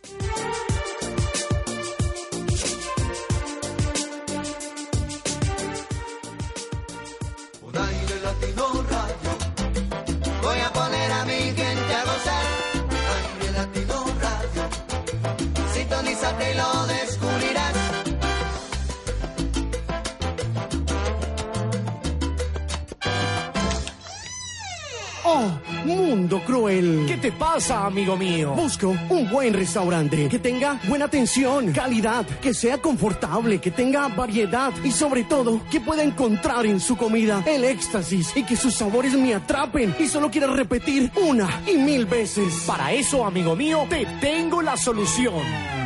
Cruel. 26.50 27.04
¿Qué 27.06 27.16
te 27.16 27.30
pasa, 27.30 27.86
amigo 27.86 28.16
mío? 28.16 28.54
Busco 28.54 28.88
un 29.08 29.30
buen 29.30 29.54
restaurante 29.54 30.28
que 30.28 30.40
tenga 30.40 30.80
buena 30.88 31.04
atención, 31.04 31.72
calidad, 31.72 32.26
que 32.40 32.52
sea 32.52 32.78
confortable, 32.78 33.60
que 33.60 33.70
tenga 33.70 34.08
variedad 34.08 34.72
y 34.82 34.90
sobre 34.90 35.22
todo 35.22 35.60
que 35.70 35.80
pueda 35.80 36.02
encontrar 36.02 36.66
en 36.66 36.80
su 36.80 36.96
comida 36.96 37.44
el 37.46 37.62
éxtasis 37.64 38.36
y 38.36 38.42
que 38.42 38.56
sus 38.56 38.74
sabores 38.74 39.14
me 39.14 39.32
atrapen 39.32 39.94
y 40.00 40.08
solo 40.08 40.28
quiera 40.28 40.48
repetir 40.48 41.12
una 41.22 41.62
y 41.68 41.76
mil 41.76 42.04
veces. 42.06 42.64
Para 42.66 42.92
eso, 42.92 43.24
amigo 43.24 43.54
mío, 43.54 43.86
te 43.88 44.04
tengo 44.20 44.60
la 44.60 44.76
solución. 44.76 45.79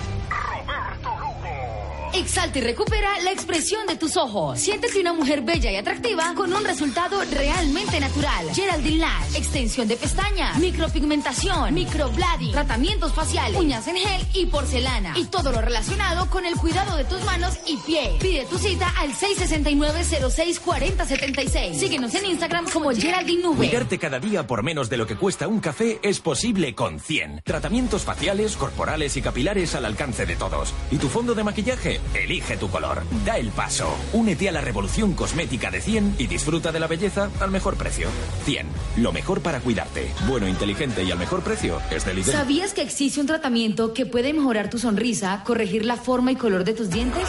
Exalta 2.17 2.58
y 2.58 2.62
recupera 2.62 3.19
la 3.21 3.32
expresión 3.32 3.86
de 3.86 3.95
tus 3.95 4.17
ojos. 4.17 4.60
Siéntete 4.60 4.99
una 4.99 5.13
mujer 5.13 5.41
bella 5.41 5.71
y 5.71 5.75
atractiva 5.75 6.34
con 6.34 6.51
un 6.51 6.65
resultado 6.65 7.23
realmente 7.25 7.99
natural. 7.99 8.47
Geraldine 8.56 8.97
Lash, 8.97 9.36
extensión 9.36 9.88
de 9.88 9.97
pestañas, 9.97 10.58
micropigmentación, 10.58 11.75
microblading, 11.75 12.53
tratamientos 12.53 13.13
faciales, 13.13 13.60
uñas 13.60 13.88
en 13.88 13.97
gel 13.97 14.25
y 14.34 14.47
porcelana. 14.47 15.13
Y 15.15 15.25
todo 15.25 15.51
lo 15.51 15.62
relacionado 15.62 16.27
con 16.32 16.47
el 16.47 16.56
cuidado 16.56 16.97
de 16.97 17.06
tus 17.06 17.23
manos 17.23 17.53
y 17.67 17.77
pies. 17.77 18.15
Pide 18.19 18.45
tu 18.45 18.58
cita 18.58 18.91
al 18.97 19.13
669-064076. 19.13 21.75
Síguenos 21.75 22.15
en 22.15 22.25
Instagram 22.25 22.67
como 22.71 22.89
Geraldine 22.95 23.43
Nube. 23.43 23.67
Cuidarte 23.67 23.99
cada 23.99 24.19
día 24.19 24.47
por 24.47 24.63
menos 24.63 24.89
de 24.89 24.97
lo 24.97 25.06
que 25.06 25.17
cuesta 25.17 25.47
un 25.47 25.60
café 25.60 25.99
es 26.01 26.19
posible 26.19 26.73
con 26.73 26.99
100. 26.99 27.41
Tratamientos 27.43 28.01
faciales, 28.01 28.58
corporales 28.58 29.15
y 29.17 29.21
capilares 29.21 29.75
al 29.75 29.86
alcance 29.86 30.25
de 30.25 30.36
todos. 30.36 30.73
¿Y 30.89 30.97
tu 30.97 31.10
fondo 31.10 31.36
de 31.36 31.43
maquillaje? 31.43 32.01
Elige 32.13 32.57
tu 32.57 32.69
color. 32.69 33.03
Da 33.25 33.37
el 33.37 33.49
paso. 33.49 33.95
Únete 34.13 34.49
a 34.49 34.51
la 34.51 34.61
revolución 34.61 35.13
cosmética 35.13 35.71
de 35.71 35.81
100 35.81 36.15
y 36.17 36.27
disfruta 36.27 36.71
de 36.71 36.79
la 36.79 36.87
belleza 36.87 37.29
al 37.39 37.51
mejor 37.51 37.75
precio. 37.75 38.09
100. 38.45 38.67
Lo 38.97 39.11
mejor 39.11 39.41
para 39.41 39.59
cuidarte. 39.59 40.11
Bueno, 40.27 40.47
inteligente 40.47 41.03
y 41.03 41.11
al 41.11 41.19
mejor 41.19 41.41
precio 41.41 41.81
es 41.91 42.05
de 42.05 42.13
Lidl. 42.13 42.31
¿Sabías 42.31 42.73
que 42.73 42.81
existe 42.81 43.19
un 43.19 43.27
tratamiento 43.27 43.93
que 43.93 44.05
puede 44.05 44.33
mejorar 44.33 44.69
tu 44.69 44.79
sonrisa, 44.79 45.43
corregir 45.45 45.85
la 45.85 45.97
forma 45.97 46.31
y 46.31 46.35
color 46.35 46.63
de 46.63 46.73
tus 46.73 46.89
dientes? 46.89 47.27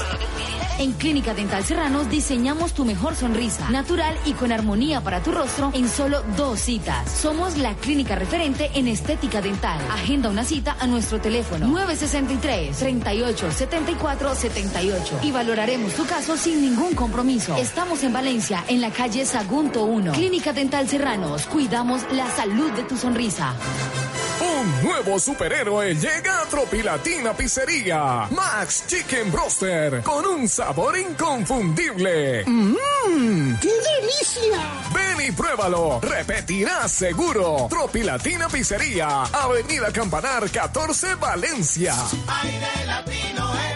En 0.78 0.92
Clínica 0.92 1.34
Dental 1.34 1.64
Serranos 1.64 2.08
diseñamos 2.08 2.72
tu 2.72 2.84
mejor 2.84 3.16
sonrisa, 3.16 3.68
natural 3.68 4.16
y 4.24 4.32
con 4.34 4.52
armonía 4.52 5.00
para 5.00 5.20
tu 5.24 5.32
rostro 5.32 5.72
en 5.74 5.88
solo 5.88 6.22
dos 6.36 6.60
citas. 6.60 7.10
Somos 7.10 7.58
la 7.58 7.74
clínica 7.74 8.14
referente 8.14 8.70
en 8.74 8.86
estética 8.86 9.40
dental. 9.40 9.80
Agenda 9.90 10.30
una 10.30 10.44
cita 10.44 10.76
a 10.78 10.86
nuestro 10.86 11.20
teléfono 11.20 11.66
963 11.66 12.76
38 12.76 13.50
74 13.50 14.34
78 14.68 15.20
y 15.22 15.31
valoraremos 15.33 15.94
tu 15.94 16.07
caso 16.07 16.37
sin 16.37 16.61
ningún 16.61 16.94
compromiso. 16.94 17.57
Estamos 17.57 18.02
en 18.02 18.12
Valencia, 18.12 18.64
en 18.68 18.81
la 18.81 18.90
calle 18.90 19.24
Sagunto 19.24 19.85
1. 19.85 20.12
Clínica 20.12 20.52
Dental 20.52 20.88
Serranos, 20.88 21.46
cuidamos 21.46 22.02
la 22.12 22.31
salud 22.31 22.70
de 22.72 22.83
tu 22.85 22.96
sonrisa. 22.96 23.54
Un 24.40 24.83
nuevo 24.83 25.18
superhéroe 25.18 25.94
llega 25.94 26.42
a 26.42 26.46
Tropilatina 26.46 27.35
Pizzería. 27.35 28.28
Max 28.31 28.85
Chicken 28.87 29.33
Broster. 29.33 30.02
Con 30.02 30.24
un 30.26 30.48
sabor 30.48 30.96
inconfundible. 30.96 32.44
¡Mmm! 32.46 33.57
¡Qué 33.61 33.68
delicia! 33.68 34.61
Ven 34.94 35.26
y 35.28 35.33
pruébalo. 35.33 36.00
Repetirás 36.00 36.92
seguro. 36.92 37.66
Tropilatina 37.68 38.48
Pizzería. 38.48 39.24
Avenida 39.24 39.92
Campanar 39.92 40.48
14 40.48 41.16
Valencia. 41.16 41.94
Aire 42.42 42.87
latino 42.87 43.50
88.5. 43.50 43.67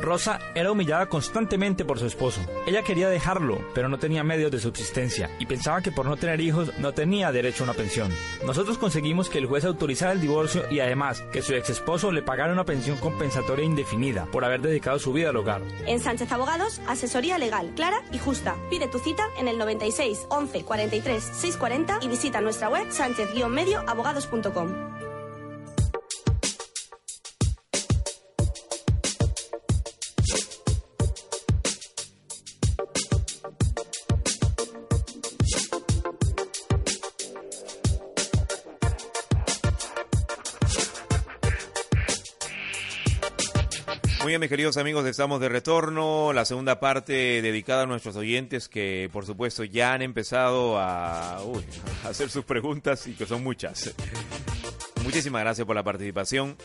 Rosa 0.00 0.38
era 0.54 0.72
humillada 0.72 1.06
constantemente 1.06 1.84
por 1.84 1.98
su 1.98 2.06
esposo. 2.06 2.40
Ella 2.66 2.82
quería 2.82 3.08
dejarlo, 3.08 3.60
pero 3.74 3.88
no 3.88 3.98
tenía 3.98 4.24
medios 4.24 4.50
de 4.50 4.58
subsistencia 4.58 5.30
y 5.38 5.46
pensaba 5.46 5.82
que 5.82 5.92
por 5.92 6.06
no 6.06 6.16
tener 6.16 6.40
hijos 6.40 6.72
no 6.78 6.92
tenía 6.92 7.32
derecho 7.32 7.62
a 7.62 7.66
una 7.66 7.74
pensión. 7.74 8.10
Nosotros 8.44 8.78
conseguimos 8.78 9.28
que 9.28 9.38
el 9.38 9.46
juez 9.46 9.64
autorizara 9.64 10.12
el 10.12 10.20
divorcio 10.20 10.64
y 10.70 10.80
además 10.80 11.22
que 11.32 11.42
su 11.42 11.54
ex 11.54 11.70
esposo 11.70 12.12
le 12.12 12.22
pagara 12.22 12.52
una 12.52 12.64
pensión 12.64 12.96
compensatoria 12.98 13.64
indefinida 13.64 14.26
por 14.26 14.44
haber 14.44 14.62
dedicado 14.62 14.98
su 14.98 15.12
vida 15.12 15.30
al 15.30 15.36
hogar. 15.36 15.62
En 15.86 16.00
Sánchez 16.00 16.32
Abogados, 16.32 16.80
asesoría 16.86 17.38
legal, 17.38 17.72
clara 17.76 18.02
y 18.12 18.18
justa. 18.18 18.56
Pide 18.70 18.88
tu 18.88 18.98
cita 18.98 19.24
en 19.38 19.48
el 19.48 19.58
96 19.58 20.26
11 20.28 20.64
43 20.64 21.22
640 21.22 21.98
y 22.02 22.08
visita 22.08 22.40
nuestra 22.40 22.68
web 22.68 22.86
sánchez-medioabogados.com. 22.90 24.99
bien, 44.30 44.40
mis 44.40 44.48
queridos 44.48 44.76
amigos, 44.76 45.04
estamos 45.06 45.40
de 45.40 45.48
retorno. 45.48 46.32
La 46.32 46.44
segunda 46.44 46.78
parte 46.78 47.42
dedicada 47.42 47.82
a 47.82 47.86
nuestros 47.86 48.14
oyentes 48.14 48.68
que, 48.68 49.10
por 49.12 49.26
supuesto, 49.26 49.64
ya 49.64 49.92
han 49.92 50.02
empezado 50.02 50.78
a, 50.78 51.42
uy, 51.42 51.64
a 52.04 52.10
hacer 52.10 52.30
sus 52.30 52.44
preguntas 52.44 53.08
y 53.08 53.14
que 53.14 53.26
son 53.26 53.42
muchas. 53.42 53.92
Muchísimas 55.02 55.42
gracias 55.42 55.66
por 55.66 55.74
la 55.74 55.82
participación. 55.82 56.56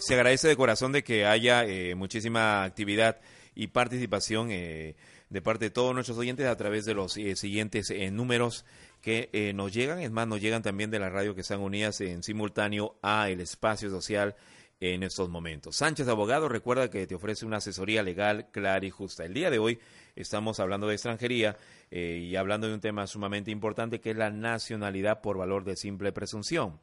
Se 0.00 0.14
agradece 0.14 0.48
de 0.48 0.56
corazón 0.56 0.90
de 0.90 1.04
que 1.04 1.24
haya 1.24 1.64
eh, 1.64 1.94
muchísima 1.94 2.64
actividad 2.64 3.20
y 3.54 3.68
participación 3.68 4.48
eh, 4.50 4.96
de 5.32 5.40
parte 5.40 5.66
de 5.66 5.70
todos 5.70 5.94
nuestros 5.94 6.18
oyentes 6.18 6.46
a 6.46 6.56
través 6.56 6.84
de 6.84 6.94
los 6.94 7.16
eh, 7.16 7.36
siguientes 7.36 7.90
eh, 7.90 8.10
números 8.10 8.66
que 9.00 9.30
eh, 9.32 9.52
nos 9.54 9.72
llegan. 9.72 10.00
Es 10.00 10.10
más, 10.10 10.28
nos 10.28 10.40
llegan 10.40 10.62
también 10.62 10.90
de 10.90 10.98
la 10.98 11.08
radio 11.08 11.34
que 11.34 11.40
están 11.40 11.60
unidas 11.60 12.00
en 12.02 12.22
simultáneo 12.22 12.96
a 13.02 13.30
el 13.30 13.40
espacio 13.40 13.88
social 13.88 14.34
en 14.82 15.04
estos 15.04 15.28
momentos. 15.28 15.76
Sánchez 15.76 16.08
Abogado 16.08 16.48
recuerda 16.48 16.90
que 16.90 17.06
te 17.06 17.14
ofrece 17.14 17.46
una 17.46 17.58
asesoría 17.58 18.02
legal 18.02 18.48
clara 18.50 18.84
y 18.84 18.90
justa. 18.90 19.24
El 19.24 19.32
día 19.32 19.48
de 19.48 19.60
hoy 19.60 19.78
estamos 20.16 20.58
hablando 20.58 20.88
de 20.88 20.94
extranjería 20.94 21.56
eh, 21.90 22.18
y 22.22 22.34
hablando 22.34 22.66
de 22.66 22.74
un 22.74 22.80
tema 22.80 23.06
sumamente 23.06 23.52
importante 23.52 24.00
que 24.00 24.10
es 24.10 24.16
la 24.16 24.30
nacionalidad 24.30 25.20
por 25.20 25.38
valor 25.38 25.64
de 25.64 25.76
simple 25.76 26.10
presunción. 26.12 26.80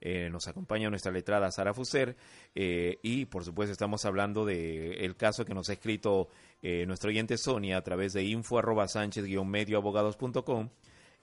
Eh, 0.00 0.28
nos 0.30 0.48
acompaña 0.48 0.90
nuestra 0.90 1.12
letrada 1.12 1.50
Sara 1.50 1.72
Fuser 1.72 2.16
eh, 2.54 2.98
y 3.02 3.24
por 3.24 3.44
supuesto 3.44 3.72
estamos 3.72 4.04
hablando 4.04 4.44
de 4.44 5.04
el 5.04 5.16
caso 5.16 5.46
que 5.46 5.54
nos 5.54 5.70
ha 5.70 5.72
escrito 5.72 6.28
eh, 6.62 6.84
nuestro 6.86 7.08
oyente 7.08 7.38
Sonia 7.38 7.78
a 7.78 7.82
través 7.82 8.12
de 8.12 8.22
info 8.24 8.58
arroba 8.58 8.86
sánchez 8.86 9.24
medioabogados.com 9.24 10.68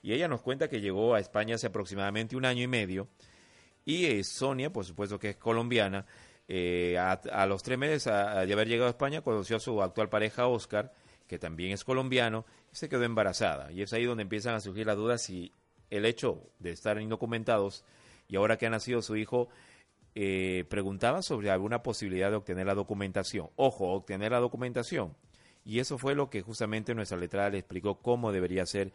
y 0.02 0.14
ella 0.14 0.28
nos 0.28 0.42
cuenta 0.42 0.68
que 0.68 0.82
llegó 0.82 1.14
a 1.14 1.20
España 1.20 1.56
hace 1.56 1.68
aproximadamente 1.68 2.36
un 2.36 2.46
año 2.46 2.64
y 2.64 2.68
medio 2.68 3.08
y 3.86 4.06
eh, 4.06 4.24
Sonia, 4.24 4.72
por 4.72 4.86
supuesto 4.86 5.20
que 5.20 5.32
es 5.32 5.38
colombiana, 5.38 6.06
eh, 6.48 6.98
a, 6.98 7.46
los 7.46 7.64
tres 7.64 7.78
meses 7.78 8.06
de 8.06 8.54
haber 8.54 8.68
llegado 8.68 8.88
a 8.88 8.92
España 8.92 9.22
conoció 9.22 9.56
a 9.56 9.60
su 9.60 9.82
actual 9.82 10.10
pareja 10.10 10.48
Oscar, 10.48 10.94
que 11.28 11.40
también 11.40 11.72
es 11.72 11.84
colombiano, 11.84 12.46
y 12.72 12.76
se 12.76 12.90
quedó 12.90 13.04
embarazada. 13.04 13.72
Y 13.72 13.82
es 13.82 13.94
ahí 13.94 14.06
donde 14.06 14.24
empiezan 14.24 14.56
a 14.56 14.60
surgir 14.60 14.86
las 14.86 14.98
dudas 14.98 15.22
si 15.22 15.54
el 15.90 16.06
hecho 16.06 16.50
de 16.60 16.72
estar 16.72 17.00
indocumentados 17.00 17.84
y 18.28 18.38
ahora 18.38 18.58
que 18.58 18.66
ha 18.66 18.70
nacido 18.70 19.02
su 19.02 19.18
hijo, 19.18 19.50
eh, 20.16 20.66
preguntaba 20.70 21.22
sobre 21.22 21.52
alguna 21.52 21.84
posibilidad 21.84 22.30
de 22.30 22.38
obtener 22.38 22.66
la 22.66 22.76
documentación. 22.76 23.50
Ojo, 23.56 23.94
obtener 23.94 24.32
la 24.32 24.40
documentación. 24.40 25.16
Y 25.64 25.80
eso 25.80 25.98
fue 25.98 26.16
lo 26.16 26.30
que 26.30 26.42
justamente 26.42 26.96
nuestra 26.96 27.18
letrada 27.18 27.50
le 27.50 27.60
explicó 27.60 28.00
cómo 28.02 28.32
debería 28.32 28.66
ser, 28.66 28.94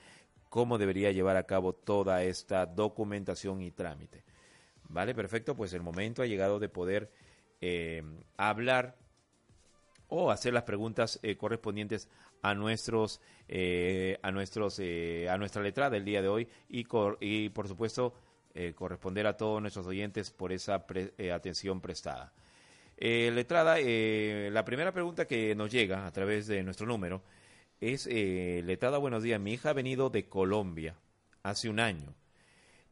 cómo 0.49 0.79
debería 0.79 1.13
llevar 1.13 1.37
a 1.37 1.45
cabo 1.45 1.75
toda 1.75 2.23
esta 2.25 2.67
documentación 2.67 3.63
y 3.63 3.71
trámite. 3.71 4.25
Vale, 4.89 5.15
perfecto, 5.15 5.55
pues 5.57 5.73
el 5.73 5.83
momento 5.83 6.23
ha 6.23 6.27
llegado 6.27 6.59
de 6.59 6.69
poder 6.69 7.11
eh, 7.61 8.03
hablar 8.37 8.97
o 10.09 10.31
hacer 10.31 10.53
las 10.55 10.63
preguntas 10.63 11.19
eh, 11.23 11.37
correspondientes 11.37 12.09
a 12.43 12.55
nuestros 12.55 13.21
eh, 13.49 14.19
a 14.23 14.31
nuestros 14.31 14.79
eh, 14.79 15.29
a 15.29 15.37
nuestra 15.37 15.63
letrada 15.63 15.91
del 15.91 16.05
día 16.05 16.23
de 16.23 16.29
hoy 16.29 16.49
y, 16.69 16.85
por 16.85 17.69
supuesto 17.69 18.15
corresponder 18.75 19.27
a 19.27 19.37
todos 19.37 19.61
nuestros 19.61 19.87
oyentes 19.87 20.31
por 20.31 20.51
esa 20.51 20.87
pre- 20.87 21.13
atención 21.31 21.83
prestada. 21.83 22.33
Letrada, 22.97 23.77
la 23.79 24.65
primera 24.65 24.93
pregunta 24.93 25.27
que 25.27 25.55
nos 25.55 25.71
llega 25.71 26.07
a 26.07 26.11
través 26.11 26.47
de 26.47 26.63
nuestro 26.63 26.87
número 26.87 27.23
es, 27.83 28.07
letrada, 28.07 28.97
buenos 28.97 29.23
días, 29.23 29.39
mi 29.39 29.53
hija 29.53 29.71
ha 29.71 29.75
venido 29.75 30.09
de 30.09 30.27
Colombia 30.27 30.97
hace 31.43 31.69
un 31.69 31.81
año. 31.81 32.15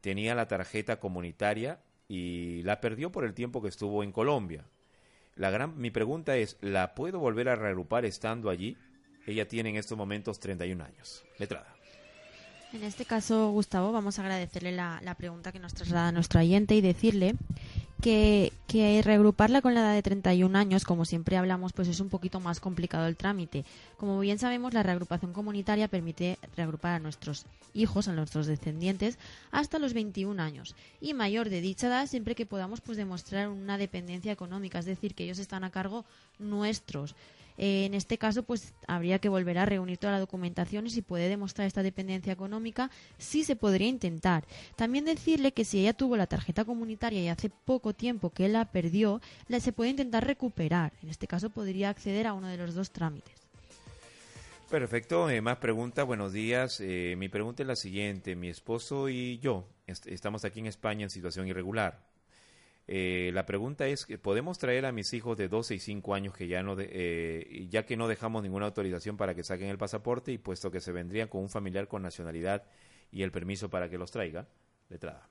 Tenía 0.01 0.35
la 0.35 0.47
tarjeta 0.47 0.99
comunitaria 0.99 1.79
y 2.07 2.61
la 2.63 2.81
perdió 2.81 3.11
por 3.11 3.25
el 3.25 3.33
tiempo 3.33 3.61
que 3.61 3.69
estuvo 3.69 4.03
en 4.03 4.11
Colombia. 4.11 4.65
La 5.35 5.49
gran, 5.49 5.77
mi 5.77 5.91
pregunta 5.91 6.37
es, 6.37 6.57
¿la 6.61 6.95
puedo 6.95 7.19
volver 7.19 7.49
a 7.49 7.55
reagrupar 7.55 8.05
estando 8.05 8.49
allí? 8.49 8.77
Ella 9.27 9.47
tiene 9.47 9.69
en 9.69 9.75
estos 9.75 9.97
momentos 9.97 10.39
31 10.39 10.83
años. 10.83 11.25
Letrada. 11.39 11.75
En 12.73 12.83
este 12.83 13.05
caso, 13.05 13.51
Gustavo, 13.51 13.91
vamos 13.91 14.19
a 14.19 14.21
agradecerle 14.21 14.71
la, 14.71 14.99
la 15.03 15.15
pregunta 15.15 15.51
que 15.51 15.59
nos 15.59 15.73
traslada 15.73 16.11
nuestro 16.11 16.39
oyente 16.39 16.75
y 16.75 16.81
decirle 16.81 17.35
que, 18.01 18.53
que 18.67 19.01
reagruparla 19.01 19.61
con 19.61 19.73
la 19.73 19.81
edad 19.81 19.93
de 19.93 20.03
31 20.03 20.57
años, 20.57 20.83
como 20.83 21.05
siempre 21.05 21.37
hablamos, 21.37 21.73
pues 21.73 21.87
es 21.87 21.99
un 21.99 22.09
poquito 22.09 22.39
más 22.39 22.59
complicado 22.59 23.07
el 23.07 23.15
trámite. 23.15 23.65
Como 23.97 24.19
bien 24.19 24.39
sabemos, 24.39 24.73
la 24.73 24.83
reagrupación 24.83 25.33
comunitaria 25.33 25.87
permite 25.87 26.37
reagrupar 26.55 26.93
a 26.95 26.99
nuestros 26.99 27.45
hijos, 27.73 28.07
a 28.07 28.13
nuestros 28.13 28.47
descendientes, 28.47 29.17
hasta 29.51 29.79
los 29.79 29.93
21 29.93 30.41
años. 30.41 30.75
Y 31.01 31.13
mayor 31.13 31.49
de 31.49 31.61
dicha 31.61 31.87
edad 31.87 32.07
siempre 32.07 32.35
que 32.35 32.45
podamos 32.45 32.81
pues 32.81 32.97
demostrar 32.97 33.49
una 33.49 33.77
dependencia 33.77 34.31
económica, 34.31 34.79
es 34.79 34.85
decir, 34.85 35.13
que 35.13 35.23
ellos 35.23 35.39
están 35.39 35.63
a 35.63 35.71
cargo 35.71 36.05
nuestros. 36.39 37.15
Eh, 37.57 37.85
en 37.85 37.93
este 37.93 38.17
caso, 38.17 38.43
pues 38.43 38.73
habría 38.87 39.19
que 39.19 39.29
volver 39.29 39.57
a 39.57 39.65
reunir 39.65 39.97
toda 39.97 40.13
la 40.13 40.19
documentación 40.19 40.87
y 40.87 40.89
si 40.89 41.01
puede 41.01 41.29
demostrar 41.29 41.67
esta 41.67 41.83
dependencia 41.83 42.33
económica, 42.33 42.89
sí 43.17 43.43
se 43.43 43.55
podría 43.55 43.87
intentar. 43.87 44.43
También 44.75 45.05
decirle 45.05 45.53
que 45.53 45.65
si 45.65 45.79
ella 45.79 45.93
tuvo 45.93 46.17
la 46.17 46.27
tarjeta 46.27 46.65
comunitaria 46.65 47.21
y 47.21 47.27
hace 47.29 47.49
poco 47.49 47.93
tiempo 47.93 48.29
que 48.31 48.47
la 48.49 48.65
perdió, 48.65 49.21
la, 49.47 49.59
se 49.59 49.71
puede 49.71 49.91
intentar 49.91 50.25
recuperar. 50.25 50.93
En 51.01 51.09
este 51.09 51.27
caso, 51.27 51.49
podría 51.49 51.89
acceder 51.89 52.27
a 52.27 52.33
uno 52.33 52.47
de 52.47 52.57
los 52.57 52.75
dos 52.75 52.91
trámites. 52.91 53.35
Perfecto, 54.69 55.29
eh, 55.29 55.41
más 55.41 55.57
preguntas, 55.57 56.05
buenos 56.05 56.33
días. 56.33 56.79
Eh, 56.81 57.15
mi 57.17 57.29
pregunta 57.29 57.61
es 57.63 57.67
la 57.67 57.75
siguiente, 57.75 58.35
mi 58.35 58.49
esposo 58.49 59.09
y 59.09 59.37
yo 59.39 59.67
est- 59.85 60.07
estamos 60.07 60.43
aquí 60.43 60.59
en 60.59 60.65
España 60.65 61.03
en 61.03 61.09
situación 61.11 61.47
irregular. 61.47 61.99
Eh, 62.87 63.31
la 63.33 63.45
pregunta 63.45 63.87
es, 63.87 64.05
que 64.05 64.17
¿podemos 64.19 64.59
traer 64.59 64.85
a 64.85 64.91
mis 64.91 65.11
hijos 65.13 65.37
de 65.37 65.47
12 65.47 65.75
y 65.75 65.79
5 65.79 66.13
años 66.13 66.35
que 66.35 66.47
ya 66.47 66.61
no, 66.61 66.75
de- 66.75 66.89
eh, 66.91 67.67
ya 67.69 67.83
que 67.85 67.97
no 67.97 68.07
dejamos 68.07 68.43
ninguna 68.43 68.67
autorización 68.67 69.17
para 69.17 69.33
que 69.33 69.43
saquen 69.43 69.69
el 69.69 69.77
pasaporte 69.77 70.31
y 70.31 70.37
puesto 70.37 70.69
que 70.69 70.79
se 70.79 70.91
vendrían 70.91 71.27
con 71.27 71.41
un 71.41 71.49
familiar 71.49 71.87
con 71.87 72.03
nacionalidad 72.03 72.63
y 73.11 73.23
el 73.23 73.31
permiso 73.31 73.69
para 73.69 73.89
que 73.89 73.97
los 73.97 74.11
traiga? 74.11 74.47
Letrada. 74.89 75.27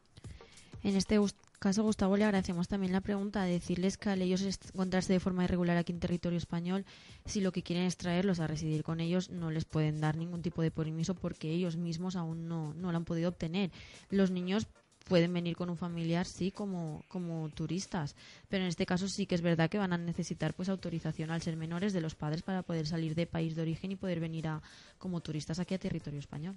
En 0.82 0.96
este 0.96 1.18
caso, 1.60 1.82
Gustavo, 1.82 2.16
le 2.16 2.24
agradecemos 2.24 2.68
también 2.68 2.92
la 2.92 3.00
pregunta 3.00 3.44
de 3.44 3.52
decirles 3.52 3.96
que 3.96 4.10
al 4.10 4.20
ellos 4.20 4.42
encontrarse 4.42 5.12
de 5.14 5.20
forma 5.20 5.44
irregular 5.44 5.76
aquí 5.78 5.92
en 5.92 6.00
territorio 6.00 6.36
español, 6.36 6.84
si 7.24 7.40
lo 7.40 7.52
que 7.52 7.62
quieren 7.62 7.86
es 7.86 7.96
traerlos 7.96 8.40
a 8.40 8.46
residir 8.46 8.82
con 8.82 9.00
ellos, 9.00 9.30
no 9.30 9.50
les 9.50 9.64
pueden 9.64 10.00
dar 10.00 10.16
ningún 10.16 10.42
tipo 10.42 10.60
de 10.60 10.70
permiso 10.70 11.14
porque 11.14 11.50
ellos 11.50 11.76
mismos 11.76 12.16
aún 12.16 12.48
no, 12.48 12.74
no 12.74 12.90
lo 12.90 12.98
han 12.98 13.04
podido 13.06 13.30
obtener. 13.30 13.70
Los 14.10 14.30
niños 14.30 14.66
pueden 15.04 15.32
venir 15.32 15.56
con 15.56 15.70
un 15.70 15.76
familiar, 15.76 16.26
sí, 16.26 16.50
como, 16.50 17.04
como 17.08 17.48
turistas, 17.50 18.16
pero 18.48 18.64
en 18.64 18.68
este 18.68 18.86
caso 18.86 19.08
sí 19.08 19.26
que 19.26 19.34
es 19.34 19.42
verdad 19.42 19.70
que 19.70 19.78
van 19.78 19.92
a 19.92 19.98
necesitar 19.98 20.54
pues 20.54 20.68
autorización 20.68 21.30
al 21.30 21.42
ser 21.42 21.56
menores 21.56 21.92
de 21.92 22.00
los 22.00 22.14
padres 22.14 22.42
para 22.42 22.62
poder 22.62 22.86
salir 22.86 23.14
de 23.14 23.26
país 23.26 23.54
de 23.54 23.62
origen 23.62 23.92
y 23.92 23.96
poder 23.96 24.20
venir 24.20 24.48
a, 24.48 24.62
como 24.98 25.20
turistas 25.20 25.58
aquí 25.58 25.74
a 25.74 25.78
territorio 25.78 26.18
español. 26.18 26.56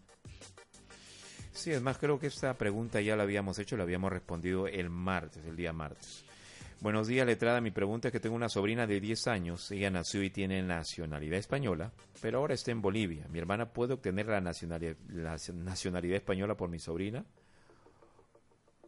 Sí, 1.51 1.71
es 1.71 1.81
más, 1.81 1.97
creo 1.97 2.19
que 2.19 2.27
esta 2.27 2.53
pregunta 2.55 3.01
ya 3.01 3.15
la 3.15 3.23
habíamos 3.23 3.57
hecho, 3.59 3.77
la 3.77 3.83
habíamos 3.83 4.11
respondido 4.11 4.67
el 4.67 4.89
martes, 4.89 5.43
el 5.45 5.55
día 5.55 5.73
martes. 5.73 6.23
Buenos 6.79 7.07
días, 7.07 7.25
letrada. 7.25 7.59
Mi 7.59 7.71
pregunta 7.71 8.09
es 8.09 8.11
que 8.11 8.19
tengo 8.19 8.35
una 8.35 8.49
sobrina 8.49 8.85
de 8.85 8.99
10 8.99 9.25
años. 9.25 9.71
Ella 9.71 9.89
nació 9.89 10.21
y 10.21 10.29
tiene 10.29 10.61
nacionalidad 10.61 11.39
española, 11.39 11.91
pero 12.21 12.37
ahora 12.37 12.53
está 12.53 12.69
en 12.69 12.83
Bolivia. 12.83 13.25
¿Mi 13.29 13.39
hermana 13.39 13.73
puede 13.73 13.95
obtener 13.95 14.27
la 14.27 14.39
nacionalidad, 14.39 14.95
la 15.09 15.37
nacionalidad 15.55 16.17
española 16.17 16.55
por 16.55 16.69
mi 16.69 16.77
sobrina? 16.77 17.25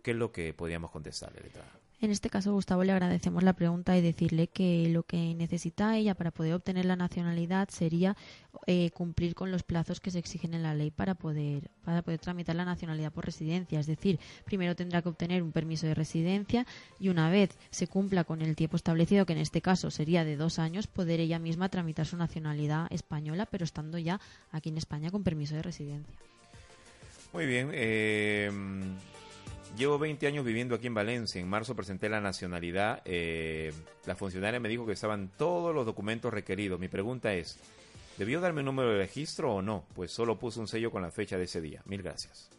¿Qué 0.10 0.14
es 0.14 0.18
lo 0.18 0.32
que 0.32 0.56
podríamos 0.56 0.90
contestarle, 0.90 1.40
letrada? 1.40 1.70
En 2.02 2.10
este 2.10 2.32
caso, 2.32 2.52
Gustavo, 2.52 2.84
le 2.84 2.94
agradecemos 2.94 3.44
la 3.44 3.54
pregunta 3.54 3.96
y 3.96 4.02
decirle 4.02 4.48
que 4.48 4.90
lo 4.90 5.04
que 5.04 5.36
necesita 5.36 5.96
ella 5.96 6.16
para 6.16 6.32
poder 6.32 6.56
obtener 6.56 6.86
la 6.86 6.96
nacionalidad 6.96 7.70
sería 7.70 8.18
eh, 8.66 8.90
cumplir 8.90 9.36
con 9.36 9.52
los 9.52 9.62
plazos 9.62 10.00
que 10.00 10.10
se 10.10 10.18
exigen 10.18 10.56
en 10.56 10.64
la 10.64 10.74
ley 10.74 10.90
para 10.90 11.14
poder, 11.14 11.70
para 11.84 12.02
poder 12.02 12.20
tramitar 12.20 12.56
la 12.56 12.66
nacionalidad 12.66 13.12
por 13.12 13.24
residencia. 13.24 13.80
Es 13.80 13.86
decir, 13.86 14.20
primero 14.46 14.76
tendrá 14.76 15.04
que 15.04 15.10
obtener 15.10 15.44
un 15.44 15.52
permiso 15.52 15.86
de 15.86 15.94
residencia 15.94 16.66
y 17.00 17.10
una 17.10 17.30
vez 17.30 17.52
se 17.70 17.86
cumpla 17.86 18.24
con 18.24 18.42
el 18.42 18.56
tiempo 18.56 18.78
establecido, 18.78 19.28
que 19.28 19.34
en 19.34 19.40
este 19.40 19.62
caso 19.62 19.92
sería 19.92 20.26
de 20.26 20.38
dos 20.38 20.58
años, 20.58 20.88
poder 20.88 21.20
ella 21.20 21.38
misma 21.38 21.70
tramitar 21.70 22.08
su 22.08 22.18
nacionalidad 22.18 22.88
española, 22.92 23.46
pero 23.46 23.64
estando 23.64 24.00
ya 24.00 24.20
aquí 24.52 24.70
en 24.70 24.80
España 24.80 25.12
con 25.12 25.24
permiso 25.24 25.54
de 25.54 25.62
residencia. 25.62 26.16
Muy 27.32 27.46
bien. 27.46 27.70
eh, 27.74 28.50
llevo 29.78 30.00
20 30.00 30.28
años 30.28 30.46
viviendo 30.46 30.76
aquí 30.76 30.88
en 30.88 30.94
Valencia. 30.94 31.42
En 31.42 31.48
marzo 31.48 31.76
presenté 31.76 32.10
la 32.10 32.22
nacionalidad. 32.22 33.02
eh, 33.06 33.72
la 34.06 34.16
funcionaria 34.16 34.60
me 34.60 34.70
dijo 34.70 34.86
que 34.86 34.94
estaban 34.94 35.30
todos 35.38 35.74
los 35.74 35.86
documentos 35.86 36.34
requeridos. 36.34 36.80
Mi 36.80 36.88
pregunta 36.88 37.34
es, 37.34 37.60
¿debió 38.18 38.42
darme 38.42 38.60
un 38.60 38.66
número 38.66 38.92
de 38.92 38.98
registro 38.98 39.56
o 39.56 39.62
no? 39.62 39.86
Pues 39.96 40.12
solo 40.12 40.38
puse 40.38 40.60
un 40.60 40.68
sello 40.68 40.92
con 40.92 41.02
la 41.02 41.12
fecha 41.12 41.38
de 41.38 41.44
ese 41.44 41.62
día. 41.62 41.82
Mil 41.86 42.02
gracias. 42.02 42.50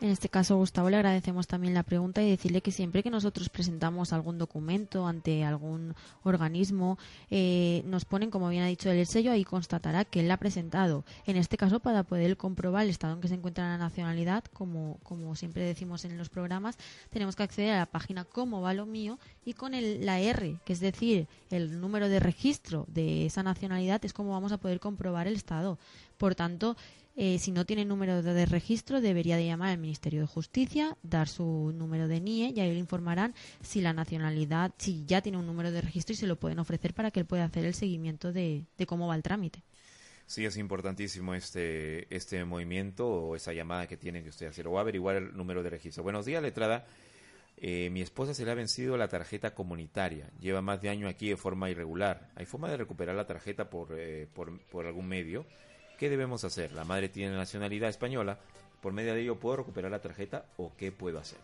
En 0.00 0.10
este 0.10 0.28
caso, 0.28 0.56
Gustavo, 0.56 0.90
le 0.90 0.96
agradecemos 0.96 1.48
también 1.48 1.74
la 1.74 1.82
pregunta 1.82 2.22
y 2.22 2.30
decirle 2.30 2.60
que 2.60 2.70
siempre 2.70 3.02
que 3.02 3.10
nosotros 3.10 3.48
presentamos 3.48 4.12
algún 4.12 4.38
documento 4.38 5.08
ante 5.08 5.44
algún 5.44 5.92
organismo, 6.22 6.98
eh, 7.30 7.82
nos 7.84 8.04
ponen, 8.04 8.30
como 8.30 8.48
bien 8.48 8.62
ha 8.62 8.68
dicho 8.68 8.92
el 8.92 9.04
sello, 9.08 9.32
ahí 9.32 9.42
constatará 9.42 10.04
que 10.04 10.20
él 10.20 10.28
la 10.28 10.34
ha 10.34 10.38
presentado. 10.38 11.04
En 11.26 11.36
este 11.36 11.56
caso, 11.56 11.80
para 11.80 12.04
poder 12.04 12.36
comprobar 12.36 12.84
el 12.84 12.90
estado 12.90 13.14
en 13.14 13.20
que 13.20 13.26
se 13.26 13.34
encuentra 13.34 13.64
la 13.64 13.76
nacionalidad, 13.76 14.44
como, 14.52 14.98
como 15.02 15.34
siempre 15.34 15.64
decimos 15.64 16.04
en 16.04 16.16
los 16.16 16.28
programas, 16.28 16.78
tenemos 17.10 17.34
que 17.34 17.42
acceder 17.42 17.72
a 17.72 17.78
la 17.78 17.86
página 17.86 18.24
Cómo 18.24 18.60
va 18.60 18.74
lo 18.74 18.86
mío 18.86 19.18
y 19.44 19.54
con 19.54 19.74
el, 19.74 20.06
la 20.06 20.20
R, 20.20 20.60
que 20.64 20.74
es 20.74 20.80
decir, 20.80 21.26
el 21.50 21.80
número 21.80 22.08
de 22.08 22.20
registro 22.20 22.86
de 22.86 23.26
esa 23.26 23.42
nacionalidad, 23.42 24.04
es 24.04 24.12
como 24.12 24.30
vamos 24.30 24.52
a 24.52 24.58
poder 24.58 24.78
comprobar 24.78 25.26
el 25.26 25.34
estado. 25.34 25.76
Por 26.18 26.36
tanto, 26.36 26.76
eh, 27.20 27.40
si 27.40 27.50
no 27.50 27.66
tiene 27.66 27.84
número 27.84 28.22
de, 28.22 28.46
registro, 28.46 29.00
debería 29.00 29.36
de 29.36 29.44
llamar 29.44 29.70
al 29.70 29.78
Ministerio 29.78 30.20
de 30.20 30.28
Justicia, 30.28 30.96
dar 31.02 31.26
su 31.26 31.72
número 31.74 32.06
de 32.06 32.20
NIE 32.20 32.52
y 32.54 32.60
ahí 32.60 32.72
le 32.72 32.78
informarán 32.78 33.34
si 33.60 33.80
la 33.80 33.92
nacionalidad, 33.92 34.72
si 34.78 35.04
ya 35.04 35.20
tiene 35.20 35.36
un 35.36 35.44
número 35.44 35.72
de 35.72 35.80
registro 35.80 36.12
y 36.12 36.16
se 36.16 36.28
lo 36.28 36.36
pueden 36.36 36.60
ofrecer 36.60 36.94
para 36.94 37.10
que 37.10 37.18
él 37.18 37.26
pueda 37.26 37.42
hacer 37.44 37.64
el 37.64 37.74
seguimiento 37.74 38.32
de, 38.32 38.66
de 38.78 38.86
cómo 38.86 39.08
va 39.08 39.16
el 39.16 39.24
trámite. 39.24 39.64
Sí, 40.26 40.44
es 40.44 40.56
importantísimo 40.58 41.34
este, 41.34 42.06
este 42.14 42.44
movimiento 42.44 43.08
o 43.08 43.34
esa 43.34 43.52
llamada 43.52 43.88
que 43.88 43.96
tiene 43.96 44.22
que 44.22 44.28
usted 44.28 44.46
hacer 44.46 44.68
o 44.68 44.78
averiguar 44.78 45.16
el 45.16 45.36
número 45.36 45.64
de 45.64 45.70
registro. 45.70 46.04
Buenos 46.04 46.24
días, 46.24 46.40
letrada. 46.40 46.86
Eh, 47.56 47.90
mi 47.90 48.00
esposa 48.00 48.32
se 48.32 48.44
le 48.44 48.52
ha 48.52 48.54
vencido 48.54 48.96
la 48.96 49.08
tarjeta 49.08 49.54
comunitaria. 49.54 50.30
Lleva 50.38 50.62
más 50.62 50.80
de 50.80 50.90
año 50.90 51.08
aquí 51.08 51.30
de 51.30 51.36
forma 51.36 51.68
irregular. 51.68 52.30
¿Hay 52.36 52.46
forma 52.46 52.70
de 52.70 52.76
recuperar 52.76 53.16
la 53.16 53.26
tarjeta 53.26 53.68
por, 53.68 53.88
eh, 53.98 54.28
por, 54.32 54.60
por 54.66 54.86
algún 54.86 55.08
medio? 55.08 55.44
¿Qué 55.98 56.08
debemos 56.08 56.44
hacer? 56.44 56.72
La 56.72 56.84
madre 56.84 57.08
tiene 57.08 57.34
nacionalidad 57.36 57.90
española. 57.90 58.38
¿Por 58.80 58.92
medio 58.92 59.14
de 59.14 59.22
ello 59.22 59.36
puedo 59.36 59.56
recuperar 59.56 59.90
la 59.90 60.00
tarjeta 60.00 60.44
o 60.56 60.72
qué 60.76 60.92
puedo 60.92 61.18
hacer? 61.18 61.38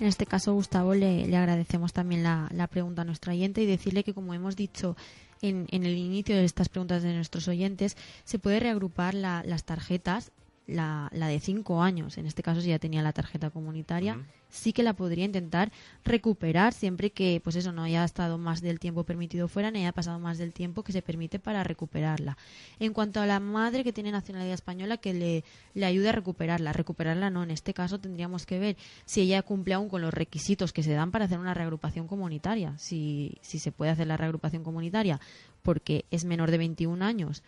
En 0.00 0.08
este 0.08 0.26
caso, 0.26 0.52
Gustavo, 0.52 0.94
le, 0.94 1.34
agradecemos 1.36 1.92
también 1.92 2.24
la, 2.24 2.48
la, 2.52 2.66
pregunta 2.66 3.02
a 3.02 3.04
nuestro 3.04 3.32
oyente 3.32 3.62
y 3.62 3.66
decirle 3.66 4.02
que, 4.02 4.12
como 4.12 4.34
hemos 4.34 4.56
dicho 4.56 4.96
en, 5.40 5.66
en 5.70 5.86
el 5.86 5.96
inicio 5.96 6.34
de 6.36 6.44
estas 6.44 6.68
preguntas 6.68 7.04
de 7.04 7.14
nuestros 7.14 7.46
oyentes, 7.46 7.96
se 8.24 8.40
puede 8.40 8.58
reagrupar 8.58 9.14
la, 9.14 9.42
las 9.46 9.64
tarjetas 9.64 10.32
la, 10.66 11.08
la, 11.12 11.28
de 11.28 11.38
cinco 11.40 11.82
años, 11.82 12.18
en 12.18 12.26
este 12.26 12.42
caso 12.42 12.60
si 12.60 12.68
ya 12.68 12.78
tenía 12.78 13.02
la 13.02 13.12
tarjeta 13.12 13.50
comunitaria, 13.50 14.14
uh 14.14 14.18
-huh. 14.18 14.24
sí 14.48 14.72
que 14.72 14.82
la 14.82 14.94
podría 14.94 15.24
intentar 15.24 15.70
recuperar 16.04 16.72
siempre 16.72 17.10
que, 17.10 17.40
pues 17.42 17.56
eso, 17.56 17.72
no 17.72 17.82
haya 17.82 18.04
estado 18.04 18.36
más 18.36 18.60
del 18.62 18.80
tiempo 18.80 19.04
permitido 19.04 19.48
fuera, 19.48 19.70
ni 19.70 19.80
haya 19.80 19.92
pasado 19.92 20.18
más 20.18 20.38
del 20.38 20.52
tiempo 20.52 20.82
que 20.82 20.92
se 20.92 21.02
permite 21.02 21.38
para 21.38 21.62
recuperarla. 21.62 22.36
En 22.80 22.92
cuanto 22.92 23.20
a 23.20 23.26
la 23.26 23.38
madre 23.38 23.84
que 23.84 23.92
tiene 23.92 24.10
nacionalidad 24.10 24.54
española, 24.54 24.96
que 24.96 25.14
le, 25.14 25.44
le 25.74 25.86
ayude 25.86 26.08
a 26.08 26.12
recuperarla, 26.12 26.72
recuperarla 26.72 27.30
no, 27.30 27.42
en 27.42 27.52
este 27.52 27.72
caso 27.72 28.00
tendríamos 28.00 28.44
que 28.44 28.58
ver 28.58 28.76
si 29.04 29.20
ella 29.20 29.42
cumple 29.42 29.74
aún 29.74 29.88
con 29.88 30.02
los 30.02 30.12
requisitos 30.12 30.72
que 30.72 30.82
se 30.82 30.92
dan 30.92 31.12
para 31.12 31.26
hacer 31.26 31.38
una 31.38 31.54
reagrupación 31.54 32.08
comunitaria, 32.08 32.76
si, 32.78 33.38
si 33.40 33.58
se 33.58 33.70
puede 33.72 33.92
hacer 33.92 34.06
la 34.08 34.16
reagrupación 34.16 34.64
comunitaria 34.64 35.20
porque 35.66 36.04
es 36.12 36.24
menor 36.24 36.52
de 36.52 36.58
21 36.58 37.04
años 37.04 37.42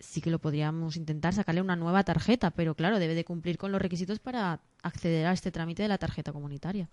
sí 0.00 0.20
que 0.20 0.30
lo 0.30 0.38
podríamos 0.38 0.96
intentar 0.96 1.34
sacarle 1.34 1.60
una 1.60 1.76
nueva 1.76 2.04
tarjeta, 2.04 2.50
pero 2.50 2.74
claro, 2.74 2.98
debe 2.98 3.14
de 3.14 3.24
cumplir 3.24 3.58
con 3.58 3.72
los 3.72 3.80
requisitos 3.80 4.18
para 4.18 4.60
acceder 4.82 5.26
a 5.26 5.32
este 5.32 5.50
trámite 5.50 5.82
de 5.82 5.88
la 5.88 5.98
tarjeta 5.98 6.32
comunitaria. 6.32 6.88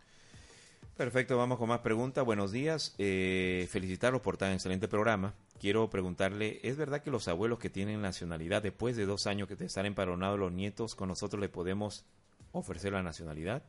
Perfecto, 0.96 1.38
vamos 1.38 1.60
con 1.60 1.70
más 1.70 1.82
preguntas. 1.82 2.26
Buenos 2.26 2.52
días, 2.52 2.96
eh, 2.98 3.68
felicitarlos 3.70 4.22
por 4.22 4.38
tan 4.38 4.52
excelente 4.52 4.88
programa. 4.88 5.36
Quiero 5.60 5.90
preguntarle, 5.90 6.60
¿es 6.64 6.76
verdad 6.76 7.04
que 7.04 7.12
los 7.12 7.28
abuelos 7.28 7.60
que 7.60 7.70
tienen 7.70 8.02
nacionalidad, 8.02 8.64
después 8.64 8.98
de 8.98 9.06
dos 9.06 9.28
años 9.28 9.48
que 9.48 9.56
te 9.56 9.66
están 9.66 9.86
empadronados 9.86 10.40
los 10.40 10.52
nietos, 10.52 10.96
con 10.96 11.10
nosotros 11.10 11.40
le 11.40 11.50
podemos 11.50 12.04
ofrecer 12.52 12.94
la 12.94 13.04
nacionalidad? 13.04 13.62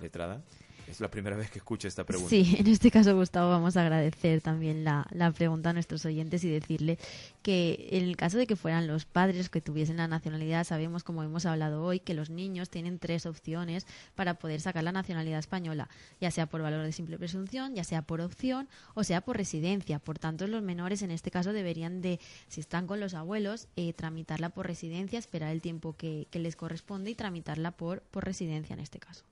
Letrada. 0.00 0.42
Es 0.88 1.00
la 1.00 1.10
primera 1.10 1.36
vez 1.36 1.50
que 1.50 1.58
escucho 1.58 1.88
esta 1.88 2.04
pregunta. 2.04 2.30
Sí, 2.30 2.56
en 2.58 2.66
este 2.66 2.90
caso, 2.90 3.14
Gustavo, 3.16 3.50
vamos 3.50 3.76
a 3.76 3.82
agradecer 3.82 4.40
también 4.40 4.84
la, 4.84 5.06
la, 5.10 5.30
pregunta 5.30 5.70
a 5.70 5.72
nuestros 5.72 6.04
oyentes 6.04 6.44
y 6.44 6.50
decirle 6.50 6.98
que 7.42 7.88
en 7.92 8.04
el 8.04 8.16
caso 8.16 8.38
de 8.38 8.46
que 8.46 8.56
fueran 8.56 8.86
los 8.86 9.04
padres 9.04 9.48
que 9.48 9.60
tuviesen 9.60 9.98
la 9.98 10.08
nacionalidad, 10.08 10.64
sabemos, 10.64 11.04
como 11.04 11.22
hemos 11.22 11.46
hablado 11.46 11.82
hoy, 11.82 12.00
que 12.00 12.14
los 12.14 12.30
niños 12.30 12.70
tienen 12.70 12.98
tres 12.98 13.26
opciones 13.26 13.86
para 14.14 14.34
poder 14.34 14.60
sacar 14.60 14.84
la 14.84 14.92
nacionalidad 14.92 15.38
española, 15.38 15.88
ya 16.20 16.30
sea 16.30 16.46
por 16.46 16.62
valor 16.62 16.84
de 16.84 16.92
simple 16.92 17.18
presunción, 17.18 17.74
ya 17.74 17.84
sea 17.84 18.02
por 18.02 18.20
opción 18.20 18.68
o 18.94 19.04
sea 19.04 19.20
por 19.20 19.36
residencia. 19.36 19.98
Por 19.98 20.18
tanto, 20.18 20.46
los 20.46 20.62
menores 20.62 21.02
en 21.02 21.10
este 21.10 21.30
caso 21.30 21.52
deberían 21.52 22.00
de, 22.00 22.20
si 22.48 22.60
están 22.60 22.86
con 22.86 23.00
los 23.00 23.14
abuelos, 23.14 23.68
eh, 23.76 23.92
tramitarla 23.92 24.50
por 24.50 24.66
residencia, 24.66 25.18
esperar 25.18 25.52
el 25.52 25.62
tiempo 25.62 25.94
que, 25.96 26.26
que 26.30 26.38
les 26.38 26.56
corresponde 26.56 27.10
y 27.10 27.14
tramitarla 27.14 27.70
por, 27.72 28.02
por 28.02 28.24
residencia 28.24 28.74
en 28.74 28.80
este 28.80 28.98
caso. 28.98 29.24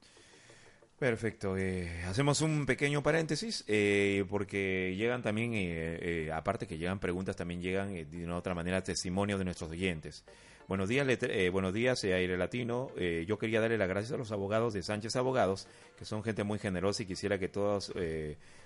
Perfecto. 0.98 1.56
Eh, 1.56 2.02
hacemos 2.08 2.40
un 2.40 2.66
pequeño 2.66 3.04
paréntesis 3.04 3.64
eh, 3.68 4.24
porque 4.28 4.96
llegan 4.96 5.22
también, 5.22 5.54
eh, 5.54 5.98
eh 6.26 6.32
aparte 6.32 6.66
que 6.66 6.76
llegan 6.76 6.98
preguntas, 6.98 7.36
también 7.36 7.62
llegan 7.62 7.94
de 7.94 8.24
una 8.24 8.36
otra 8.36 8.52
manera 8.52 8.82
testimonios 8.82 9.38
de 9.38 9.44
nuestros 9.44 9.70
oyentes. 9.70 10.24
Buenos 10.66 10.88
días, 10.88 11.06
buenos 11.52 11.72
días, 11.72 12.02
Aire 12.04 12.36
Latino. 12.36 12.90
yo 13.26 13.38
quería 13.38 13.58
darle 13.58 13.78
las 13.78 13.88
gracias 13.88 14.12
a 14.12 14.18
los 14.18 14.32
abogados 14.32 14.74
de 14.74 14.82
Sánchez 14.82 15.16
Abogados, 15.16 15.66
que 15.96 16.04
son 16.04 16.22
gente 16.22 16.44
muy 16.44 16.58
generosa 16.58 17.04
y 17.04 17.06
quisiera 17.06 17.38
que 17.38 17.48
todas 17.48 17.90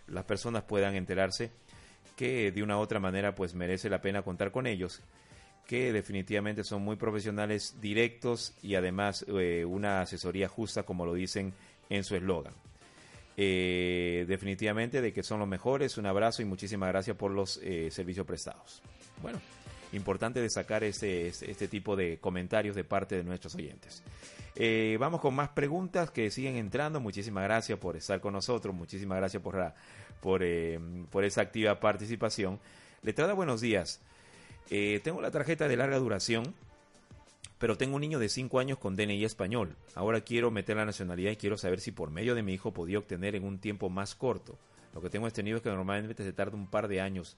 las 0.08 0.24
personas 0.24 0.64
puedan 0.64 0.96
enterarse 0.96 1.52
que 2.16 2.50
de 2.50 2.60
una 2.60 2.76
u 2.76 2.80
otra 2.80 2.98
manera 2.98 3.36
pues 3.36 3.54
merece 3.54 3.88
la 3.88 4.00
pena 4.00 4.22
contar 4.22 4.50
con 4.50 4.66
ellos 4.66 5.00
que 5.68 5.92
definitivamente 5.92 6.64
son 6.64 6.82
muy 6.82 6.96
profesionales, 6.96 7.76
directos 7.80 8.52
y 8.62 8.74
además 8.74 9.24
una 9.64 10.00
asesoría 10.00 10.48
justa, 10.48 10.82
como 10.82 11.06
lo 11.06 11.14
dicen 11.14 11.54
en 11.92 12.04
su 12.04 12.16
eslogan. 12.16 12.54
Eh, 13.36 14.24
definitivamente 14.28 15.00
de 15.00 15.12
que 15.12 15.22
son 15.22 15.38
los 15.38 15.48
mejores, 15.48 15.96
un 15.98 16.06
abrazo 16.06 16.42
y 16.42 16.44
muchísimas 16.44 16.88
gracias 16.88 17.16
por 17.16 17.30
los 17.30 17.58
eh, 17.62 17.90
servicios 17.90 18.26
prestados. 18.26 18.82
Bueno, 19.20 19.40
importante 19.92 20.40
destacar 20.40 20.84
este, 20.84 21.28
este, 21.28 21.50
este, 21.50 21.68
tipo 21.68 21.96
de 21.96 22.18
comentarios 22.18 22.74
de 22.74 22.84
parte 22.84 23.16
de 23.16 23.24
nuestros 23.24 23.54
oyentes. 23.54 24.02
Eh, 24.54 24.96
vamos 24.98 25.20
con 25.20 25.34
más 25.34 25.50
preguntas 25.50 26.10
que 26.10 26.30
siguen 26.30 26.56
entrando. 26.56 27.00
Muchísimas 27.00 27.44
gracias 27.44 27.78
por 27.78 27.96
estar 27.96 28.20
con 28.20 28.32
nosotros, 28.32 28.74
muchísimas 28.74 29.18
gracias 29.18 29.42
por, 29.42 29.72
por, 30.20 30.42
por 31.10 31.24
esa 31.24 31.42
activa 31.42 31.78
participación. 31.78 32.58
Letrada, 33.02 33.34
buenos 33.34 33.60
días. 33.60 34.00
Tengo 34.68 35.20
la 35.20 35.30
tarjeta 35.30 35.68
de 35.68 35.76
larga 35.76 35.98
duración 35.98 36.54
pero 37.62 37.78
tengo 37.78 37.94
un 37.94 38.00
niño 38.00 38.18
de 38.18 38.28
5 38.28 38.58
años 38.58 38.76
con 38.76 38.96
DNI 38.96 39.24
español. 39.24 39.76
Ahora 39.94 40.22
quiero 40.22 40.50
meter 40.50 40.76
la 40.78 40.84
nacionalidad 40.84 41.30
y 41.30 41.36
quiero 41.36 41.56
saber 41.56 41.78
si 41.78 41.92
por 41.92 42.10
medio 42.10 42.34
de 42.34 42.42
mi 42.42 42.54
hijo 42.54 42.72
podía 42.72 42.98
obtener 42.98 43.36
en 43.36 43.44
un 43.44 43.60
tiempo 43.60 43.88
más 43.88 44.16
corto. 44.16 44.58
Lo 44.92 45.00
que 45.00 45.10
tengo 45.10 45.28
entendido 45.28 45.58
es 45.58 45.62
que 45.62 45.68
normalmente 45.68 46.24
se 46.24 46.32
tarda 46.32 46.56
un 46.56 46.66
par 46.66 46.88
de 46.88 47.00
años 47.00 47.36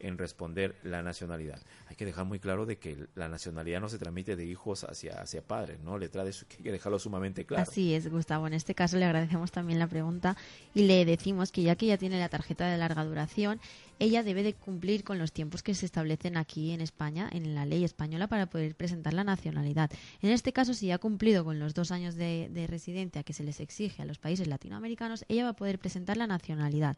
en 0.00 0.18
responder 0.18 0.76
la 0.82 1.02
nacionalidad. 1.02 1.60
Hay 1.88 1.96
que 1.96 2.04
dejar 2.04 2.24
muy 2.24 2.38
claro 2.38 2.66
de 2.66 2.78
que 2.78 3.06
la 3.14 3.28
nacionalidad 3.28 3.80
no 3.80 3.88
se 3.88 3.98
transmite 3.98 4.36
de 4.36 4.44
hijos 4.44 4.84
hacia, 4.84 5.20
hacia 5.20 5.42
padres, 5.42 5.80
¿no? 5.80 5.98
Letra 5.98 6.24
de 6.24 6.30
eso 6.30 6.46
hay 6.50 6.64
que 6.64 6.72
dejarlo 6.72 6.98
sumamente 6.98 7.44
claro. 7.44 7.62
Así 7.62 7.94
es, 7.94 8.10
Gustavo. 8.10 8.46
En 8.46 8.52
este 8.52 8.74
caso 8.74 8.96
le 8.96 9.04
agradecemos 9.04 9.52
también 9.52 9.78
la 9.78 9.86
pregunta 9.86 10.36
y 10.74 10.82
le 10.82 11.04
decimos 11.04 11.52
que 11.52 11.62
ya 11.62 11.76
que 11.76 11.86
ya 11.86 11.98
tiene 11.98 12.18
la 12.18 12.28
tarjeta 12.28 12.68
de 12.68 12.76
larga 12.76 13.04
duración, 13.04 13.60
ella 13.98 14.22
debe 14.22 14.42
de 14.42 14.52
cumplir 14.52 15.04
con 15.04 15.18
los 15.18 15.32
tiempos 15.32 15.62
que 15.62 15.74
se 15.74 15.86
establecen 15.86 16.36
aquí 16.36 16.72
en 16.72 16.80
España, 16.82 17.30
en 17.32 17.54
la 17.54 17.64
ley 17.64 17.82
española, 17.82 18.26
para 18.26 18.46
poder 18.46 18.74
presentar 18.74 19.14
la 19.14 19.24
nacionalidad. 19.24 19.90
En 20.20 20.30
este 20.30 20.52
caso, 20.52 20.74
si 20.74 20.90
ha 20.90 20.98
cumplido 20.98 21.44
con 21.44 21.58
los 21.58 21.72
dos 21.72 21.90
años 21.90 22.14
de 22.16 22.66
residencia 22.68 23.22
que 23.22 23.32
se 23.32 23.44
les 23.44 23.60
exige 23.60 24.02
a 24.02 24.04
los 24.04 24.18
países 24.18 24.48
latinoamericanos, 24.48 25.24
ella 25.28 25.44
va 25.44 25.50
a 25.50 25.56
poder 25.56 25.78
presentar 25.78 26.16
la 26.16 26.26
nacionalidad. 26.26 26.96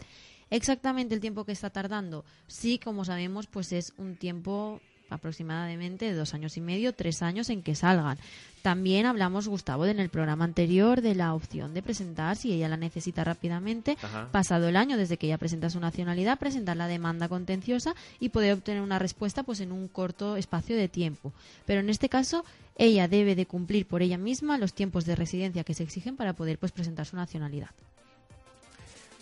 Exactamente 0.51 1.15
el 1.15 1.21
tiempo 1.21 1.45
que 1.45 1.53
está 1.53 1.71
tardando, 1.71 2.25
sí, 2.47 2.79
como 2.79 3.05
sabemos, 3.05 3.47
pues 3.47 3.73
es 3.73 3.93
un 3.99 4.17
tiempo 4.17 4.81
aproximadamente 5.11 6.07
de 6.07 6.15
dos 6.15 6.35
años 6.35 6.57
y 6.57 6.61
medio, 6.61 6.93
tres 6.93 7.23
años 7.23 7.51
en 7.51 7.63
que 7.63 7.75
salgan. 7.75 8.19
También 8.63 9.07
hablamos, 9.07 9.49
Gustavo, 9.49 9.87
en 9.87 10.01
el 10.01 10.09
programa 10.09 10.45
anterior 10.45 11.01
de 11.01 11.15
la 11.15 11.33
opción 11.33 11.75
de 11.75 11.83
presentar, 11.83 12.37
si 12.37 12.53
ella 12.53 12.69
la 12.69 12.77
necesita 12.77 13.25
rápidamente, 13.25 13.97
Ajá. 14.03 14.29
pasado 14.33 14.69
el 14.69 14.77
año 14.77 14.97
desde 14.97 15.17
que 15.17 15.27
ella 15.27 15.39
presenta 15.39 15.71
su 15.71 15.81
nacionalidad, 15.81 16.39
presentar 16.39 16.77
la 16.77 16.89
demanda 16.89 17.29
contenciosa 17.29 17.95
y 18.21 18.31
poder 18.31 18.55
obtener 18.55 18.83
una 18.83 18.99
respuesta 18.99 19.43
pues 19.43 19.61
en 19.61 19.73
un 19.73 19.89
corto 19.89 20.37
espacio 20.37 20.77
de 20.77 20.89
tiempo. 20.89 21.33
Pero 21.67 21.81
en 21.81 21.89
este 21.89 22.09
caso, 22.09 22.45
ella 22.77 23.09
debe 23.09 23.35
de 23.35 23.47
cumplir 23.47 23.87
por 23.87 24.03
ella 24.03 24.19
misma 24.19 24.59
los 24.59 24.75
tiempos 24.75 25.05
de 25.07 25.17
residencia 25.17 25.65
que 25.65 25.75
se 25.75 25.85
exigen 25.85 26.17
para 26.17 26.33
poder 26.33 26.59
pues 26.59 26.73
presentar 26.73 27.07
su 27.07 27.17
nacionalidad. 27.17 27.71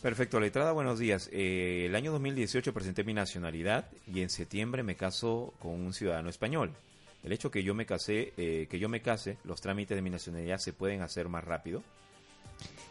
Perfecto, 0.03 0.39
letrada, 0.39 0.73
buenos 0.73 0.99
días. 0.99 1.31
Eh, 1.33 1.87
el 1.87 1.95
año 1.95 2.13
2018 2.13 2.75
presenté 2.75 3.03
mi 3.03 3.15
nacionalidad 3.15 3.89
y 4.07 4.21
en 4.21 4.29
septiembre 4.29 4.83
me 4.83 4.95
caso 4.95 5.55
con 5.59 5.73
un 5.73 5.95
ciudadano 5.95 6.29
español. 6.29 6.73
El 7.23 7.33
hecho 7.33 7.51
que 7.51 7.65
yo 7.65 7.75
me 7.75 7.87
casé, 7.87 8.35
eh, 8.37 8.67
que 8.71 8.79
yo 8.79 8.91
me 8.91 9.01
case, 9.01 9.39
los 9.45 9.61
trámites 9.63 9.97
de 9.97 10.03
mi 10.03 10.11
nacionalidad 10.11 10.59
se 10.59 10.75
pueden 10.75 11.01
hacer 11.01 11.29
más 11.29 11.45
rápido 11.45 11.83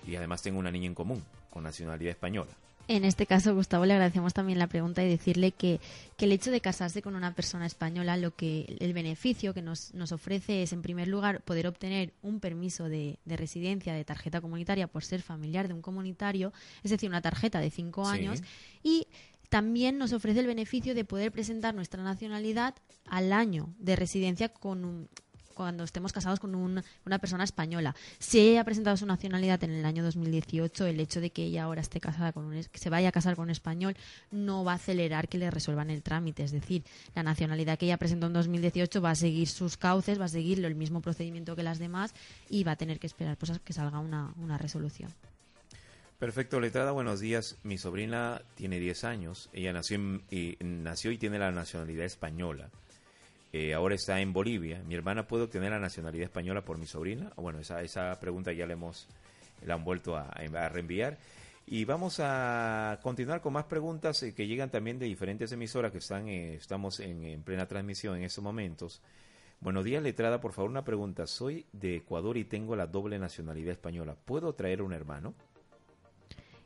y 0.07 0.15
además 0.15 0.41
tengo 0.41 0.57
una 0.57 0.71
niña 0.71 0.87
en 0.87 0.95
común 0.95 1.23
con 1.51 1.63
nacionalidad 1.63 2.11
española. 2.11 2.51
En 2.87 3.03
este 3.03 3.25
caso, 3.25 3.55
Gustavo, 3.55 3.85
le 3.85 3.93
agradecemos 3.93 4.33
también 4.35 4.59
la 4.59 4.67
pregunta 4.67 5.03
y 5.03 5.09
decirle 5.09 5.51
que, 5.51 5.79
que 6.17 6.25
el 6.25 6.31
hecho 6.31 6.51
de 6.51 6.61
casarse 6.61 7.01
con 7.01 7.15
una 7.15 7.33
persona 7.33 7.65
española, 7.65 8.15
lo 8.15 8.35
que 8.35 8.77
el 8.79 8.93
beneficio 8.93 9.55
que 9.55 9.63
nos, 9.63 9.93
nos 9.95 10.11
ofrece 10.11 10.61
es, 10.61 10.71
en 10.71 10.83
primer 10.83 11.07
lugar, 11.07 11.41
poder 11.41 11.65
obtener 11.65 12.13
un 12.21 12.39
permiso 12.39 12.87
de, 12.87 13.17
de 13.25 13.37
residencia 13.37 13.93
de 13.95 14.05
tarjeta 14.05 14.39
comunitaria 14.39 14.85
por 14.85 15.03
ser 15.03 15.23
familiar 15.23 15.67
de 15.67 15.73
un 15.73 15.81
comunitario, 15.81 16.53
es 16.83 16.91
decir, 16.91 17.09
una 17.09 17.21
tarjeta 17.23 17.59
de 17.59 17.71
cinco 17.71 18.05
Sí. 18.05 18.11
años, 18.19 18.43
y 18.83 19.07
también 19.49 19.97
nos 19.97 20.13
ofrece 20.13 20.41
el 20.41 20.47
beneficio 20.47 20.93
de 20.93 21.05
poder 21.05 21.31
presentar 21.31 21.73
nuestra 21.73 22.03
nacionalidad 22.03 22.75
al 23.07 23.33
año 23.33 23.73
de 23.79 23.95
residencia 23.95 24.49
con 24.49 24.85
un- 24.85 25.09
cuando 25.55 25.83
estemos 25.83 26.13
casados 26.13 26.39
con 26.39 26.53
un- 26.53 26.83
una 27.05 27.17
persona 27.17 27.43
española. 27.43 27.95
Si 28.19 28.39
ella 28.39 28.61
ha 28.61 28.63
presentado 28.65 28.95
su 28.97 29.07
nacionalidad 29.07 29.63
en 29.63 29.71
el 29.71 29.85
año 29.85 30.03
2018, 30.03 30.85
el 30.85 30.99
hecho 30.99 31.19
de 31.21 31.31
que 31.31 31.45
ella 31.45 31.63
ahora 31.63 31.81
esté 31.81 31.99
casada 31.99 32.31
con 32.33 32.45
un, 32.45 32.61
se 32.71 32.89
vaya 32.91 33.09
a 33.09 33.11
casar 33.11 33.35
con 33.35 33.43
un 33.45 33.49
español 33.49 33.95
no 34.29 34.63
va 34.63 34.73
a 34.73 34.75
acelerar 34.75 35.27
que 35.27 35.39
le 35.39 35.49
resuelvan 35.49 35.89
el 35.89 36.03
trámite. 36.03 36.43
Es 36.43 36.51
decir, 36.51 36.83
la 37.15 37.23
nacionalidad 37.23 37.79
que 37.79 37.85
ella 37.85 37.97
presentó 37.97 38.27
en 38.27 38.33
2018 38.33 39.01
va 39.01 39.11
a 39.11 39.15
seguir 39.15 39.47
sus 39.47 39.77
cauces, 39.77 40.19
va 40.19 40.25
a 40.25 40.27
seguir 40.27 40.63
el 40.63 40.75
mismo 40.75 41.01
procedimiento 41.01 41.55
que 41.55 41.63
las 41.63 41.79
demás 41.79 42.13
y 42.49 42.63
va 42.63 42.73
a 42.73 42.75
tener 42.75 42.99
que 42.99 43.07
esperar 43.07 43.37
pues, 43.37 43.49
a 43.51 43.59
que 43.59 43.73
salga 43.73 43.99
una, 43.99 44.33
una 44.37 44.57
resolución. 44.59 45.11
Perfecto, 46.19 46.59
letrada, 46.59 46.91
buenos 46.91 47.19
días. 47.19 47.57
Mi 47.63 47.77
sobrina 47.77 48.41
tiene 48.55 48.79
10 48.79 49.03
años. 49.03 49.49
Ella 49.53 49.73
nació, 49.73 49.95
en- 49.97 50.21
y, 50.31 50.57
nació 50.63 51.11
y 51.11 51.17
tiene 51.17 51.37
la 51.39 51.51
nacionalidad 51.51 52.05
española. 52.05 52.69
Eh, 53.53 53.73
ahora 53.73 53.95
está 53.95 54.19
en 54.19 54.33
Bolivia. 54.33 54.81
¿Mi 54.85 54.95
hermana 54.95 55.27
puede 55.27 55.43
obtener 55.43 55.71
la 55.71 55.79
nacionalidad 55.79 56.25
española 56.25 56.63
por 56.63 56.77
mi 56.77 56.85
sobrina? 56.85 57.31
Bueno, 57.37 57.59
esa, 57.59 57.81
esa 57.81 58.19
pregunta 58.19 58.51
ya 58.51 58.65
la 58.65 58.73
hemos 58.73 59.07
la 59.65 59.75
han 59.75 59.83
vuelto 59.83 60.15
a, 60.15 60.29
a 60.29 60.69
reenviar. 60.69 61.17
Y 61.67 61.85
vamos 61.85 62.19
a 62.19 62.99
continuar 63.01 63.41
con 63.41 63.53
más 63.53 63.65
preguntas 63.65 64.21
eh, 64.21 64.35
que 64.35 64.45
llegan 64.45 64.69
también 64.69 64.99
de 64.99 65.07
diferentes 65.07 65.51
emisoras 65.51 65.91
que 65.91 65.97
están, 65.97 66.27
eh, 66.27 66.55
estamos 66.55 66.99
en, 66.99 67.23
en 67.23 67.41
plena 67.41 67.65
transmisión 67.65 68.17
en 68.17 68.23
estos 68.23 68.43
momentos. 68.43 69.01
Buenos 69.61 69.83
días, 69.83 70.03
letrada. 70.03 70.39
Por 70.39 70.53
favor, 70.53 70.69
una 70.69 70.83
pregunta. 70.83 71.25
Soy 71.25 71.65
de 71.71 71.95
Ecuador 71.95 72.37
y 72.37 72.43
tengo 72.43 72.75
la 72.75 72.85
doble 72.85 73.17
nacionalidad 73.17 73.71
española. 73.71 74.15
¿Puedo 74.25 74.53
traer 74.53 74.81
un 74.81 74.93
hermano? 74.93 75.33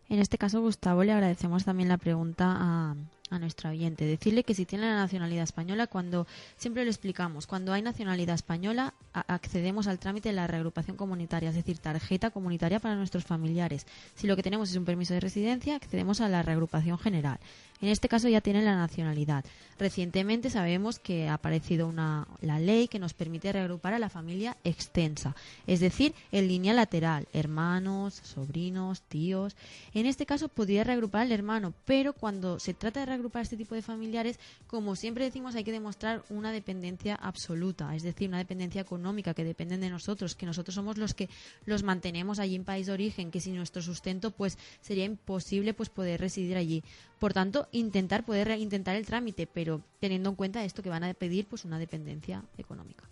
En 0.10 0.20
este 0.20 0.38
caso, 0.38 0.60
Gustavo, 0.60 1.04
le 1.04 1.14
agradecemos 1.14 1.64
también 1.64 1.88
la 1.88 1.98
pregunta 1.98 2.58
a, 2.60 2.96
a 3.30 3.40
nuestro 3.40 3.70
oyente. 3.70 4.06
Decirle 4.06 4.44
que 4.44 4.54
si 4.54 4.66
tiene 4.66 4.86
la 4.86 4.96
nacionalidad 4.96 5.44
española, 5.44 5.88
cuando 5.88 6.28
siempre 6.58 6.84
lo 6.84 6.90
explicamos, 6.90 7.48
cuando 7.48 7.74
hay 7.74 7.82
nacionalidad 7.82 8.36
española, 8.36 8.94
accedemos 9.14 9.88
al 9.88 10.00
trámite 10.00 10.30
de 10.30 10.36
la 10.36 10.48
reagrupación 10.48 10.98
comunitaria, 10.98 11.50
es 11.50 11.56
decir, 11.56 11.78
tarjeta 11.78 12.32
comunitaria 12.32 12.80
para 12.80 12.96
nuestros 12.96 13.24
familiares. 13.26 13.86
Si 14.16 14.28
lo 14.28 14.36
que 14.36 14.44
tenemos 14.44 14.70
es 14.70 14.76
un 14.76 14.86
permiso 14.86 15.14
de 15.14 15.20
residencia, 15.20 15.76
accedemos 15.76 16.22
a 16.22 16.30
la 16.30 16.44
reagrupación 16.44 16.98
general. 16.98 17.40
En 17.82 17.88
este 17.88 18.10
caso 18.10 18.28
ya 18.28 18.42
tienen 18.42 18.66
la 18.66 18.76
nacionalidad. 18.76 19.46
Recientemente 19.78 20.50
sabemos 20.50 21.00
que 21.00 21.30
ha 21.30 21.36
aparecido 21.36 21.88
una, 21.88 22.28
la 22.42 22.60
ley 22.60 22.90
que 22.90 23.00
nos 23.00 23.14
permite 23.14 23.54
reagrupar 23.54 23.94
a 23.94 24.00
la 24.00 24.10
familia 24.10 24.58
extensa, 24.66 25.34
es 25.66 25.80
decir, 25.80 26.14
en 26.34 26.50
línea 26.50 26.74
lateral, 26.74 27.28
hermanos, 27.32 28.16
sobrinos, 28.16 29.02
tíos. 29.04 29.56
En 29.94 30.06
este 30.06 30.26
caso 30.26 30.50
podría 30.50 30.84
reagrupar 30.84 31.22
al 31.22 31.32
hermano, 31.32 31.74
pero 31.86 32.12
cuando 32.12 32.60
se 32.60 32.74
trata 32.74 33.00
de 33.00 33.06
reagrupar 33.20 33.42
este 33.44 33.58
tipo 33.58 33.76
de 33.76 33.82
familiares, 33.82 34.40
como 34.68 34.96
siempre 34.96 35.26
decimos, 35.26 35.56
hay 35.56 35.64
que 35.64 35.72
demostrar 35.72 36.24
una 36.30 36.52
dependencia 36.52 37.16
absoluta, 37.16 37.94
es 37.96 38.04
decir, 38.04 38.30
una 38.30 38.38
dependencia 38.38 38.82
económica 38.82 39.34
que 39.34 39.44
dependen 39.44 39.82
de 39.82 39.90
nosotros, 39.90 40.36
que 40.36 40.46
nosotros 40.46 40.74
somos 40.76 40.98
los 40.98 41.14
que 41.14 41.30
los 41.66 41.84
mantenemos 41.84 42.40
allí 42.40 42.56
en 42.56 42.64
país 42.64 42.88
de 42.88 42.94
origen, 42.94 43.30
que 43.32 43.42
sin 43.42 43.56
nuestro 43.56 43.82
sustento 43.82 44.32
pues 44.32 44.58
sería 44.82 45.04
imposible 45.06 45.74
pues 45.74 45.90
poder 45.90 46.22
residir 46.22 46.56
allí. 46.58 46.84
Por 47.20 47.34
tanto, 47.34 47.68
intentar 47.72 48.26
poder 48.26 48.50
intentar 48.58 48.96
el 48.96 49.06
trámite, 49.06 49.46
pero 49.48 49.82
teniendo 50.00 50.30
en 50.30 50.36
cuenta 50.36 50.64
esto 50.64 50.82
que 50.82 50.90
van 50.90 51.04
a 51.04 51.14
pedir 51.14 51.46
pues 51.48 51.66
una 51.66 51.78
dependencia 51.78 52.44
económica. 52.58 53.04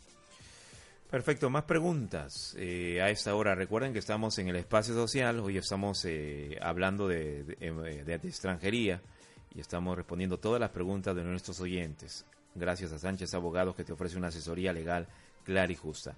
Perfecto, 1.09 1.49
más 1.49 1.63
preguntas 1.63 2.53
eh, 2.57 3.01
a 3.01 3.09
esta 3.09 3.33
hora. 3.33 3.55
Recuerden 3.55 3.93
que 3.93 3.99
estamos 3.99 4.37
en 4.39 4.49
el 4.49 4.57
espacio 4.57 4.93
social, 4.93 5.39
hoy 5.39 5.57
estamos 5.57 6.03
eh, 6.03 6.57
hablando 6.61 7.07
de- 7.07 7.43
de 7.45 8.13
extranjería 8.23 9.01
y 9.53 9.59
estamos 9.59 9.95
respondiendo 9.95 10.39
todas 10.39 10.59
las 10.59 10.71
preguntas 10.71 11.15
de 11.15 11.23
nuestros 11.23 11.59
oyentes. 11.59 12.25
Gracias 12.55 12.91
a 12.91 12.99
Sánchez 12.99 13.33
Abogados 13.33 13.75
que 13.75 13.83
te 13.83 13.93
ofrece 13.93 14.17
una 14.17 14.27
asesoría 14.27 14.73
legal 14.73 15.07
clara 15.43 15.71
y 15.71 15.75
justa. 15.75 16.15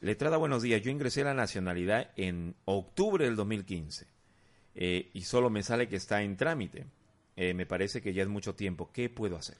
Letrada, 0.00 0.36
buenos 0.36 0.62
días. 0.62 0.82
Yo 0.82 0.90
ingresé 0.90 1.22
a 1.22 1.24
la 1.24 1.34
nacionalidad 1.34 2.10
en 2.16 2.54
octubre 2.66 3.24
del 3.24 3.36
2015 3.36 4.06
eh, 4.74 5.10
y 5.12 5.22
solo 5.22 5.50
me 5.50 5.62
sale 5.62 5.88
que 5.88 5.96
está 5.96 6.22
en 6.22 6.36
trámite. 6.36 6.86
Eh, 7.36 7.54
me 7.54 7.66
parece 7.66 8.02
que 8.02 8.12
ya 8.12 8.22
es 8.22 8.28
mucho 8.28 8.54
tiempo. 8.54 8.90
¿Qué 8.92 9.08
puedo 9.08 9.36
hacer? 9.36 9.56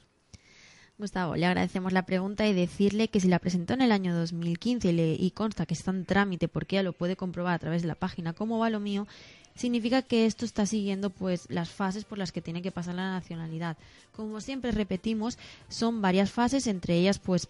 Gustavo, 0.97 1.35
le 1.35 1.47
agradecemos 1.47 1.93
la 1.93 2.07
pregunta 2.07 2.47
y 2.47 2.53
decirle 2.53 3.09
que 3.09 3.19
si 3.19 3.27
la 3.27 3.41
presentó 3.41 3.75
en 3.75 3.81
el 3.81 3.91
año 3.91 4.15
2015 4.15 4.89
y, 4.89 4.93
le, 4.93 5.15
y 5.15 5.33
consta 5.33 5.67
que 5.67 5.75
está 5.75 5.91
en 5.91 6.05
trámite 6.05 6.47
porque 6.47 6.77
ella 6.77 6.85
lo 6.85 6.93
puede 6.93 7.17
comprobar 7.17 7.55
a 7.55 7.59
través 7.59 7.83
de 7.83 7.89
la 7.89 7.97
página 7.97 8.33
cómo 8.33 8.61
va 8.61 8.71
lo 8.71 8.79
mío, 8.79 9.09
significa 9.55 10.03
que 10.03 10.27
esto 10.27 10.45
está 10.45 10.67
siguiendo 10.67 11.11
pues 11.11 11.47
las 11.49 11.71
fases 11.71 12.05
por 12.05 12.19
las 12.19 12.33
que 12.33 12.43
tiene 12.43 12.63
que 12.63 12.73
pasar 12.73 12.95
la 12.95 13.13
nacionalidad. 13.13 13.77
Como 14.13 14.41
siempre 14.41 14.73
repetimos, 14.73 15.39
son 15.69 16.03
varias 16.03 16.31
fases, 16.31 16.67
entre 16.67 16.97
ellas 16.97 17.19
pues 17.19 17.49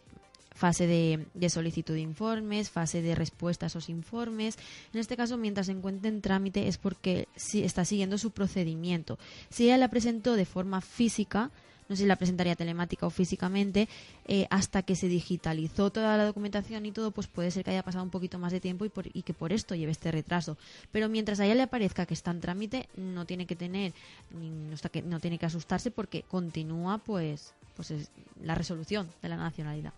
fase 0.55 0.87
de, 0.87 1.51
solicitud 1.51 1.95
de 1.95 2.01
informes, 2.01 2.71
fase 2.71 3.03
de 3.03 3.15
respuesta 3.15 3.67
a 3.67 3.69
esos 3.69 3.89
informes. 3.89 4.57
En 4.93 5.01
este 5.01 5.17
caso, 5.17 5.37
mientras 5.37 5.67
se 5.67 5.73
encuentre 5.73 6.09
en 6.09 6.21
trámite 6.21 6.69
es 6.69 6.79
porque 6.79 7.29
sí 7.35 7.65
está 7.65 7.85
siguiendo 7.85 8.19
su 8.19 8.31
procedimiento. 8.31 9.19
Si 9.51 9.65
ella 9.65 9.79
la 9.79 9.89
presentó 9.89 10.35
de 10.35 10.45
forma 10.47 10.81
física, 10.81 11.51
no 11.89 11.97
sé 11.97 12.03
si 12.03 12.09
la 12.09 12.17
presentaría 12.17 12.57
telemática 12.57 13.07
o 13.07 13.11
físicamente, 13.11 13.89
eh, 14.27 14.47
hasta 14.51 14.83
que 14.83 14.97
se 14.97 15.09
digitalizó 15.09 15.91
toda 15.91 16.17
la 16.17 16.25
documentación 16.25 16.87
y 16.87 16.93
todo, 16.93 17.11
pues 17.11 17.27
puede 17.27 17.51
ser 17.51 17.65
que 17.65 17.71
haya 17.71 17.83
pasado 17.83 18.05
un 18.05 18.11
poquito 18.11 18.39
más 18.39 18.53
de 18.53 18.61
tiempo 18.61 18.85
y, 18.85 18.89
por- 18.89 19.09
y 19.13 19.23
que 19.23 19.35
por 19.35 19.53
esto 19.53 19.75
lleve 19.75 19.93
este 19.93 20.11
retraso. 20.11 20.57
Pero 20.93 21.09
mientras 21.09 21.41
a 21.41 21.45
ella 21.47 21.55
le 21.57 21.63
aparezca 21.63 22.07
que 22.07 22.15
está 22.15 22.31
en 22.31 22.41
trámite, 22.41 22.89
no 22.97 23.27
tiene 23.27 23.47
que 23.47 23.57
tener, 23.57 23.93
no, 24.31 24.75
está 24.75 24.89
que, 24.89 25.03
no 25.03 25.21
tiene 25.21 25.39
que 25.39 25.47
asustarse 25.47 25.91
porque 25.91 26.23
continúa 26.23 26.99
pues, 26.99 27.55
pues 27.77 27.91
es 27.91 28.11
la 28.43 28.55
resolución 28.55 29.09
de 29.23 29.29
la 29.29 29.37
nacionalidad. 29.37 29.93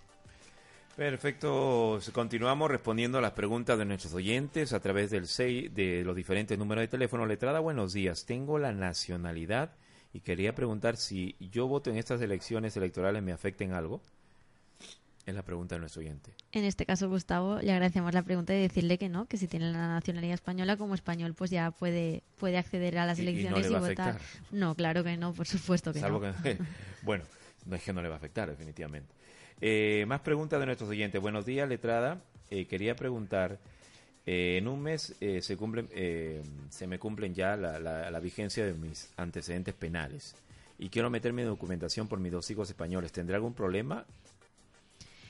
Perfecto, 0.97 2.01
continuamos 2.13 2.71
respondiendo 2.71 3.19
a 3.19 3.21
las 3.21 3.33
preguntas 3.33 3.79
de 3.79 3.85
nuestros 3.85 4.15
oyentes 4.15 4.73
a 4.73 4.81
través 4.81 5.11
del 5.11 5.27
6 5.27 5.75
de 5.75 6.03
los 6.03 6.17
diferentes 6.17 6.59
números 6.59 6.81
de 6.83 6.89
teléfono. 6.89 7.27
Letrada, 7.27 7.61
buenos 7.61 7.93
días. 7.93 8.25
Tengo 8.25 8.59
la 8.59 8.73
nacionalidad 8.73 9.73
y 10.17 10.21
quería 10.21 10.55
preguntar 10.55 10.97
si 10.97 11.37
yo 11.39 11.67
voto 11.69 11.91
en 11.91 11.97
estas 11.99 12.23
elecciones 12.23 12.75
electorales 12.77 13.23
me 13.23 13.33
afecten 13.33 13.73
algo. 13.73 14.01
Es 15.27 15.35
la 15.35 15.43
pregunta 15.43 15.75
de 15.75 15.81
nuestro 15.81 16.01
oyente. 16.01 16.33
En 16.53 16.65
este 16.65 16.87
caso, 16.87 17.09
Gustavo, 17.11 17.59
le 17.61 17.73
agradecemos 17.73 18.15
la 18.15 18.23
pregunta 18.23 18.55
y 18.55 18.61
decirle 18.63 18.97
que 18.97 19.09
no, 19.09 19.27
que 19.27 19.37
si 19.37 19.49
tiene 19.49 19.73
la 19.73 19.89
nacionalidad 19.89 20.35
española 20.35 20.77
como 20.77 20.95
español, 20.95 21.35
pues 21.35 21.51
ya 21.51 21.73
puede, 21.73 22.23
puede 22.39 22.57
acceder 22.59 22.97
a 22.99 23.07
las 23.07 23.19
Y- 23.19 23.23
y 23.23 23.25
no 23.25 23.31
elecciones 23.33 23.67
le 23.67 23.73
y, 23.73 23.75
a 23.75 23.79
votar. 23.81 24.09
afectar. 24.11 24.21
No, 24.53 24.75
claro 24.77 25.03
que 25.05 25.17
no, 25.17 25.33
por 25.35 25.47
supuesto 25.49 25.93
que 25.93 25.99
Salvo 26.01 26.21
no. 26.21 26.43
que, 26.43 26.57
bueno, 27.03 27.25
no 27.67 27.75
es 27.77 27.83
que 27.83 27.93
no 27.93 28.01
le 28.03 28.09
va 28.09 28.15
a 28.15 28.19
afectar, 28.19 28.49
definitivamente. 28.49 29.13
Eh, 29.61 30.05
más 30.07 30.21
preguntas 30.21 30.61
de 30.61 30.67
nuestros 30.67 30.89
oyentes. 30.89 31.21
Buenos 31.21 31.45
días, 31.45 31.69
letrada. 31.69 32.23
Eh, 32.51 32.67
quería 32.67 32.95
preguntar, 32.95 33.59
eh, 34.27 34.57
en 34.59 34.67
un 34.69 34.83
mes 34.83 35.15
eh, 35.21 35.41
se 35.41 35.57
cumplen, 35.57 35.89
eh, 35.93 36.43
se 36.71 36.87
me 36.87 36.99
cumplen 36.99 37.35
ya 37.35 37.57
la, 37.57 37.79
la- 37.79 38.11
la 38.11 38.21
vigencia 38.21 38.67
de 38.67 38.75
mis 38.75 39.09
antecedentes 39.17 39.75
penales 39.75 40.35
y 40.79 40.89
quiero 40.91 41.09
meter 41.11 41.33
mi 41.33 41.43
documentación 41.43 42.09
por 42.09 42.19
mis 42.19 42.33
dos 42.33 42.51
hijos 42.51 42.69
españoles. 42.69 43.13
¿Tendré 43.13 43.37
algún 43.37 43.55
problema 43.55 44.05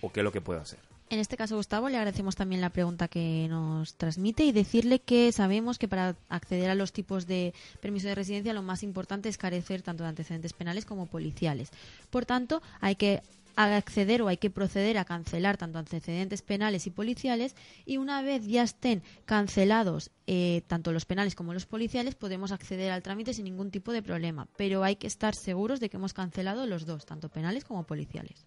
o 0.01 0.11
qué 0.13 0.21
es 0.21 0.25
lo 0.25 0.33
que 0.33 0.41
puedo 0.41 0.61
hacer? 0.61 0.79
En 1.09 1.21
este 1.21 1.37
caso, 1.37 1.55
Gustavo, 1.55 1.89
le 1.89 1.99
agradecemos 1.99 2.35
también 2.35 2.61
la 2.61 2.71
pregunta 2.71 3.07
que 3.07 3.47
nos 3.49 3.95
transmite 3.95 4.43
y 4.45 4.51
decirle 4.51 4.99
que 4.99 5.31
sabemos 5.31 5.79
que 5.79 5.87
para 5.87 6.17
acceder 6.29 6.69
a 6.69 6.75
los 6.75 6.93
tipos 6.93 7.29
de 7.29 7.55
permiso 7.81 8.09
de 8.09 8.17
residencia 8.17 8.53
lo 8.53 8.63
más 8.63 8.83
importante 8.83 9.29
es 9.29 9.39
carecer 9.39 9.83
tanto 9.83 10.03
de 10.03 10.09
antecedentes 10.09 10.53
penales 10.53 10.85
como 10.85 11.07
policiales. 11.07 11.71
Por 12.11 12.27
tanto, 12.27 12.61
hay 12.81 12.97
que 12.97 13.23
acceder 13.57 14.23
o 14.23 14.29
hay 14.29 14.37
que 14.37 14.51
proceder 14.51 14.99
a 14.99 15.05
cancelar 15.05 15.57
tanto 15.57 15.79
antecedentes 15.79 16.43
penales 16.43 16.87
y 16.87 16.91
policiales 16.91 17.57
y 17.85 17.97
una 17.97 18.23
vez 18.23 18.47
ya 18.47 18.63
estén 18.63 19.03
cancelados 19.25 20.11
eh, 20.27 20.63
tanto 20.67 20.93
los 20.93 21.07
penales 21.07 21.35
como 21.35 21.55
los 21.55 21.67
policiales 21.67 22.15
podemos 22.15 22.53
acceder 22.53 22.91
al 22.91 23.03
trámite 23.03 23.35
sin 23.35 23.45
ningún 23.45 23.71
tipo 23.71 23.93
de 23.93 24.03
problema 24.03 24.47
pero 24.57 24.85
hay 24.85 24.97
que 24.97 25.07
estar 25.07 25.35
seguros 25.35 25.81
de 25.81 25.89
que 25.89 25.97
hemos 25.97 26.15
cancelado 26.15 26.67
los 26.67 26.87
dos 26.87 27.07
tanto 27.07 27.29
penales 27.29 27.65
como 27.65 27.85
policiales 27.85 28.45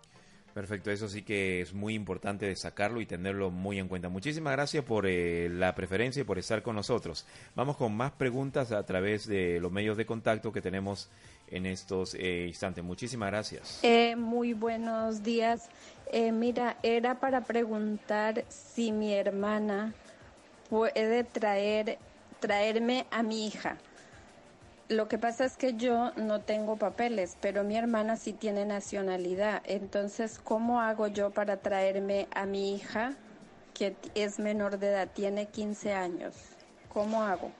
Perfecto, 0.53 0.89
eso 0.91 1.07
sí 1.07 1.21
que 1.21 1.61
es 1.61 1.73
muy 1.73 1.93
importante 1.93 2.47
destacarlo 2.47 3.01
y 3.01 3.05
tenerlo 3.05 3.51
muy 3.51 3.79
en 3.79 3.87
cuenta. 3.87 4.09
Muchísimas 4.09 4.53
gracias 4.53 4.83
por 4.83 5.05
eh, 5.07 5.47
la 5.49 5.75
preferencia 5.75 6.21
y 6.21 6.25
por 6.25 6.39
estar 6.39 6.63
con 6.63 6.75
nosotros. 6.75 7.25
Vamos 7.55 7.77
con 7.77 7.95
más 7.95 8.11
preguntas 8.11 8.71
a 8.71 8.83
través 8.83 9.27
de 9.27 9.59
los 9.59 9.71
medios 9.71 9.95
de 9.95 10.05
contacto 10.05 10.51
que 10.51 10.61
tenemos 10.61 11.09
en 11.51 11.65
estos 11.65 12.15
eh, 12.15 12.45
instantes. 12.47 12.83
Muchísimas 12.83 13.29
gracias. 13.29 13.79
Eh, 13.83 14.15
muy 14.15 14.53
buenos 14.53 15.23
días. 15.23 15.69
Eh, 16.11 16.31
mira, 16.31 16.77
era 16.83 17.19
para 17.19 17.41
preguntar 17.41 18.45
si 18.49 18.91
mi 18.91 19.13
hermana 19.13 19.93
puede 20.69 21.23
traer 21.23 21.97
traerme 22.39 23.05
a 23.11 23.21
mi 23.21 23.47
hija. 23.47 23.77
lo 24.87 25.07
que 25.07 25.19
pasa 25.19 25.45
es 25.45 25.55
que 25.55 25.75
yo 25.75 26.11
no 26.15 26.41
tengo 26.41 26.77
papeles, 26.77 27.37
pero 27.39 27.63
mi 27.63 27.77
hermana 27.77 28.15
sí 28.17 28.33
tiene 28.33 28.65
nacionalidad. 28.65 29.61
Entonces, 29.65 30.39
¿cómo 30.43 30.81
hago 30.81 31.07
yo 31.07 31.29
para 31.29 31.57
traerme 31.57 32.27
a 32.33 32.47
mi 32.47 32.73
hija, 32.73 33.13
que 33.75 33.95
es 34.15 34.39
menor 34.39 34.79
de 34.79 34.87
edad, 34.87 35.07
tiene 35.13 35.45
15 35.47 35.93
años? 35.93 36.33
¿Cómo 36.91 37.21
hago? 37.21 37.51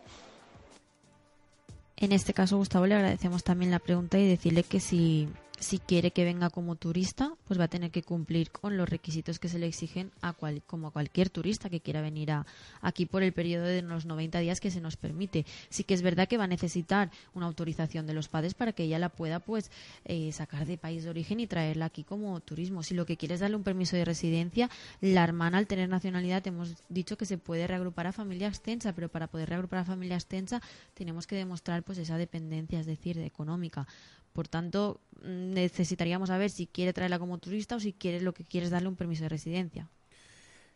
En 2.02 2.14
este 2.14 2.34
caso, 2.34 2.58
Gustavo, 2.58 2.88
le 2.88 2.96
agradecemos 2.96 3.44
también 3.44 3.72
la 3.72 3.80
pregunta 3.80 4.18
y 4.18 4.28
decirle 4.28 4.64
que 4.64 4.80
si 4.80 5.28
si 5.60 5.80
quiere 5.80 6.12
que 6.12 6.24
venga 6.24 6.50
como 6.50 6.76
turista, 6.76 7.34
pues 7.46 7.60
va 7.60 7.66
a 7.66 7.68
tener 7.68 7.92
que 7.92 8.04
cumplir 8.04 8.52
con 8.52 8.78
los 8.78 8.90
requisitos 8.90 9.40
que 9.40 9.50
se 9.50 9.60
le 9.60 9.68
exigen 9.68 10.12
a 10.22 10.34
cual, 10.34 10.62
como 10.66 10.88
a 10.88 10.92
cualquier 10.92 11.30
turista 11.30 11.70
que 11.70 11.82
quiera 11.82 12.02
venir 12.02 12.32
a, 12.32 12.46
aquí 12.82 13.06
por 13.06 13.24
el 13.24 13.34
periodo 13.34 13.66
de 13.66 13.82
los 13.82 14.06
90 14.06 14.40
días 14.40 14.60
que 14.60 14.72
se 14.72 14.82
nos 14.82 14.96
permite. 14.96 15.46
Sí 15.70 15.84
que 15.84 15.94
es 15.94 16.02
verdad 16.02 16.28
que 16.28 16.38
va 16.38 16.46
a 16.46 16.48
necesitar 16.48 17.12
una 17.34 17.46
autorización 17.46 18.08
de 18.08 18.14
los 18.14 18.30
padres 18.30 18.54
para 18.54 18.72
que 18.74 18.84
ella 18.84 19.00
la 19.00 19.10
pueda 19.10 19.40
pues 19.40 19.70
eh, 20.06 20.32
sacar 20.32 20.66
de 20.66 20.78
país 20.78 21.04
de 21.04 21.10
origen 21.10 21.40
y 21.40 21.48
traerla 21.48 21.86
aquí 21.86 22.04
como 22.04 22.40
turismo. 22.40 22.84
Si 22.84 22.94
lo 22.94 23.06
que 23.06 23.18
quiere 23.18 23.36
es 23.36 23.42
darle 23.42 23.58
un 23.58 23.64
permiso 23.64 23.96
de 23.96 24.06
residencia, 24.06 24.70
la 25.02 25.24
hermana 25.24 25.58
al 25.58 25.68
tener 25.68 25.90
nacionalidad 25.90 26.46
hemos 26.48 26.76
dicho 26.88 27.18
que 27.18 27.26
se 27.26 27.38
puede 27.38 27.68
reagrupar 27.68 28.08
a 28.08 28.12
familia 28.14 28.48
extensa, 28.48 28.94
pero 28.94 29.10
para 29.10 29.28
poder 29.28 29.50
reagrupar 29.50 29.80
a 29.80 29.86
familia 29.86 30.16
extensa 30.16 30.62
tenemos 30.94 31.28
que 31.28 31.36
demostrar 31.36 31.84
pues 31.84 31.98
esa 31.98 32.18
dependencia, 32.18 32.80
es 32.80 32.86
decir, 32.86 33.20
económica. 33.20 33.88
Por 34.34 34.48
tanto, 34.48 35.02
necesitaríamos 35.24 36.30
saber 36.30 36.50
si 36.50 36.68
quiere 36.68 36.94
traerla 36.94 37.20
como 37.20 37.38
turista 37.38 37.76
o 37.76 37.80
si 37.80 37.94
quiere 37.94 38.22
lo 38.22 38.34
que 38.34 38.46
quiere 38.46 38.66
es 38.66 38.72
darle 38.72 38.90
un 38.90 38.96
permiso 38.96 39.24
de 39.24 39.30
residencia. 39.30 39.90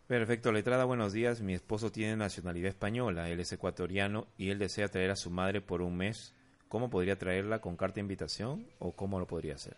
Perfecto, 0.07 0.51
letrada, 0.51 0.83
buenos 0.83 1.13
días. 1.13 1.41
Mi 1.41 1.53
esposo 1.53 1.91
tiene 1.91 2.17
nacionalidad 2.17 2.69
española, 2.69 3.29
él 3.29 3.39
es 3.39 3.51
ecuatoriano 3.53 4.27
y 4.37 4.49
él 4.49 4.59
desea 4.59 4.89
traer 4.89 5.11
a 5.11 5.15
su 5.15 5.29
madre 5.29 5.61
por 5.61 5.81
un 5.81 5.95
mes. 5.95 6.33
¿Cómo 6.67 6.89
podría 6.89 7.17
traerla 7.17 7.61
con 7.61 7.77
carta 7.77 7.95
de 7.95 8.01
invitación 8.01 8.67
o 8.79 8.91
cómo 8.91 9.19
lo 9.19 9.27
podría 9.27 9.55
hacer? 9.55 9.77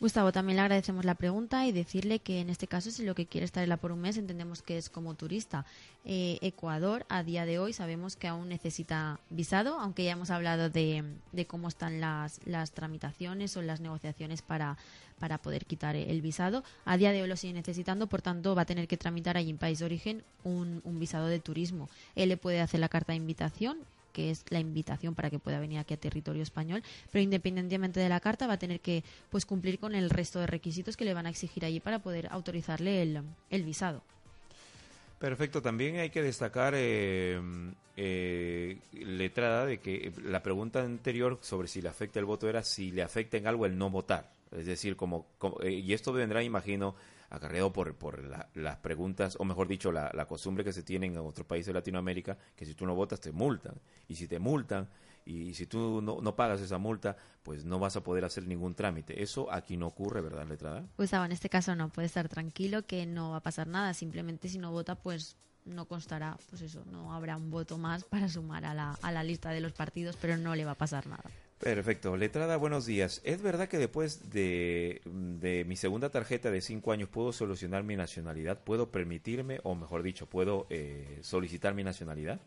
Gustavo, 0.00 0.32
también 0.32 0.56
le 0.56 0.62
agradecemos 0.62 1.04
la 1.04 1.14
pregunta 1.14 1.66
y 1.66 1.72
decirle 1.72 2.20
que 2.20 2.40
en 2.40 2.48
este 2.48 2.66
caso, 2.66 2.90
si 2.90 3.04
lo 3.04 3.14
que 3.14 3.26
quiere 3.26 3.44
estar 3.44 3.78
por 3.78 3.92
un 3.92 4.00
mes, 4.00 4.16
entendemos 4.16 4.62
que 4.62 4.78
es 4.78 4.88
como 4.88 5.12
turista. 5.12 5.66
Eh, 6.06 6.38
Ecuador, 6.40 7.04
a 7.10 7.22
día 7.22 7.44
de 7.44 7.58
hoy, 7.58 7.74
sabemos 7.74 8.16
que 8.16 8.26
aún 8.26 8.48
necesita 8.48 9.20
visado, 9.28 9.78
aunque 9.78 10.04
ya 10.04 10.12
hemos 10.12 10.30
hablado 10.30 10.70
de, 10.70 11.04
cómo 11.46 11.68
están 11.68 12.00
las, 12.00 12.40
las 12.46 12.72
tramitaciones 12.72 13.54
o 13.58 13.62
las 13.62 13.80
negociaciones 13.80 14.40
para, 14.40 14.78
para 15.18 15.36
poder 15.36 15.66
quitar 15.66 15.94
el 15.96 16.22
visado. 16.22 16.64
A 16.86 16.96
día 16.96 17.12
de 17.12 17.20
hoy 17.20 17.28
lo 17.28 17.36
sigue 17.36 17.52
necesitando, 17.52 18.06
por 18.06 18.22
tanto, 18.22 18.54
va 18.54 18.62
a 18.62 18.64
tener 18.64 18.88
que 18.88 18.96
tramitar 18.96 19.36
allí 19.36 19.50
en 19.50 19.58
país 19.58 19.80
de 19.80 19.84
origen 19.84 20.24
un, 20.44 20.80
un 20.84 20.98
visado 20.98 21.26
de 21.26 21.40
turismo. 21.40 21.90
Él 22.16 22.30
le 22.30 22.38
puede 22.38 22.62
hacer 22.62 22.80
la 22.80 22.88
carta 22.88 23.12
de 23.12 23.18
invitación 23.18 23.76
que 24.10 24.30
es 24.30 24.44
la 24.50 24.60
invitación 24.60 25.14
para 25.14 25.30
que 25.30 25.38
pueda 25.38 25.60
venir 25.60 25.78
aquí 25.78 25.94
a 25.94 25.96
territorio 25.96 26.42
español, 26.42 26.82
pero 27.10 27.22
independientemente 27.22 28.00
de 28.00 28.08
la 28.08 28.20
carta 28.20 28.46
va 28.46 28.54
a 28.54 28.58
tener 28.58 28.80
que 28.80 29.04
pues 29.30 29.46
cumplir 29.46 29.78
con 29.78 29.94
el 29.94 30.10
resto 30.10 30.40
de 30.40 30.46
requisitos 30.46 30.96
que 30.96 31.04
le 31.04 31.14
van 31.14 31.26
a 31.26 31.30
exigir 31.30 31.64
allí 31.64 31.80
para 31.80 32.00
poder 32.00 32.28
autorizarle 32.30 33.02
el, 33.02 33.64
visado. 33.64 34.02
Perfecto, 35.18 35.60
también 35.60 35.96
hay 35.96 36.10
que 36.10 36.22
destacar, 36.22 36.74
eh, 36.76 37.38
eh, 37.96 38.78
letrada, 38.92 39.66
de 39.66 39.78
que 39.78 40.12
la 40.24 40.42
pregunta 40.42 40.82
anterior 40.82 41.38
sobre 41.42 41.68
si 41.68 41.82
le 41.82 41.90
afecta 41.90 42.18
el 42.18 42.24
voto 42.24 42.48
era 42.48 42.62
si 42.62 42.90
le 42.90 43.02
afecta 43.02 43.36
en 43.36 43.46
algo 43.46 43.66
el 43.66 43.76
no 43.76 43.90
votar. 43.90 44.32
Es 44.50 44.66
decir, 44.66 44.96
como, 44.96 45.26
eh, 45.62 45.70
y 45.70 45.92
esto 45.92 46.12
vendrá, 46.12 46.42
imagino, 46.42 46.94
acarreado 47.30 47.72
por, 47.72 47.96
por 47.96 48.22
las 48.54 48.76
preguntas, 48.78 49.36
o 49.38 49.44
mejor 49.44 49.68
dicho, 49.68 49.92
la, 49.92 50.26
costumbre 50.26 50.64
que 50.64 50.72
se 50.72 50.82
tiene 50.82 51.06
en 51.06 51.16
otros 51.18 51.46
países 51.46 51.68
de 51.68 51.74
Latinoamérica, 51.74 52.36
que 52.56 52.66
si 52.66 52.74
tú 52.74 52.84
no 52.86 52.94
votas 52.94 53.20
te 53.20 53.32
multan. 53.32 53.80
Y 54.08 54.16
si 54.16 54.26
te 54.26 54.38
multan, 54.40 54.88
y 55.24 55.54
si 55.54 55.66
tú 55.66 56.02
no, 56.02 56.36
pagas 56.36 56.60
esa 56.60 56.78
multa, 56.78 57.16
pues 57.42 57.64
no 57.64 57.78
vas 57.78 57.96
a 57.96 58.02
poder 58.02 58.24
hacer 58.24 58.46
ningún 58.46 58.74
trámite. 58.74 59.22
Eso 59.22 59.50
aquí 59.52 59.76
no 59.76 59.86
ocurre, 59.86 60.20
¿verdad, 60.20 60.46
letrada? 60.46 60.84
Pues 60.96 61.12
en 61.12 61.32
este 61.32 61.48
caso 61.48 61.76
no, 61.76 61.88
puede 61.90 62.06
estar 62.06 62.28
tranquilo 62.28 62.84
que 62.84 63.06
no 63.06 63.30
va 63.30 63.36
a 63.36 63.42
pasar 63.42 63.68
nada. 63.68 63.94
Simplemente 63.94 64.48
si 64.48 64.58
no 64.58 64.72
vota, 64.72 64.96
pues 64.96 65.36
no 65.64 65.86
constará, 65.86 66.36
pues 66.48 66.62
eso, 66.62 66.84
no 66.86 67.12
habrá 67.12 67.36
un 67.36 67.50
voto 67.50 67.78
más 67.78 68.04
para 68.04 68.28
sumar 68.28 68.64
a 68.64 68.74
la, 68.74 68.98
a 69.02 69.12
la 69.12 69.22
lista 69.22 69.50
de 69.50 69.60
los 69.60 69.72
partidos, 69.72 70.16
pero 70.20 70.36
no 70.36 70.56
le 70.56 70.64
va 70.64 70.72
a 70.72 70.78
pasar 70.78 71.06
nada. 71.06 71.30
Perfecto. 71.60 72.16
Letrada, 72.16 72.56
buenos 72.56 72.86
días. 72.86 73.20
¿Es 73.22 73.42
verdad 73.42 73.68
que 73.68 73.76
después 73.76 74.30
de, 74.30 75.02
mi 75.66 75.76
segunda 75.76 76.08
tarjeta 76.08 76.50
de 76.50 76.62
cinco 76.62 76.90
años 76.90 77.10
puedo 77.10 77.34
solucionar 77.34 77.82
mi 77.82 77.96
nacionalidad? 77.96 78.58
¿Puedo 78.64 78.90
permitirme, 78.90 79.60
o 79.62 79.74
mejor 79.74 80.02
dicho, 80.02 80.24
puedo 80.24 80.66
eh, 80.70 81.18
solicitar 81.20 81.74
mi 81.74 81.84
nacionalidad? 81.84 82.40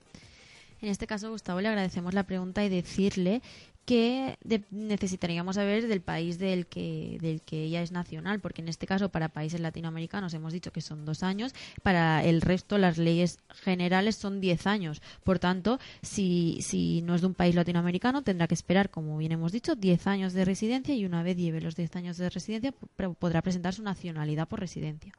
En 0.81 0.89
este 0.89 1.05
caso, 1.05 1.29
Gustavo, 1.29 1.61
le 1.61 1.67
agradecemos 1.67 2.15
la 2.15 2.23
pregunta 2.23 2.65
y 2.65 2.69
decirle 2.69 3.43
que 3.85 4.37
necesitaríamos 4.71 5.55
saber 5.55 5.87
del 5.87 6.01
país 6.01 6.39
del 6.39 6.67
que, 6.67 7.17
del 7.21 7.41
que 7.41 7.63
ella 7.63 7.81
es 7.81 7.91
nacional, 7.91 8.39
porque 8.39 8.61
en 8.61 8.69
este 8.69 8.87
caso 8.87 9.09
para 9.09 9.27
países 9.29 9.59
latinoamericanos 9.59 10.33
hemos 10.33 10.53
dicho 10.53 10.71
que 10.71 10.81
son 10.81 11.05
dos 11.05 11.21
años, 11.21 11.53
para 11.81 12.23
el 12.23 12.41
resto 12.41 12.77
las 12.77 12.97
leyes 12.97 13.39
generales 13.49 14.15
son 14.15 14.39
diez 14.39 14.67
años. 14.67 15.01
Por 15.23 15.39
tanto, 15.39 15.79
si, 16.01 16.59
si 16.61 17.01
no 17.01 17.15
es 17.15 17.21
de 17.21 17.27
un 17.27 17.33
país 17.33 17.55
latinoamericano, 17.55 18.21
tendrá 18.21 18.47
que 18.47 18.53
esperar, 18.53 18.89
como 18.89 19.17
bien 19.17 19.33
hemos 19.33 19.51
dicho, 19.51 19.75
diez 19.75 20.07
años 20.07 20.33
de 20.33 20.45
residencia 20.45 20.95
y 20.95 21.05
una 21.05 21.21
vez 21.21 21.35
lleve 21.35 21.59
los 21.59 21.75
diez 21.75 21.93
años 21.95 22.17
de 22.17 22.29
residencia 22.29 22.73
podrá 23.19 23.41
presentar 23.41 23.73
su 23.73 23.83
nacionalidad 23.83 24.47
por 24.47 24.61
residencia. 24.61 25.13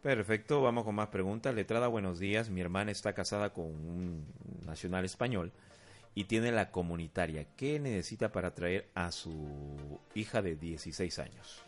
Perfecto, 0.00 0.62
vamos 0.62 0.84
con 0.84 0.94
más 0.94 1.08
preguntas. 1.08 1.54
Letrada, 1.54 1.88
buenos 1.88 2.18
días. 2.18 2.50
Mi 2.50 2.60
hermana 2.60 2.92
está 2.92 3.12
casada 3.12 3.52
con 3.52 3.66
un 3.66 4.24
nacional 4.64 5.04
español 5.04 5.52
y 6.18 6.24
tiene 6.24 6.50
la 6.50 6.72
comunitaria. 6.72 7.46
¿Qué 7.56 7.78
necesita 7.78 8.32
para 8.32 8.52
traer 8.52 8.88
a 8.92 9.12
su 9.12 10.00
hija 10.16 10.42
de 10.42 10.56
16 10.56 11.16
años? 11.20 11.62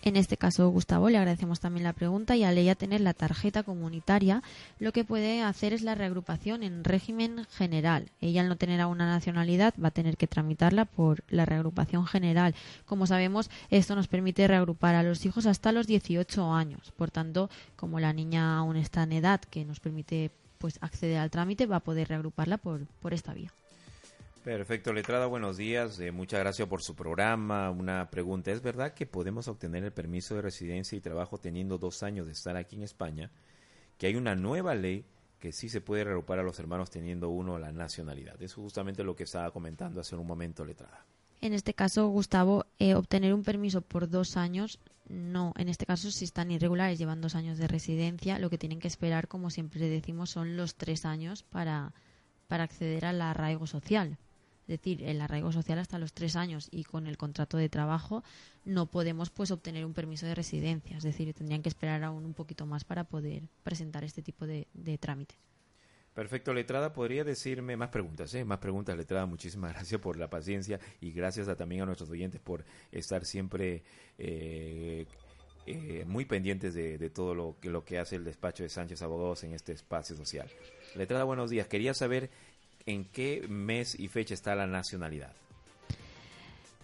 En 0.00 0.16
este 0.16 0.38
caso, 0.38 0.66
Gustavo, 0.70 1.10
le 1.10 1.18
agradecemos 1.18 1.60
también 1.60 1.84
la 1.84 1.92
pregunta 1.92 2.34
y 2.34 2.44
al 2.44 2.56
ella 2.56 2.76
tener 2.76 3.02
la 3.02 3.12
tarjeta 3.12 3.62
comunitaria, 3.62 4.42
lo 4.78 4.92
que 4.92 5.04
puede 5.04 5.42
hacer 5.42 5.74
es 5.74 5.82
la 5.82 5.96
reagrupación 5.96 6.62
en 6.62 6.82
régimen 6.82 7.44
general. 7.50 8.08
Ella 8.22 8.40
al 8.40 8.48
no 8.48 8.56
tener 8.56 8.82
una 8.86 9.04
nacionalidad 9.04 9.74
va 9.82 9.88
a 9.88 9.90
tener 9.90 10.16
que 10.16 10.26
tramitarla 10.26 10.86
por 10.86 11.24
la 11.28 11.44
reagrupación 11.44 12.06
general. 12.06 12.54
Como 12.86 13.06
sabemos, 13.06 13.50
esto 13.68 13.96
nos 13.96 14.08
permite 14.08 14.48
reagrupar 14.48 14.94
a 14.94 15.02
los 15.02 15.26
hijos 15.26 15.44
hasta 15.44 15.72
los 15.72 15.86
18 15.86 16.54
años. 16.54 16.90
Por 16.96 17.10
tanto, 17.10 17.50
como 17.76 18.00
la 18.00 18.14
niña 18.14 18.56
aún 18.56 18.76
está 18.76 19.02
en 19.02 19.12
edad 19.12 19.42
que 19.42 19.66
nos 19.66 19.78
permite 19.78 20.30
pues 20.58 20.78
acceder 20.80 21.18
al 21.18 21.30
trámite, 21.30 21.66
va 21.66 21.76
a 21.76 21.80
poder 21.80 22.08
reagruparla 22.08 22.58
por, 22.58 22.86
por 23.00 23.14
esta 23.14 23.32
vía. 23.32 23.52
Perfecto, 24.44 24.92
letrada, 24.92 25.26
buenos 25.26 25.56
días. 25.56 25.98
Eh, 26.00 26.10
muchas 26.10 26.40
gracias 26.40 26.66
por 26.68 26.82
su 26.82 26.94
programa. 26.94 27.70
Una 27.70 28.08
pregunta, 28.10 28.50
¿es 28.50 28.62
verdad 28.62 28.94
que 28.94 29.04
podemos 29.04 29.46
obtener 29.48 29.84
el 29.84 29.92
permiso 29.92 30.34
de 30.34 30.42
residencia 30.42 30.96
y 30.96 31.00
trabajo 31.00 31.38
teniendo 31.38 31.76
dos 31.76 32.02
años 32.02 32.26
de 32.26 32.32
estar 32.32 32.56
aquí 32.56 32.76
en 32.76 32.82
España? 32.82 33.30
Que 33.98 34.06
hay 34.06 34.16
una 34.16 34.34
nueva 34.36 34.74
ley 34.74 35.04
que 35.38 35.52
sí 35.52 35.68
se 35.68 35.80
puede 35.80 36.04
reagrupar 36.04 36.38
a 36.38 36.42
los 36.42 36.58
hermanos 36.58 36.90
teniendo 36.90 37.28
uno 37.28 37.58
la 37.58 37.72
nacionalidad. 37.72 38.36
Eso 38.36 38.44
es 38.44 38.54
justamente 38.54 39.04
lo 39.04 39.14
que 39.14 39.24
estaba 39.24 39.50
comentando 39.50 40.00
hace 40.00 40.16
un 40.16 40.26
momento, 40.26 40.64
letrada. 40.64 41.04
En 41.40 41.52
este 41.52 41.72
caso, 41.72 42.08
Gustavo, 42.08 42.66
eh, 42.78 42.94
obtener 42.94 43.32
un 43.32 43.44
permiso 43.44 43.80
por 43.80 44.08
dos 44.08 44.36
años, 44.36 44.80
no. 45.08 45.54
En 45.56 45.68
este 45.68 45.86
caso, 45.86 46.10
si 46.10 46.24
están 46.24 46.50
irregulares, 46.50 46.98
llevan 46.98 47.20
dos 47.20 47.34
años 47.34 47.58
de 47.58 47.68
residencia, 47.68 48.38
lo 48.38 48.50
que 48.50 48.58
tienen 48.58 48.80
que 48.80 48.88
esperar, 48.88 49.28
como 49.28 49.50
siempre 49.50 49.88
decimos, 49.88 50.30
son 50.30 50.56
los 50.56 50.74
tres 50.74 51.04
años 51.04 51.44
para, 51.44 51.94
para 52.48 52.64
acceder 52.64 53.06
al 53.06 53.22
arraigo 53.22 53.66
social. 53.66 54.18
Es 54.62 54.80
decir, 54.80 55.02
el 55.02 55.20
arraigo 55.22 55.50
social 55.50 55.78
hasta 55.78 55.98
los 55.98 56.12
tres 56.12 56.36
años 56.36 56.68
y 56.70 56.84
con 56.84 57.06
el 57.06 57.16
contrato 57.16 57.56
de 57.56 57.70
trabajo 57.70 58.22
no 58.66 58.84
podemos 58.84 59.30
pues 59.30 59.50
obtener 59.50 59.86
un 59.86 59.94
permiso 59.94 60.26
de 60.26 60.34
residencia. 60.34 60.98
Es 60.98 61.04
decir, 61.04 61.32
tendrían 61.32 61.62
que 61.62 61.70
esperar 61.70 62.04
aún 62.04 62.26
un 62.26 62.34
poquito 62.34 62.66
más 62.66 62.84
para 62.84 63.04
poder 63.04 63.44
presentar 63.62 64.04
este 64.04 64.20
tipo 64.20 64.46
de, 64.46 64.66
de 64.74 64.98
trámites. 64.98 65.38
Perfecto, 66.18 66.52
letrada, 66.52 66.92
podría 66.92 67.22
decirme 67.22 67.76
más 67.76 67.90
preguntas, 67.90 68.34
¿eh? 68.34 68.44
más 68.44 68.58
preguntas, 68.58 68.96
letrada. 68.96 69.24
Muchísimas 69.24 69.72
gracias 69.74 70.00
por 70.00 70.16
la 70.16 70.28
paciencia 70.28 70.80
y 71.00 71.12
gracias 71.12 71.46
también 71.56 71.82
a 71.82 71.86
nuestros 71.86 72.10
oyentes 72.10 72.40
por 72.40 72.64
estar 72.90 73.24
siempre 73.24 73.84
eh, 74.18 75.06
eh, 75.64 76.04
muy 76.08 76.24
pendientes 76.24 76.74
de, 76.74 76.98
todo 77.10 77.36
lo 77.36 77.54
que, 77.60 77.70
lo 77.70 77.84
que 77.84 78.00
hace 78.00 78.16
el 78.16 78.24
despacho 78.24 78.64
de 78.64 78.68
Sánchez 78.68 79.00
Abogados 79.00 79.44
en 79.44 79.52
este 79.52 79.70
espacio 79.70 80.16
social. 80.16 80.50
Letrada, 80.96 81.22
buenos 81.22 81.50
días. 81.50 81.68
Quería 81.68 81.94
saber 81.94 82.30
en 82.84 83.04
qué 83.04 83.46
mes 83.48 83.94
y 83.96 84.08
fecha 84.08 84.34
está 84.34 84.56
la 84.56 84.66
nacionalidad. 84.66 85.30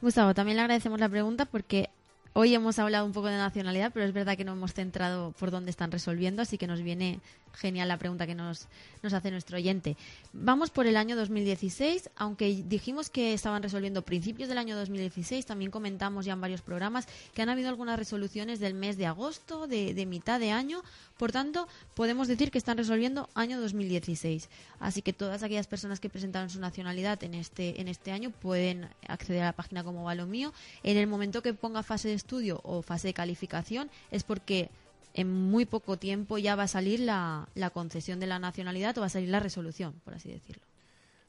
Gustavo, 0.00 0.32
también 0.34 0.58
le 0.58 0.62
agradecemos 0.62 1.00
la 1.00 1.08
pregunta 1.08 1.44
porque 1.44 1.90
hoy 2.34 2.54
hemos 2.54 2.78
hablado 2.78 3.04
un 3.04 3.12
poco 3.12 3.26
de 3.26 3.36
nacionalidad, 3.36 3.90
pero 3.92 4.06
es 4.06 4.12
verdad 4.12 4.36
que 4.36 4.44
no 4.44 4.52
hemos 4.52 4.74
centrado 4.74 5.32
por 5.32 5.50
dónde 5.50 5.72
están 5.72 5.90
resolviendo, 5.90 6.40
así 6.40 6.56
que 6.56 6.68
nos 6.68 6.82
viene 6.82 7.18
genial 7.54 7.88
la 7.88 7.98
pregunta 7.98 8.26
que 8.26 8.34
nos, 8.34 8.68
nos 9.02 9.12
hace 9.12 9.30
nuestro 9.30 9.56
oyente. 9.56 9.96
Vamos 10.32 10.70
por 10.70 10.86
el 10.86 10.96
año 10.96 11.16
2016, 11.16 12.10
aunque 12.16 12.64
dijimos 12.66 13.10
que 13.10 13.32
estaban 13.32 13.62
resolviendo 13.62 14.02
principios 14.02 14.48
del 14.48 14.58
año 14.58 14.76
2016, 14.76 15.46
también 15.46 15.70
comentamos 15.70 16.24
ya 16.24 16.32
en 16.32 16.40
varios 16.40 16.62
programas 16.62 17.06
que 17.34 17.42
han 17.42 17.48
habido 17.48 17.68
algunas 17.68 17.98
resoluciones 17.98 18.60
del 18.60 18.74
mes 18.74 18.96
de 18.96 19.06
agosto, 19.06 19.66
de, 19.66 20.06
mitad 20.06 20.40
de 20.40 20.50
año, 20.50 20.82
por 21.16 21.32
tanto, 21.32 21.68
podemos 21.94 22.28
decir 22.28 22.50
que 22.50 22.58
están 22.58 22.76
resolviendo 22.76 23.28
año 23.34 23.60
2016. 23.60 24.48
Así 24.80 25.02
que 25.02 25.12
todas 25.12 25.42
aquellas 25.42 25.66
personas 25.66 26.00
que 26.00 26.10
presentaron 26.10 26.50
su 26.50 26.60
nacionalidad 26.60 27.22
en 27.22 27.34
este, 27.34 27.80
en 27.80 27.88
este 27.88 28.12
año 28.12 28.30
pueden 28.30 28.88
acceder 29.06 29.42
a 29.42 29.46
la 29.46 29.52
página 29.52 29.84
como 29.84 30.04
va 30.04 30.14
lo 30.14 30.26
mío. 30.26 30.52
En 30.82 30.96
el 30.96 31.06
momento 31.06 31.42
que 31.42 31.54
ponga 31.54 31.82
fase 31.82 32.08
de 32.08 32.14
estudio 32.14 32.60
o 32.64 32.82
fase 32.82 33.08
de 33.08 33.14
calificación 33.14 33.90
es 34.10 34.24
porque 34.24 34.70
en 35.14 35.32
muy 35.32 35.64
poco 35.64 35.96
tiempo 35.96 36.38
ya 36.38 36.56
va 36.56 36.64
a 36.64 36.68
salir 36.68 37.00
la, 37.00 37.48
la 37.54 37.70
concesión 37.70 38.20
de 38.20 38.26
la 38.26 38.38
nacionalidad 38.38 38.98
o 38.98 39.00
va 39.00 39.06
a 39.06 39.10
salir 39.10 39.30
la 39.30 39.40
resolución, 39.40 39.94
por 40.04 40.14
así 40.14 40.30
decirlo. 40.30 40.62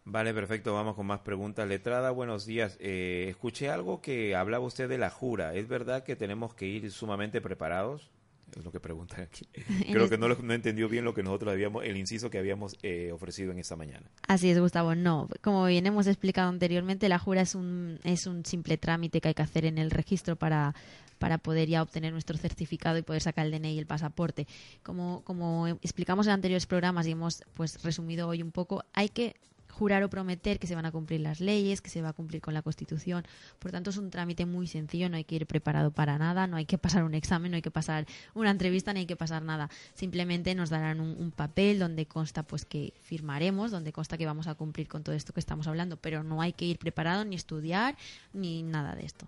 Vale, 0.04 0.34
perfecto. 0.36 0.74
Vamos 0.74 0.96
con 0.96 1.08
más 1.08 1.22
preguntas. 1.22 1.68
Letrada, 1.68 2.12
buenos 2.12 2.46
días. 2.46 2.78
Eh, 2.80 3.26
escuché 3.30 3.70
algo 3.70 4.02
que 4.02 4.36
hablaba 4.36 4.64
usted 4.64 4.88
de 4.88 5.00
la 5.00 5.10
jura. 5.10 5.56
¿Es 5.56 5.68
verdad 5.68 6.04
que 6.04 6.16
tenemos 6.16 6.54
que 6.54 6.68
ir 6.68 6.92
sumamente 6.92 7.42
preparados? 7.42 8.12
Es 8.58 8.64
lo 8.64 8.72
que 8.72 8.80
preguntan 8.80 9.22
aquí. 9.22 9.46
Creo 9.92 10.10
que 10.10 10.18
no, 10.18 10.28
lo- 10.28 10.38
no 10.42 10.54
entendió 10.54 10.88
bien 10.90 11.04
lo 11.06 11.14
que 11.14 11.24
nosotros 11.24 11.52
habíamos, 11.52 11.84
el 11.84 11.98
inciso 11.98 12.30
que 12.30 12.38
habíamos 12.38 12.78
eh, 12.84 13.12
ofrecido 13.12 13.52
en 13.52 13.60
esta 13.60 13.76
mañana. 13.76 14.10
Así 14.28 14.50
es, 14.50 14.60
Gustavo. 14.60 14.96
No, 14.96 15.28
como 15.42 15.66
bien 15.66 15.86
hemos 15.86 16.08
explicado 16.08 16.50
anteriormente, 16.50 17.10
la 17.10 17.20
jura 17.20 17.42
es 17.42 17.56
un, 17.56 18.00
es 18.04 18.28
un 18.28 18.46
simple 18.46 18.78
trámite 18.78 19.20
que 19.22 19.30
hay 19.30 19.34
que 19.34 19.42
hacer 19.44 19.66
en 19.66 19.78
el 19.78 19.92
registro 19.92 20.36
para, 20.36 20.74
para 21.20 21.38
poder 21.38 21.68
ya 21.70 21.82
obtener 21.82 22.14
nuestro 22.14 22.38
certificado 22.38 22.98
y 22.98 23.02
poder 23.02 23.22
sacar 23.22 23.46
el 23.46 23.52
DNI 23.52 23.74
y 23.74 23.80
el 23.80 23.88
pasaporte. 23.88 24.48
Como, 24.84 25.22
como 25.26 25.68
explicamos 25.68 26.28
en 26.28 26.34
anteriores 26.34 26.66
programas 26.66 27.08
y 27.08 27.12
hemos 27.12 27.44
pues 27.56 27.84
resumido 27.84 28.28
hoy 28.28 28.42
un 28.42 28.52
poco, 28.52 28.84
hay 28.94 29.10
que 29.10 29.36
jurar 29.76 30.04
o 30.04 30.10
prometer 30.10 30.58
que 30.58 30.68
se 30.68 30.76
van 30.76 30.86
a 30.86 30.92
cumplir 30.92 31.20
las 31.20 31.42
leyes, 31.42 31.82
que 31.82 31.90
se 31.90 32.02
va 32.02 32.10
a 32.10 32.14
cumplir 32.14 32.42
con 32.42 32.54
la 32.54 32.62
Constitución. 32.62 33.26
Por 33.60 33.72
tanto, 33.72 33.90
es 33.90 33.98
un 33.98 34.10
trámite 34.10 34.46
muy 34.46 34.68
sencillo, 34.68 35.10
no 35.10 35.18
hay 35.18 35.26
que 35.26 35.36
ir 35.36 35.46
preparado 35.46 35.92
para 35.92 36.18
nada, 36.18 36.48
no 36.48 36.56
hay 36.56 36.66
que 36.66 36.78
pasar 36.78 37.04
un 37.04 37.14
examen, 37.14 37.52
no 37.52 37.56
hay 37.56 37.62
que 37.62 37.72
pasar 37.72 38.06
una 38.34 38.52
entrevista, 38.52 38.94
ni 38.94 39.02
hay 39.02 39.06
que 39.06 39.18
pasar 39.18 39.44
nada. 39.44 39.70
Simplemente 39.94 40.56
nos 40.56 40.70
darán 40.70 41.02
un, 41.02 41.32
papel 41.36 41.80
donde 41.80 42.06
consta 42.06 42.44
pues 42.44 42.64
que 42.64 42.94
firmaremos, 43.02 43.72
donde 43.72 43.92
consta 43.92 44.18
que 44.18 44.26
vamos 44.26 44.48
a 44.48 44.56
cumplir 44.56 44.88
con 44.88 45.04
todo 45.04 45.14
esto 45.14 45.34
que 45.34 45.42
estamos 45.42 45.68
hablando, 45.68 45.98
pero 45.98 46.24
no 46.24 46.42
hay 46.42 46.54
que 46.54 46.64
ir 46.64 46.78
preparado 46.78 47.26
ni 47.26 47.36
estudiar 47.36 47.98
ni 48.32 48.64
nada 48.64 48.96
de 48.96 49.06
esto. 49.06 49.28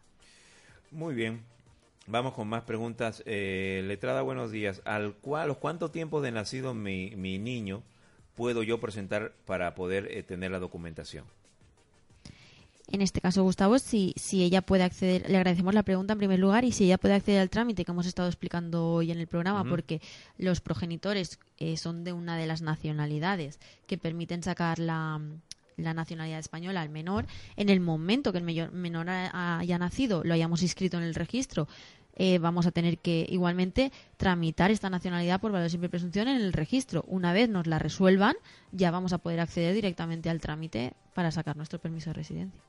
Muy 0.92 1.14
bien. 1.14 1.42
Vamos 2.06 2.34
con 2.34 2.48
más 2.48 2.64
preguntas. 2.64 3.22
Eh, 3.26 3.84
letrada, 3.86 4.22
buenos 4.22 4.52
días. 4.52 4.82
¿Al 4.86 5.16
cuál, 5.16 5.44
¿A 5.44 5.48
los 5.48 5.58
cuánto 5.58 5.92
tiempo 5.92 6.22
de 6.22 6.32
nacido 6.32 6.74
mi, 6.74 7.14
mi 7.18 7.38
niño 7.38 7.84
puedo 8.38 8.64
yo 8.64 8.80
presentar 8.80 9.34
para 9.46 9.76
poder 9.76 10.08
eh, 10.12 10.24
tener 10.24 10.52
la 10.52 10.60
documentación? 10.60 11.26
En 12.90 13.02
este 13.02 13.20
caso, 13.20 13.44
Gustavo, 13.44 13.80
si, 13.80 14.14
si 14.16 14.44
ella 14.44 14.62
puede 14.62 14.84
acceder, 14.84 15.30
le 15.30 15.36
agradecemos 15.36 15.74
la 15.74 15.84
pregunta 15.84 16.14
en 16.14 16.20
primer 16.20 16.40
lugar 16.40 16.64
y 16.64 16.72
si 16.72 16.86
ella 16.86 16.98
puede 16.98 17.16
acceder 17.16 17.42
al 17.42 17.50
trámite 17.50 17.84
que 17.84 17.92
hemos 17.92 18.06
estado 18.06 18.30
explicando 18.30 18.88
hoy 18.94 19.12
en 19.12 19.20
el 19.20 19.28
programa, 19.28 19.66
porque 19.66 20.00
los 20.38 20.62
progenitores 20.62 21.38
eh, 21.58 21.76
son 21.76 22.06
de 22.06 22.14
una 22.14 22.38
de 22.38 22.48
las 22.48 22.62
nacionalidades 22.62 23.60
que 23.88 23.98
permiten 23.98 24.42
sacar 24.42 24.80
la, 24.80 25.20
la 25.76 25.94
nacionalidad 25.94 26.40
española 26.40 26.80
al 26.82 26.88
menor. 26.90 27.26
En 27.58 27.68
el 27.68 27.82
momento 27.82 28.32
que 28.32 28.38
el 28.38 28.72
menor 28.72 29.10
ha- 29.10 29.60
haya 29.60 29.78
nacido, 29.78 30.24
lo 30.24 30.34
hayamos 30.34 30.62
inscrito 30.62 30.96
en 30.96 31.04
el 31.04 31.14
registro, 31.14 31.68
eh, 32.20 32.40
vamos 32.40 32.66
a 32.66 32.72
tener 32.72 32.98
que 32.98 33.26
igualmente 33.30 33.92
tramitar 34.18 34.72
esta 34.72 34.90
nacionalidad 34.90 35.40
por 35.40 35.52
valor 35.52 35.66
de 35.66 35.70
simple 35.70 35.88
presunción 35.88 36.28
en 36.28 36.42
el 36.42 36.52
registro. 36.52 37.04
Una 37.08 37.32
vez 37.32 37.48
nos 37.48 37.68
la 37.68 37.78
resuelvan, 37.80 38.36
ya 38.72 38.90
vamos 38.90 39.14
a 39.14 39.20
poder 39.20 39.40
acceder 39.40 39.74
directamente 39.76 40.30
al 40.30 40.42
trámite 40.42 40.94
para 41.14 41.32
sacar 41.32 41.56
nuestro 41.56 41.80
permiso 41.80 42.10
de 42.10 42.16
residencia. 42.16 42.62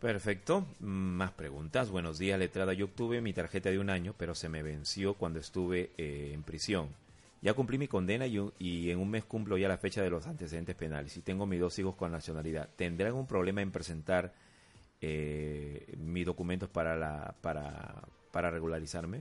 Perfecto. 0.00 0.66
Más 0.80 1.32
preguntas. 1.32 1.90
Buenos 1.90 2.18
días, 2.18 2.38
letrada. 2.38 2.74
Yo 2.74 2.84
obtuve 2.84 3.22
mi 3.22 3.32
tarjeta 3.32 3.70
de 3.70 3.78
un 3.78 3.88
año, 3.88 4.14
pero 4.18 4.34
se 4.34 4.50
me 4.50 4.62
venció 4.62 5.14
cuando 5.14 5.38
estuve 5.38 5.92
eh, 5.96 6.32
en 6.34 6.42
prisión. 6.42 6.90
Ya 7.40 7.54
cumplí 7.54 7.78
mi 7.78 7.88
condena 7.88 8.26
y 8.26 8.90
en 8.90 8.98
un 8.98 9.10
mes 9.10 9.24
cumplo 9.24 9.58
ya 9.58 9.68
la 9.68 9.76
fecha 9.76 10.02
de 10.02 10.08
los 10.08 10.26
antecedentes 10.26 10.74
penales 10.76 11.14
y 11.18 11.20
tengo 11.20 11.44
mis 11.44 11.60
dos 11.60 11.78
hijos 11.78 11.94
con 11.94 12.10
nacionalidad. 12.10 12.70
¿Tendré 12.74 13.06
algún 13.06 13.26
problema 13.26 13.60
en 13.60 13.70
presentar 13.70 14.32
eh, 15.00 15.94
mis 15.98 16.24
documentos 16.24 16.70
para, 16.70 16.96
la, 16.96 17.34
para, 17.42 18.02
para 18.34 18.50
regularizarme? 18.50 19.18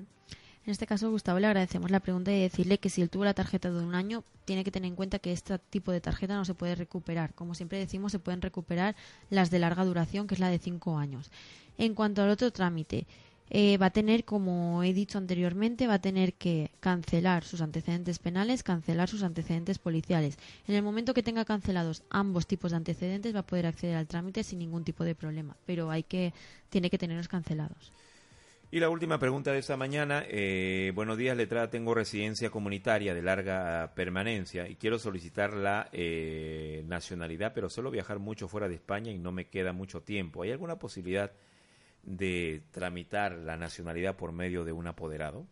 En 0.66 0.72
este 0.72 0.88
caso, 0.88 1.12
Gustavo, 1.12 1.40
le 1.40 1.46
agradecemos 1.46 1.92
la 1.92 2.00
pregunta 2.00 2.32
y 2.32 2.42
decirle 2.42 2.80
que 2.80 2.90
si 2.90 3.02
él 3.02 3.12
tuvo 3.12 3.26
la 3.26 3.36
tarjeta 3.36 3.70
de 3.70 3.86
un 3.86 3.94
año, 3.94 4.24
tiene 4.46 4.64
que 4.64 4.72
tener 4.72 4.88
en 4.88 4.96
cuenta 4.96 5.20
que 5.20 5.32
este 5.32 5.60
tipo 5.60 5.92
de 5.92 6.02
tarjeta 6.02 6.36
no 6.36 6.46
se 6.46 6.56
puede 6.56 6.74
recuperar. 6.74 7.36
Como 7.36 7.54
siempre 7.54 7.78
decimos, 7.78 8.12
se 8.12 8.20
pueden 8.20 8.42
recuperar 8.42 8.96
las 9.30 9.52
de 9.52 9.60
larga 9.60 9.86
duración, 9.86 10.26
que 10.26 10.34
es 10.34 10.40
la 10.40 10.50
de 10.50 10.58
cinco 10.58 10.98
años. 10.98 11.30
En 11.78 11.94
cuanto 11.94 12.24
al 12.24 12.30
otro 12.30 12.50
trámite, 12.52 13.06
eh, 13.50 13.78
va 13.78 13.88
a 13.88 13.92
tener, 13.92 14.26
como 14.26 14.82
he 14.84 14.94
dicho 14.94 15.20
anteriormente, 15.20 15.86
va 15.86 15.96
a 15.96 16.02
tener 16.02 16.34
que 16.34 16.72
cancelar 16.80 17.44
sus 17.44 17.62
antecedentes 17.62 18.18
penales, 18.18 18.64
cancelar 18.64 19.10
sus 19.10 19.22
antecedentes 19.22 19.78
policiales. 19.78 20.40
En 20.68 20.74
el 20.74 20.82
momento 20.82 21.14
que 21.14 21.22
tenga 21.22 21.46
cancelados 21.46 22.04
ambos 22.10 22.48
tipos 22.48 22.72
de 22.72 22.78
antecedentes, 22.78 23.36
va 23.36 23.42
a 23.42 23.46
poder 23.46 23.68
acceder 23.68 23.96
al 23.96 24.08
trámite 24.08 24.44
sin 24.44 24.60
ningún 24.60 24.86
tipo 24.86 25.04
de 25.04 25.14
problema. 25.14 25.56
Pero 25.68 25.92
hay 25.92 26.04
que, 26.04 26.34
tiene 26.70 26.90
que 26.90 26.98
tenerlos 26.98 27.28
cancelados. 27.28 27.92
Y 28.74 28.80
la 28.80 28.90
última 28.90 29.20
pregunta 29.20 29.52
de 29.52 29.60
esta 29.60 29.78
mañana. 29.78 30.24
eh, 30.28 30.92
buenos 30.96 31.16
días, 31.16 31.38
letrada. 31.38 31.70
Tengo 31.70 31.94
residencia 31.94 32.50
comunitaria 32.50 33.14
de 33.14 33.22
larga 33.22 33.92
permanencia 33.94 34.68
y 34.68 34.78
quiero 34.78 34.98
solicitar 34.98 35.54
la 35.54 35.90
eh, 35.92 36.84
nacionalidad, 36.88 37.54
pero 37.54 37.70
solo 37.70 37.92
viajar 37.92 38.18
mucho 38.18 38.48
fuera 38.48 38.68
de 38.68 38.74
España 38.74 39.12
y 39.12 39.20
no 39.20 39.32
me 39.32 39.46
queda 39.46 39.74
mucho 39.74 40.02
tiempo. 40.02 40.42
¿Hay 40.42 40.50
alguna 40.50 40.80
posibilidad 40.80 41.32
de 42.02 42.64
tramitar 42.72 43.34
la 43.34 43.58
nacionalidad 43.58 44.16
por 44.16 44.32
medio 44.32 44.64
de 44.66 44.72
un 44.72 44.88
apoderado? 44.88 45.46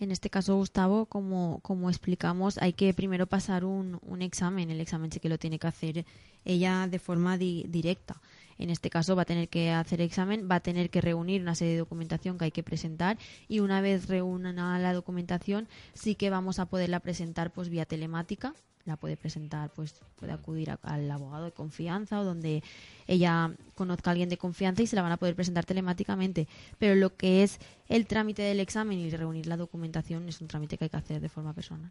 En 0.00 0.10
este 0.10 0.28
caso, 0.28 0.56
Gustavo, 0.56 1.06
como, 1.06 1.60
como 1.62 1.88
explicamos, 1.90 2.58
hay 2.58 2.72
que 2.72 2.92
primero 2.92 3.28
pasar 3.28 3.64
un, 3.64 4.00
un 4.02 4.20
examen. 4.20 4.68
El 4.72 4.80
examen 4.80 5.12
sí 5.12 5.20
que 5.20 5.28
lo 5.28 5.38
tiene 5.38 5.60
que 5.60 5.68
hacer 5.68 6.04
ella 6.44 6.88
de 6.88 6.98
forma 6.98 7.38
di- 7.38 7.66
directa. 7.68 8.20
En 8.58 8.70
este 8.70 8.90
caso 8.90 9.16
va 9.16 9.22
a 9.22 9.24
tener 9.24 9.48
que 9.48 9.70
hacer 9.70 10.00
examen, 10.00 10.48
va 10.50 10.56
a 10.56 10.60
tener 10.60 10.90
que 10.90 11.00
reunir 11.00 11.42
una 11.42 11.54
serie 11.54 11.74
de 11.74 11.78
documentación 11.80 12.38
que 12.38 12.46
hay 12.46 12.50
que 12.50 12.62
presentar 12.62 13.18
y 13.48 13.60
una 13.60 13.80
vez 13.80 14.08
reúna 14.08 14.78
la 14.78 14.92
documentación 14.92 15.68
sí 15.94 16.14
que 16.14 16.30
vamos 16.30 16.58
a 16.58 16.66
poderla 16.66 17.00
presentar 17.00 17.52
pues 17.52 17.68
vía 17.68 17.84
telemática. 17.84 18.54
La 18.84 18.96
puede 18.96 19.18
presentar, 19.18 19.70
pues 19.74 19.94
puede 20.16 20.32
acudir 20.32 20.70
al 20.82 21.10
abogado 21.10 21.44
de 21.44 21.52
confianza 21.52 22.20
o 22.20 22.24
donde 22.24 22.62
ella 23.06 23.52
conozca 23.74 24.08
a 24.08 24.12
alguien 24.12 24.30
de 24.30 24.38
confianza 24.38 24.82
y 24.82 24.86
se 24.86 24.96
la 24.96 25.02
van 25.02 25.12
a 25.12 25.18
poder 25.18 25.34
presentar 25.34 25.66
telemáticamente. 25.66 26.48
Pero 26.78 26.94
lo 26.94 27.14
que 27.14 27.42
es 27.42 27.58
el 27.88 28.06
trámite 28.06 28.40
del 28.40 28.60
examen 28.60 28.98
y 28.98 29.10
reunir 29.10 29.46
la 29.46 29.58
documentación 29.58 30.26
es 30.28 30.40
un 30.40 30.48
trámite 30.48 30.78
que 30.78 30.84
hay 30.84 30.90
que 30.90 30.96
hacer 30.96 31.20
de 31.20 31.28
forma 31.28 31.52
personal. 31.52 31.90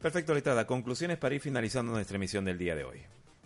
Perfecto, 0.00 0.32
letrada. 0.32 0.66
Conclusiones 0.66 1.18
para 1.18 1.34
ir 1.34 1.40
finalizando 1.42 1.92
nuestra 1.92 2.16
emisión 2.16 2.46
del 2.46 2.56
día 2.56 2.74
de 2.74 2.84
hoy. 2.84 3.00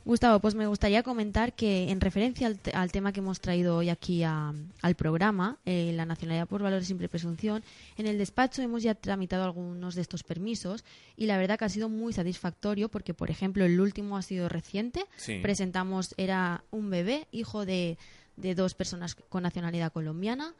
Gustavo, 0.04 0.40
pues 0.40 0.54
me 0.54 0.66
gustaría 0.66 1.02
comentar 1.02 1.52
que 1.52 1.90
en 1.90 2.00
referencia 2.00 2.46
al, 2.46 2.58
te- 2.58 2.70
al 2.72 2.90
tema 2.90 3.12
que 3.12 3.20
hemos 3.20 3.38
traído 3.40 3.76
hoy 3.76 3.90
aquí 3.90 4.22
a- 4.22 4.54
al 4.80 4.94
programa, 4.94 5.58
eh, 5.66 5.92
la 5.94 6.06
nacionalidad 6.06 6.48
por 6.48 6.62
valor 6.62 6.80
de 6.80 6.86
simple 6.86 7.08
presunción, 7.08 7.62
en 7.98 8.06
el 8.06 8.16
despacho 8.16 8.62
hemos 8.62 8.82
ya 8.82 8.94
tramitado 8.94 9.44
algunos 9.44 9.94
de 9.94 10.00
estos 10.00 10.22
permisos 10.22 10.84
y 11.16 11.26
la 11.26 11.36
verdad 11.36 11.58
que 11.58 11.66
ha 11.66 11.68
sido 11.68 11.88
muy 11.90 12.12
satisfactorio 12.14 12.88
porque, 12.88 13.12
por 13.12 13.30
ejemplo, 13.30 13.64
el 13.64 13.78
último 13.78 14.16
ha 14.16 14.22
sido 14.22 14.48
reciente. 14.48 15.04
Sí. 15.16 15.38
Presentamos, 15.42 16.14
era 16.16 16.64
un 16.70 16.88
bebé, 16.88 17.28
hijo 17.30 17.66
de, 17.66 17.98
de 18.36 18.54
dos 18.54 18.72
personas 18.74 19.14
con 19.14 19.42
nacionalidad 19.42 19.92
colombiana. 19.92 20.54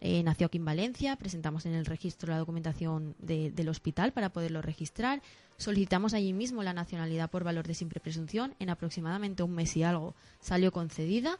Eh, 0.00 0.22
nació 0.22 0.46
aquí 0.48 0.58
en 0.58 0.64
Valencia, 0.64 1.16
presentamos 1.16 1.64
en 1.66 1.74
el 1.74 1.86
registro 1.86 2.30
la 2.32 2.38
documentación 2.38 3.14
de- 3.18 3.50
del 3.50 3.68
hospital 3.68 4.12
para 4.12 4.28
poderlo 4.28 4.60
registrar, 4.62 5.22
solicitamos 5.56 6.12
allí 6.12 6.32
mismo 6.34 6.62
la 6.62 6.74
nacionalidad 6.74 7.30
por 7.30 7.44
valor 7.44 7.66
de 7.66 7.74
simple 7.74 7.98
presunción, 8.00 8.54
en 8.58 8.68
aproximadamente 8.68 9.42
un 9.42 9.54
mes 9.54 9.74
y 9.76 9.82
algo 9.82 10.14
salió 10.40 10.70
concedida, 10.72 11.38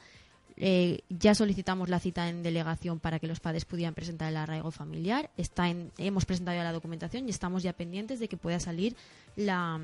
Eh, 0.59 1.01
ya 1.11 1.35
solicitamos 1.35 1.91
la 1.91 2.01
cita 2.01 2.31
en 2.31 2.43
delegación 2.43 2.99
para 2.99 3.19
que 3.19 3.27
los 3.27 3.41
padres 3.41 3.67
pudieran 3.67 3.93
presentar 3.93 4.31
el 4.31 4.39
arraigo 4.39 4.71
familiar, 4.71 5.29
Está 5.37 5.69
en, 5.69 5.93
hemos 5.99 6.25
presentado 6.25 6.57
ya 6.57 6.65
la 6.65 6.73
documentación 6.73 7.27
y 7.27 7.31
estamos 7.31 7.63
ya 7.63 7.75
pendientes 7.75 8.21
de 8.21 8.27
que 8.29 8.39
pueda 8.39 8.59
salir 8.59 8.97
la, 9.37 9.79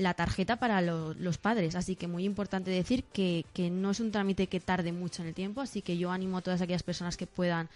la 0.00 0.14
tarjeta 0.14 0.56
para 0.56 0.80
lo- 0.80 1.14
los 1.14 1.38
padres. 1.38 1.74
Así 1.76 1.94
que 1.96 2.08
muy 2.08 2.24
importante 2.24 2.70
decir 2.70 3.04
que, 3.04 3.44
que 3.54 3.70
no 3.70 3.90
es 3.90 4.00
un 4.00 4.10
trámite 4.12 4.46
que 4.48 4.60
tarde 4.60 4.92
mucho 4.92 5.22
en 5.22 5.28
el 5.28 5.34
tiempo, 5.34 5.60
así 5.60 5.82
que 5.82 5.96
yo 5.98 6.10
animo 6.10 6.38
a 6.38 6.42
todas 6.42 6.60
aquellas 6.60 6.82
personas 6.82 7.16
que 7.16 7.26
puedan 7.26 7.68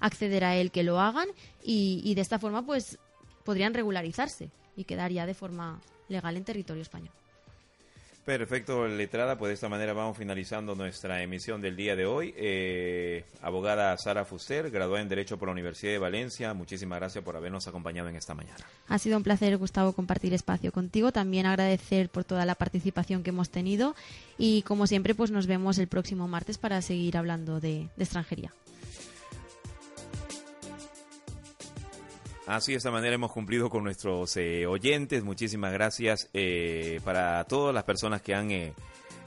acceder 0.00 0.44
a 0.44 0.56
él 0.56 0.70
que 0.70 0.82
lo 0.82 0.98
hagan 1.00 1.28
y, 1.62 2.00
y 2.04 2.14
de 2.14 2.20
esta 2.22 2.38
forma 2.38 2.64
pues 2.64 2.98
podrían 3.44 3.74
regularizarse 3.74 4.50
y 4.76 4.84
quedar 4.84 5.10
ya 5.12 5.26
de 5.26 5.34
forma 5.34 5.80
legal 6.08 6.36
en 6.36 6.44
territorio 6.44 6.82
español. 6.82 7.12
Perfecto, 8.24 8.86
letrada. 8.86 9.38
Pues 9.38 9.48
de 9.48 9.54
esta 9.54 9.68
manera 9.68 9.92
vamos 9.92 10.16
finalizando 10.16 10.74
nuestra 10.74 11.22
emisión 11.22 11.60
del 11.60 11.74
día 11.74 11.96
de 11.96 12.06
hoy. 12.06 12.34
Eh, 12.36 13.24
abogada 13.40 13.96
Sara 13.96 14.24
Fuster, 14.24 14.70
graduada 14.70 15.02
en 15.02 15.08
Derecho 15.08 15.38
por 15.38 15.48
la 15.48 15.52
Universidad 15.52 15.92
de 15.92 15.98
Valencia. 15.98 16.52
Muchísimas 16.52 16.98
gracias 16.98 17.24
por 17.24 17.36
habernos 17.36 17.66
acompañado 17.66 18.08
en 18.08 18.16
esta 18.16 18.34
mañana. 18.34 18.64
Ha 18.88 18.98
sido 18.98 19.16
un 19.16 19.22
placer, 19.22 19.56
Gustavo, 19.56 19.94
compartir 19.94 20.34
espacio 20.34 20.70
contigo. 20.70 21.12
También 21.12 21.46
agradecer 21.46 22.10
por 22.10 22.24
toda 22.24 22.44
la 22.44 22.54
participación 22.54 23.22
que 23.22 23.30
hemos 23.30 23.50
tenido. 23.50 23.94
Y 24.36 24.62
como 24.62 24.86
siempre, 24.86 25.14
pues 25.14 25.30
nos 25.30 25.46
vemos 25.46 25.78
el 25.78 25.88
próximo 25.88 26.28
martes 26.28 26.58
para 26.58 26.82
seguir 26.82 27.16
hablando 27.16 27.58
de, 27.58 27.88
de 27.96 28.04
extranjería. 28.04 28.52
Así 32.50 32.72
de 32.72 32.78
esta 32.78 32.90
manera 32.90 33.14
hemos 33.14 33.30
cumplido 33.30 33.70
con 33.70 33.84
nuestros 33.84 34.36
eh, 34.36 34.66
oyentes. 34.66 35.22
Muchísimas 35.22 35.72
gracias 35.72 36.28
eh, 36.34 37.00
para 37.04 37.44
todas 37.44 37.72
las 37.72 37.84
personas 37.84 38.22
que 38.22 38.34
han 38.34 38.50
eh, 38.50 38.74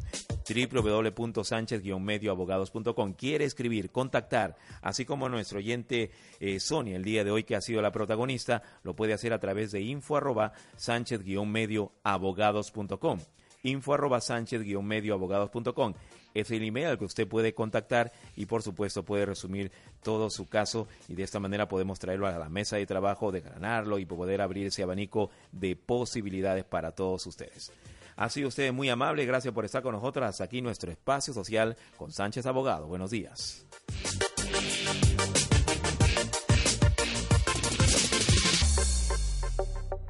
www.sánchez-medioabogados.com 0.49 3.12
quiere 3.12 3.44
escribir, 3.44 3.90
contactar, 3.90 4.57
así 4.82 5.05
como 5.05 5.28
nuestro 5.28 5.59
oyente 5.59 6.11
eh, 6.40 6.59
Sonia 6.59 6.97
el 6.97 7.05
día 7.05 7.22
de 7.22 7.30
hoy 7.30 7.44
que 7.44 7.55
ha 7.57 7.61
sido 7.61 7.80
la 7.82 7.92
protagonista, 7.92 8.62
lo 8.82 8.97
puede 8.97 9.12
hacer 9.12 9.32
a 9.32 9.38
través 9.38 9.70
de 9.70 9.80
info 9.80 10.16
arroba 10.16 10.53
sánchez-medioabogados.com 10.76 13.20
info 13.66 13.94
arroba 13.94 14.20
sánchez-medioabogados.com 14.20 15.94
es 16.40 16.50
el 16.50 16.62
email 16.62 16.86
al 16.86 16.98
que 16.98 17.06
usted 17.06 17.26
puede 17.26 17.54
contactar 17.54 18.12
y 18.36 18.46
por 18.46 18.62
supuesto 18.62 19.02
puede 19.02 19.24
resumir 19.24 19.72
todo 20.02 20.28
su 20.28 20.46
caso 20.46 20.86
y 21.08 21.14
de 21.14 21.22
esta 21.22 21.40
manera 21.40 21.66
podemos 21.66 21.98
traerlo 21.98 22.26
a 22.26 22.38
la 22.38 22.48
mesa 22.48 22.76
de 22.76 22.86
trabajo, 22.86 23.32
desgranarlo 23.32 23.98
y 23.98 24.04
poder 24.04 24.42
abrir 24.42 24.66
ese 24.66 24.82
abanico 24.82 25.30
de 25.52 25.76
posibilidades 25.76 26.64
para 26.64 26.92
todos 26.92 27.26
ustedes. 27.26 27.72
Ha 28.16 28.28
sido 28.30 28.48
usted 28.48 28.72
muy 28.72 28.88
amable, 28.88 29.26
gracias 29.26 29.52
por 29.52 29.64
estar 29.64 29.82
con 29.82 29.94
nosotros. 29.94 30.26
Hasta 30.26 30.44
aquí 30.44 30.62
nuestro 30.62 30.90
espacio 30.90 31.34
social 31.34 31.76
con 31.96 32.10
Sánchez 32.10 32.46
Abogado. 32.46 32.86
Buenos 32.86 33.10
días. 33.10 33.66